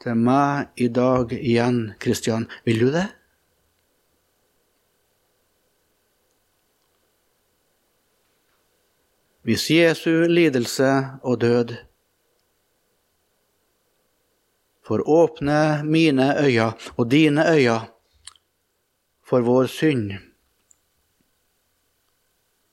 til 0.03 0.19
meg 0.19 0.75
i 0.81 0.89
dag 0.89 1.33
igjen, 1.39 1.95
Kristian. 2.03 2.49
Vil 2.67 2.83
du 2.83 2.91
det? 2.95 3.07
hvis 9.49 9.71
Jesu 9.71 10.27
lidelse 10.29 11.07
og 11.23 11.41
død 11.41 11.71
får 14.89 15.05
åpne 15.05 15.85
mine 15.85 16.33
øyne 16.41 16.73
og 16.97 17.11
dine 17.13 17.45
øyne 17.45 17.81
for 19.29 19.45
vår 19.45 19.69
synd, 19.69 20.13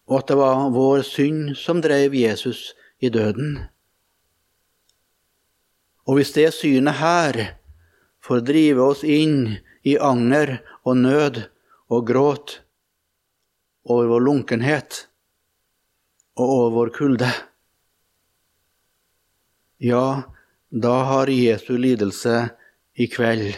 og 0.08 0.22
at 0.22 0.30
det 0.32 0.38
var 0.40 0.70
vår 0.72 1.02
synd 1.04 1.56
som 1.60 1.82
drev 1.84 2.16
Jesus 2.16 2.72
i 3.04 3.10
døden. 3.10 3.58
Og 6.08 6.16
hvis 6.16 6.32
det 6.38 6.54
synet 6.54 7.02
her 7.02 7.58
får 8.24 8.46
drive 8.48 8.86
oss 8.86 9.04
inn 9.04 9.58
i 9.84 9.98
anger 9.98 10.62
og 10.86 11.02
nød 11.02 11.42
og 11.90 12.08
gråt 12.08 12.62
over 13.84 14.08
vår 14.14 14.24
lunkenhet, 14.24 15.08
og 16.36 16.50
over 16.50 16.72
vår 16.76 16.90
kulde. 16.96 17.30
Ja, 19.78 20.35
da 20.76 20.94
har 21.08 21.32
Jesu 21.32 21.78
lidelse 21.80 22.36
i 22.94 23.08
kveld 23.08 23.56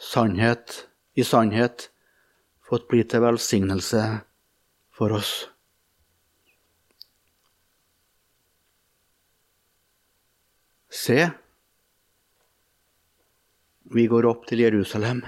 sannhet 0.00 0.88
i 1.14 1.24
sannhet 1.24 1.88
fått 2.66 2.88
bli 2.90 3.04
til 3.06 3.22
velsignelse 3.22 4.02
for 4.94 5.14
oss. 5.14 5.32
Se, 10.90 11.20
vi 13.94 14.08
går 14.10 14.26
opp 14.26 14.50
til 14.50 14.66
Jerusalem. 14.66 15.22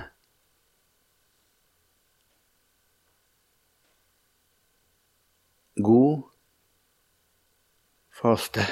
god 5.83 6.23
faste. 8.11 8.67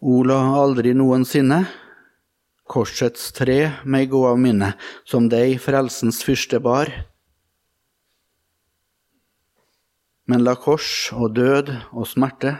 Ola 0.00 0.38
aldri 0.56 0.94
noensinne, 0.96 1.64
korsets 2.64 3.32
tre 3.36 3.58
meg 3.84 4.08
gå 4.12 4.22
av 4.28 4.38
minne, 4.40 4.72
som 5.04 5.28
deg 5.28 5.58
frelsens 5.60 6.22
fyrste 6.24 6.60
bar. 6.64 6.88
Men 10.24 10.46
la 10.46 10.54
kors 10.56 11.10
og 11.12 11.34
død 11.36 11.74
og 11.92 12.08
smerte 12.08 12.54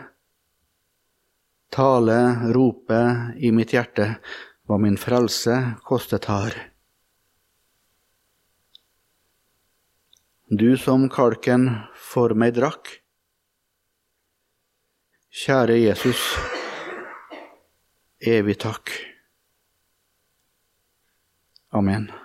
tale, 1.70 2.18
rope 2.52 3.00
i 3.38 3.52
mitt 3.54 3.72
hjerte 3.72 4.16
hva 4.66 4.76
min 4.82 4.98
frelse 4.98 5.56
kostet 5.86 6.26
har. 6.26 6.56
du 10.50 10.76
som 10.76 11.06
kalken 11.08 11.68
for 11.94 12.34
meg 12.34 12.56
drakk. 12.56 12.88
Kjære 15.30 15.76
Jesus, 15.78 16.18
evig 18.20 18.56
takk. 18.56 18.88
Amen. 21.72 22.19